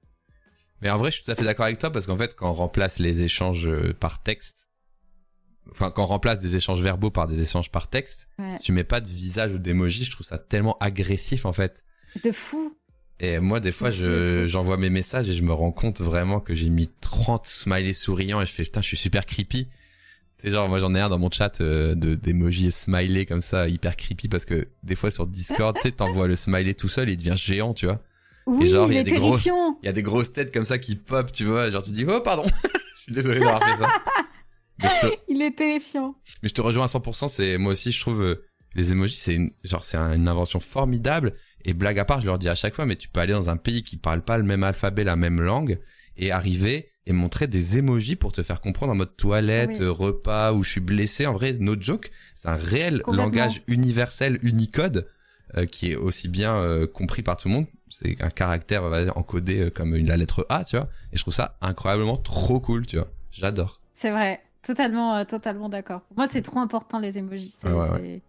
[0.81, 2.49] Mais en vrai, je suis tout à fait d'accord avec toi parce qu'en fait, quand
[2.49, 4.69] on remplace les échanges euh, par texte,
[5.71, 8.51] enfin, quand on remplace des échanges verbaux par des échanges par texte, Ouais.
[8.51, 11.83] si tu mets pas de visage ou d'émoji, je trouve ça tellement agressif en fait.
[12.23, 12.76] De fou.
[13.19, 16.53] Et moi, des fois, je, j'envoie mes messages et je me rends compte vraiment que
[16.53, 19.67] j'ai mis 30 smileys souriants et je fais, putain, je suis super creepy.
[20.37, 23.67] C'est genre, moi, j'en ai un dans mon chat euh, de, d'emojis smiley comme ça,
[23.67, 27.09] hyper creepy parce que des fois sur Discord, tu sais, t'envoies le smiley tout seul
[27.09, 27.99] et il devient géant, tu vois.
[28.45, 29.37] Oui, genre, il y a est des gros-.
[29.81, 31.71] Il y a des grosses têtes comme ça qui pop, tu vois.
[31.71, 32.43] Genre, tu dis, oh, pardon.
[32.63, 33.89] je suis désolé d'avoir fait ça.
[34.83, 36.13] Mais je te, Il est terrifiant.
[36.43, 37.29] mais je te rejoins à 100%.
[37.29, 38.45] C'est moi aussi, je trouve euh,
[38.75, 41.33] les emojis, c'est une, genre c'est un- une invention formidable.
[41.67, 43.49] Et blague à part, je leur dis à chaque fois, mais tu peux aller dans
[43.51, 45.79] un pays qui parle pas le même alphabet, la même langue,
[46.15, 49.87] et arriver et montrer des emojis pour te faire comprendre en mode toilette, Oui.
[49.87, 51.25] repas, où je suis blessé.
[51.27, 55.07] En vrai, no joke, c'est un réel langage universel, Unicode,
[55.55, 57.65] euh, qui est aussi bien euh, compris par tout le monde.
[57.89, 60.89] C'est un caractère on va dire, encodé euh, comme une- la lettre A, tu vois.
[61.13, 63.07] Et je trouve ça incroyablement trop cool, tu vois.
[63.31, 63.79] J'adore.
[63.93, 64.41] C'est vrai.
[64.61, 66.01] Totalement, totalement d'accord.
[66.01, 67.53] Pour moi, c'est trop important les emojis.
[67.55, 68.21] C'est Ouais, ouais,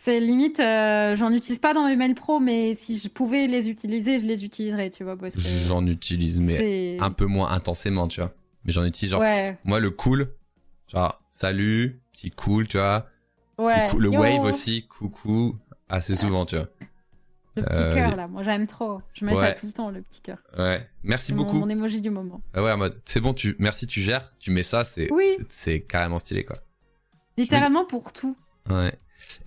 [0.00, 3.68] c'est- limite, euh, j'en utilise pas dans mes mails pro, mais si je pouvais les
[3.68, 5.16] utiliser, je les utiliserais, tu vois.
[5.16, 8.32] Parce que J'en utilise, mais un peu moins intensément, tu vois.
[8.64, 10.30] Mais j'en utilise genre, Ouais, moi le cool,
[10.92, 13.06] genre salut, petit cool, tu vois.
[13.58, 13.86] ouais.
[13.88, 15.56] Coucou- le Yo, wave aussi, coucou,
[15.88, 16.68] assez souvent, tu vois.
[17.56, 19.00] Le petit Euh, cœur, là, moi j'aime trop.
[19.14, 19.54] Je mets Ouais.
[19.54, 20.38] ça tout le temps, le petit cœur.
[20.56, 20.86] Ouais.
[21.02, 21.56] Merci C'est mon, beaucoup.
[21.58, 22.40] mon emoji du moment.
[22.54, 25.36] Ah ouais, c'est bon, tu, merci, tu gères, tu mets ça, c'est, Oui.
[25.88, 26.58] carrément stylé, quoi.
[27.36, 28.36] Littéralement pour tout.
[28.70, 28.92] Ouais.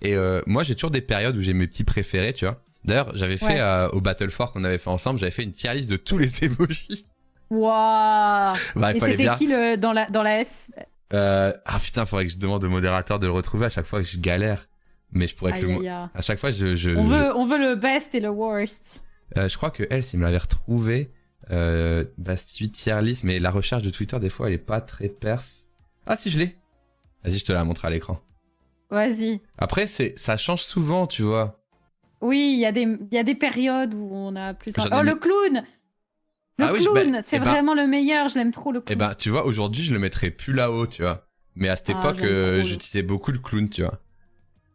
[0.00, 2.60] Et euh, moi, j'ai toujours des périodes où j'ai mes petits préférés, tu vois.
[2.84, 3.60] D'ailleurs, j'avais fait Ouais.
[3.60, 6.18] euh, au Battle 4 qu'on avait fait ensemble, j'avais fait une tier list de tous
[6.18, 7.04] les emojis.
[7.50, 10.70] Waouh Bah, Et c'était qui le, dans, la, dans la S?
[11.12, 14.00] Euh, ah putain, faudrait que je demande au modérateur de le retrouver à chaque fois
[14.00, 14.66] que je galère.
[15.12, 15.86] Mais je pourrais que le.
[15.88, 19.02] À chaque fois, je, je, On je- veut, on veut le best et le worst.
[19.36, 21.10] Euh, je crois que elle, s'il me l'avait retrouvé,
[21.50, 24.80] euh, bah, suite tier list, mais la recherche de Twitter, des fois, elle est pas
[24.80, 25.46] très perf.
[26.06, 26.56] Ah, si, je l'ai.
[27.24, 28.18] Vas-y, je te la montre à l'écran.
[28.92, 29.40] Vas-y.
[29.58, 31.58] Après, c'est, ça change souvent, tu vois.
[32.20, 34.72] Oui, il y, a des- y a des périodes où on a plus...
[34.78, 35.64] Oh, mis- le clown
[36.58, 38.70] Le Ah oui, je- clown, bah, c'est eh ben- vraiment le meilleur, je l'aime trop
[38.70, 38.98] le Et clown.
[38.98, 41.26] ben, tu vois, aujourd'hui, je le mettrais plus là-haut, tu vois.
[41.56, 43.98] Mais à cette Ah, époque, euh, j'utilisais beaucoup le clown, tu vois.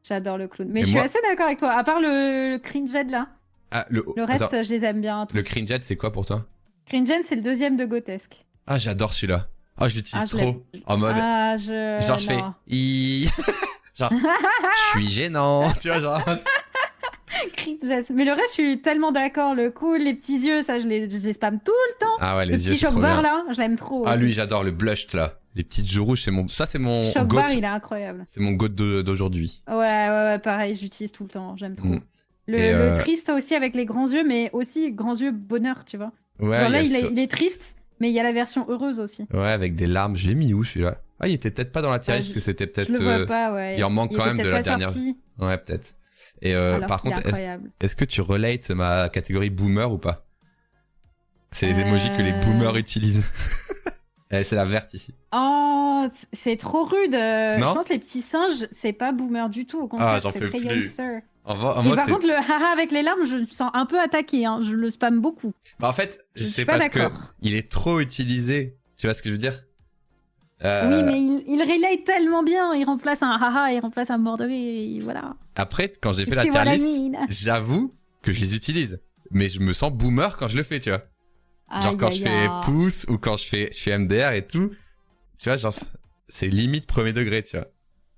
[0.04, 0.68] J'adore le clown.
[0.72, 1.72] Mais Et je moi- suis assez d'accord avec toi.
[1.72, 3.28] À part le, le Cringed là,
[3.72, 5.26] Ah, le, le reste, attends, je les aime bien.
[5.26, 5.36] Tous.
[5.36, 6.46] le cringehead, c'est quoi pour toi?
[6.86, 8.46] Cringed, c'est le deuxième de Grotesque.
[8.66, 9.48] Ah, j'adore celui-là.
[9.78, 10.66] Ah, je l'utilise Ah, trop.
[10.88, 12.00] En mode, Ah, je.
[12.06, 12.42] genre, je fais,
[13.98, 14.12] genre,
[14.94, 16.22] je suis gênant, tu vois, genre.
[18.14, 19.54] Mais le reste, je suis tellement d'accord.
[19.54, 21.72] Le cool, les petits yeux, ça, je les, je les spam tout.
[22.20, 23.32] Ah ouais, Le les petit yeux, choc trop bar bien.
[23.32, 24.04] là, je l'aime trop.
[24.08, 24.20] Ah aussi.
[24.24, 27.42] lui j'adore le blush là, les petites joues rouges, c'est mon ça c'est mon goat,
[27.42, 28.24] bar, il est incroyable.
[28.28, 29.62] c'est mon goat d'aujourd'hui.
[29.68, 31.56] Ouais, ouais, ouais, pareil, j'utilise tout le temps.
[31.58, 31.88] J'aime trop.
[31.88, 32.02] Mm.
[32.48, 35.98] Le, le euh, triste aussi avec les grands yeux, mais aussi grands yeux bonheur, tu
[35.98, 36.12] vois.
[36.40, 39.00] Ouais, Genre là, il est, il est triste, mais il y a la version heureuse
[39.00, 39.26] aussi.
[39.34, 40.96] ouais avec des larmes, je l'ai mis où celui-là?
[41.20, 43.00] Ah, il était peut-être pas dans la tier Ah, je- que c'était Je peut-être le
[43.00, 43.78] vois euh, pas, ouais.
[43.78, 44.90] il en manque quand même de la dernière.
[44.90, 45.96] sorti, Ouais, peut-être.
[46.42, 47.22] Et euh, par contre,
[47.80, 50.26] est-ce que tu relates ma catégorie boomer ou pas?
[51.52, 51.86] C'est les Euh.
[51.86, 53.26] emojis que les boomers utilisent.
[54.30, 55.16] Eh, c'est la verte ici.
[55.34, 57.16] Oh, c'est trop rude.
[57.16, 57.70] euh, Non?
[57.70, 59.80] je pense que les petits singes, c'est pas boomer du tout.
[59.80, 60.66] Au contraire, Ah, j'en c'est très plus.
[60.66, 61.20] youngster.
[61.46, 64.46] En, mode par contre, le haha avec les larmes, je me sens un peu attaqué.
[64.46, 64.60] Hein.
[64.64, 65.54] Je le spam beaucoup.
[65.80, 67.00] Bah, en fait, Je c'est parce que
[67.40, 68.76] il est trop utilisé.
[68.98, 69.64] Tu vois ce que je veux dire?
[70.66, 72.74] Euh, Oui, mais il, il relate tellement bien.
[72.74, 75.36] Il remplace un haha, il remplace un mort de Voilà.
[75.56, 79.02] Après, quand j'ai fait la tier list, j'avoue que je les utilise.
[79.32, 81.04] Mais je me sens boomer quand je le fais, tu vois.
[81.82, 84.48] Genre Aïe, quand aïe, je fais pouce ou quand je fais, je fais MDR et
[84.48, 84.72] tout.
[85.38, 85.74] Tu vois, genre,
[86.30, 87.68] c'est limite premier degré, tu vois.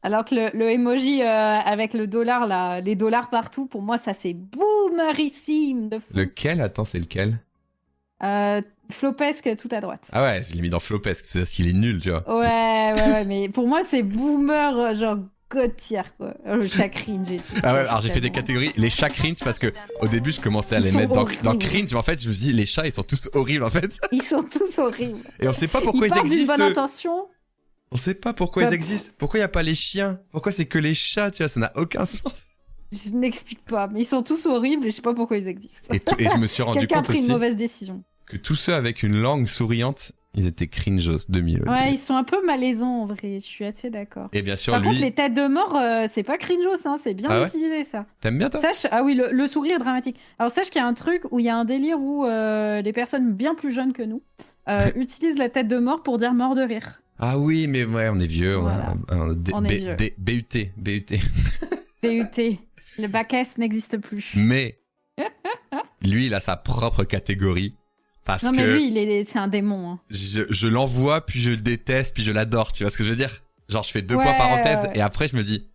[0.01, 3.97] Alors que le, le emoji euh, avec le dollar, là, les dollars partout, pour moi,
[3.97, 6.05] ça c'est boomerissime de fou.
[6.13, 6.61] Lequel?
[6.61, 7.39] Attends, c'est lequel?
[8.23, 8.61] Euh,
[8.91, 10.01] flopesque tout à droite.
[10.11, 12.23] Ah ouais, je l'ai mis dans Flopesque, parce qu'il est nul, tu vois.
[12.39, 15.17] Ouais, ouais, ouais, mais pour moi, c'est boomer, genre
[15.49, 16.33] god tier, quoi.
[16.45, 17.43] Euh, Le chat cringe et tout.
[17.63, 20.39] Ah ouais, alors j'ai fait des catégories, les chats cringe, parce que au début je
[20.39, 22.67] commençais à Ils les mettre dans, dans cringe, mais en fait je me dis, les
[22.67, 23.99] chats ils sont tous horribles en fait.
[24.11, 25.19] Ils sont tous horribles.
[25.39, 26.53] Et on sait pas pourquoi ils ils, existent.
[26.55, 27.27] bonne intention.
[27.91, 29.15] On sait pas pourquoi ils Comme- existent.
[29.17, 30.19] Pourquoi il y a pas les chiens?
[30.31, 32.31] Pourquoi c'est que les chats, tu vois, ça n'a aucun sens.
[32.91, 35.91] Je n'explique pas, mais ils sont tous horribles et je sais pas pourquoi ils existent.
[35.93, 38.03] Et, et je me suis rendu Quelqu'un a compte pris aussi une mauvaise décision.
[38.30, 41.69] Que tous ceux avec une langue souriante, ils étaient cringeos 2000 aussi.
[41.77, 44.30] Ouais, ils sont un peu malaisants en vrai, je suis assez d'accord.
[44.31, 46.97] Et bien sûr, Par lui, contre, les têtes de mort, euh, c'est pas cringeos, hein,
[47.01, 48.06] c'est bien Ah ouais utilisé ça.
[48.22, 50.18] t'aimes bien toi Sache, ah oui, le, le sourire dramatique.
[50.38, 52.81] Alors sache qu'il y a un truc où il y a un délire où euh,
[52.84, 54.22] des personnes bien plus jeunes que nous
[54.68, 57.01] euh, utilisent la tête de mort pour dire mort de rire.
[57.18, 58.57] Ah oui, mais ouais, on est vieux.
[58.57, 58.93] on Voilà.
[59.11, 59.95] on D- On est vieux.
[60.19, 61.06] BUT, BUT.
[62.03, 62.57] BUT.
[62.99, 64.31] Le bac S n'existe plus.
[64.35, 64.77] Mais
[66.03, 67.76] lui, il a sa propre catégorie
[68.34, 69.91] parce Non que mais lui, il est, c'est un démon.
[69.93, 69.99] hein.
[70.10, 72.72] je, je l'envoie, puis je le déteste, puis je l'adore.
[72.72, 73.31] Tu vois ce que je veux dire?
[73.69, 74.97] Genre, je fais deux Ouais, points parenthèse ouais.
[74.97, 75.68] et après, je me dis,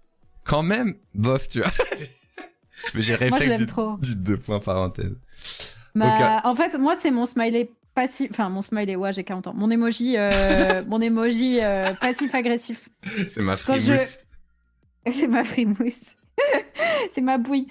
[0.44, 1.70] quand même, bof, tu vois.
[2.94, 3.96] Mais j'ai réflexe du, trop.
[3.98, 5.14] du deux points parenthèse.
[5.94, 8.28] Bah, En fait, moi, c'est mon smiley passif.
[8.32, 9.54] Enfin, mon smiley, ouais, j'ai 40 ans.
[9.54, 12.88] Mon emoji, euh, mon emoji euh, passif-agressif.
[13.30, 14.18] C'est ma je- frimousse.
[15.12, 16.16] C'est ma frimousse.
[17.12, 17.68] c'est ma bouille.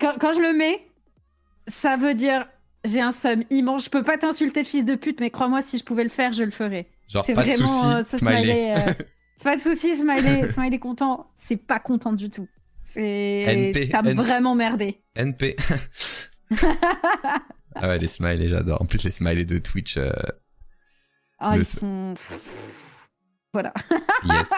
[0.00, 0.86] Quand, quand je le mets,
[1.66, 2.46] ça veut dire
[2.84, 3.84] j'ai un somme immense.
[3.84, 6.32] Je peux pas t'insulter de fils de pute, mais crois-moi, si je pouvais le faire,
[6.32, 6.88] je le ferais.
[7.08, 8.42] Genre, C'est pas de vraiment euh, soucis, ce smiley.
[8.42, 8.74] smiley.
[8.76, 8.92] euh,
[9.36, 10.50] c'est pas de soucis, smiley.
[10.52, 11.30] Smiley content.
[11.34, 12.48] C'est pas content du tout.
[12.82, 13.44] C'est.
[13.46, 15.02] NP, T'as vraiment merdé.
[15.16, 15.56] NP.
[17.74, 18.80] ah ouais, les smileys, j'adore.
[18.82, 20.10] En plus, les smileys de Twitch, euh,
[21.38, 22.14] Ah, Le- ils sont.
[23.52, 23.72] Voilà.
[24.24, 24.48] yes.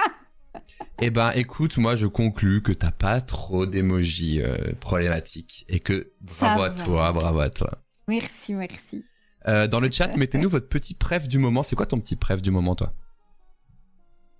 [1.00, 6.12] Eh ben, écoute, moi, je conclus que t'as pas trop d'émojis euh, problématiques et que
[6.20, 6.84] bravo Ça à va.
[6.84, 7.78] toi, bravo à toi.
[8.10, 9.04] Merci, merci.
[9.48, 11.62] Euh, dans le chat, mettez-nous votre petit préf du moment.
[11.62, 12.92] C'est quoi ton petit préf du moment, toi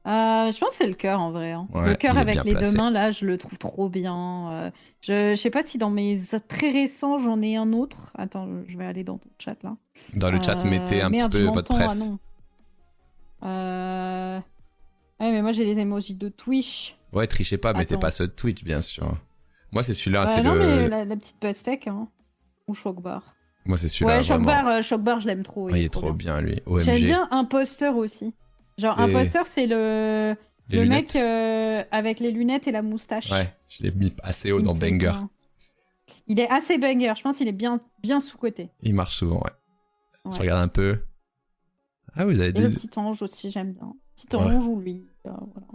[0.06, 1.52] Euh, je pense que c'est le cœur en vrai.
[1.52, 1.68] hein.
[1.72, 2.70] Ouais, le cœur avec les placé.
[2.72, 4.51] deux mains, là, je le trouve trop bien.
[4.52, 4.70] Euh,
[5.02, 6.18] je, je sais pas si dans mes
[6.48, 8.12] très récents, j'en ai un autre.
[8.18, 9.76] Attends, je vais aller dans ton chat là.
[10.16, 11.90] Dans le chat, mettez un merde, petit peu votre préf.
[11.90, 12.18] ah non.
[15.20, 16.97] Ouais, mais moi j'ai les emojis de Twitch.
[17.12, 18.01] ouais, trichez pas, mettez Attends.
[18.01, 19.16] pas ceux de Twitch, bien sûr.
[19.72, 20.59] Moi, c'est celui-là, Euh, c'est le.
[20.59, 22.09] mais la, la petite pastèque, hein.
[22.66, 23.36] Ou Shockbar.
[23.70, 24.16] Moi, c'est celui-là.
[24.18, 24.22] Ouais.
[24.22, 25.70] Shockbar, euh, Shockbar, je l'aime trop.
[25.70, 26.60] Ouais, il est trop bien, lui.
[26.66, 26.82] OMG.
[26.82, 28.34] J'aime bien Imposteur aussi.
[28.78, 30.34] Genre, Imposteur, c'est le,
[30.68, 31.14] Les le lunettes.
[31.14, 33.30] mec euh, avec les lunettes et la moustache.
[33.30, 34.97] Ouais, je l'ai mis assez haut dans Banger.
[34.98, 35.30] bien.
[36.26, 38.70] Il est assez banger, je pense qu'il est bien, bien sous-côté.
[38.82, 39.51] Il marche souvent, ouais.
[40.24, 40.32] Ouais.
[40.32, 40.98] Je regarde un peu.
[42.14, 43.92] Ah, vous avez Et le petit ange aussi, j'aime bien.
[44.16, 44.42] Petit Ouais.
[44.42, 45.06] ange ou lui.
[45.26, 45.66] euh, voilà.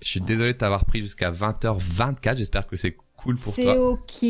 [0.00, 2.36] Je suis désolé de t'avoir pris jusqu'à 20h24.
[2.36, 3.90] J'espère que c'est cool pour C'est toi.
[3.90, 4.22] ok,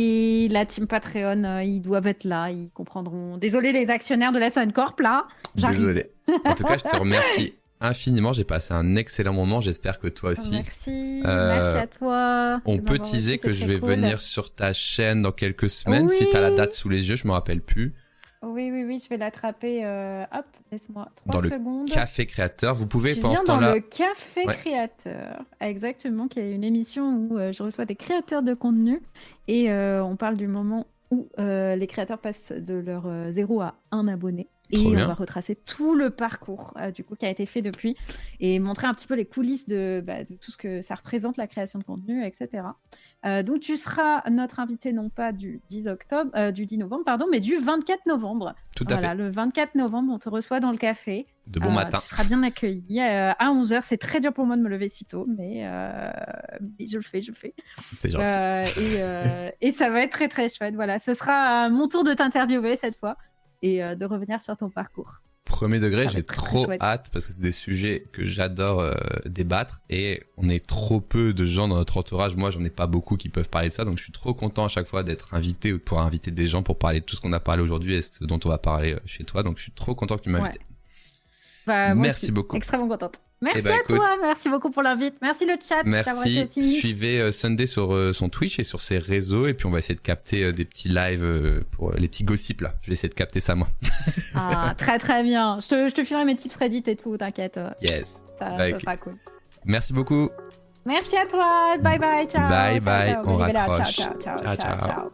[0.51, 3.37] la team Patreon, euh, ils doivent être là, ils comprendront.
[3.39, 5.27] Désolé les actionnaires de la Suncorp là.
[5.55, 6.11] Désolé.
[6.45, 8.33] En tout cas, je te remercie infiniment.
[8.33, 9.61] J'ai passé un excellent moment.
[9.61, 10.51] J'espère que toi aussi.
[10.53, 12.61] Merci, Euh, merci à toi.
[12.65, 13.91] On peut teaser que c'est je vais cool.
[13.91, 16.09] venir sur ta chaîne dans quelques semaines.
[16.09, 16.29] Si Oui.
[16.33, 17.95] t'as la date sous les yeux, je me rappelle plus.
[18.43, 19.85] Oui, oui, oui, je vais l'attraper.
[19.85, 21.89] euh, Hop, laisse-moi Dans 3 le secondes.
[21.89, 22.75] Café créateur.
[22.75, 23.75] Vous pouvez pendant viens ce dans temps-là.
[23.75, 24.55] le Café Ouais.
[24.55, 29.03] Créateur, exactement, qui est une émission où euh, je reçois des créateurs de contenu
[29.49, 34.09] et euh, on parle du moment où les créateurs passent de leur 0 à 1
[34.09, 34.47] abonné.
[34.71, 37.97] Et on va retracer tout le parcours du coup qui a été fait depuis
[38.41, 41.39] et montrer un petit peu les coulisses de, bah, de tout ce que ça représente
[41.39, 42.65] la création de contenu, etc.
[43.27, 47.03] Euh, donc tu seras notre invité non pas du 10 octobre, euh, du 10 novembre,
[47.05, 48.55] pardon, mais du 24 novembre.
[48.77, 51.27] Tout à Voilà, le 24 novembre, on te reçoit dans le café.
[51.27, 51.27] fait.
[51.53, 51.99] De bon Euh, matin.
[52.01, 53.81] Tu seras bien accueilli à 11h.
[53.83, 55.69] C'est très dur pour moi de me lever si tôt, mais,
[56.79, 57.55] mais je le fais, je le fais.
[57.97, 58.97] C'est gentil.
[59.61, 60.75] Et, et ça va être très très chouette.
[60.75, 63.17] Voilà, ce sera mon tour de t'interviewer cette fois
[63.63, 65.23] et de revenir sur ton parcours.
[65.49, 66.81] Premier degré, j'ai trop chouette.
[66.81, 68.95] hâte parce que c'est des sujets que j'adore euh,
[69.27, 72.37] débattre et on est trop peu de gens dans notre entourage.
[72.37, 74.67] Moi, j'en ai pas beaucoup qui peuvent parler de ça, donc je suis trop content
[74.67, 77.17] à chaque fois d'être invité ou de pouvoir inviter des gens pour parler de tout
[77.17, 79.43] ce qu'on a parlé aujourd'hui et ce dont on va parler euh, chez toi.
[79.43, 80.45] Donc je suis trop content que tu m'as Ouais.
[80.49, 80.61] invité.
[81.67, 82.57] Bah, Merci beaucoup.
[82.57, 83.21] Extrêmement contente.
[83.41, 83.97] Merci Eh ben, à écoute.
[83.97, 85.15] toi, merci beaucoup pour l'invite.
[85.23, 85.83] Merci le chat.
[85.85, 86.47] Merci.
[86.61, 89.79] Suivez euh, Sunday sur euh, son Twitch et sur ses réseaux et puis on va
[89.79, 92.75] essayer de capter euh, des petits lives pour les petits gossips là.
[92.83, 93.69] Je vais essayer de capter ça moi.
[94.35, 95.59] Ah, très très bien.
[95.61, 97.59] Je te, je te filerai mes tips Reddit et tout, t'inquiète.
[97.83, 98.25] Yes.
[98.39, 99.15] Ça, Bah, ça sera cool.
[99.65, 100.29] Merci beaucoup.
[100.85, 101.77] Merci à toi.
[101.81, 102.27] Bye bye.
[102.29, 102.49] Ciao.
[102.49, 103.23] Bye, ciao, bye, ciao.
[103.27, 103.97] on raccroche.
[103.97, 104.57] ciao, ciao.
[104.57, 105.13] ciao.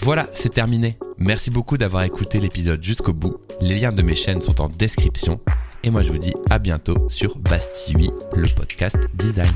[0.00, 0.98] Voilà, c'est terminé.
[1.18, 3.36] Merci beaucoup d'avoir écouté l'épisode jusqu'au bout.
[3.60, 5.40] Les liens de mes chaînes sont en description.
[5.84, 9.52] Et moi je vous dis à bientôt sur Bastille, le podcast design.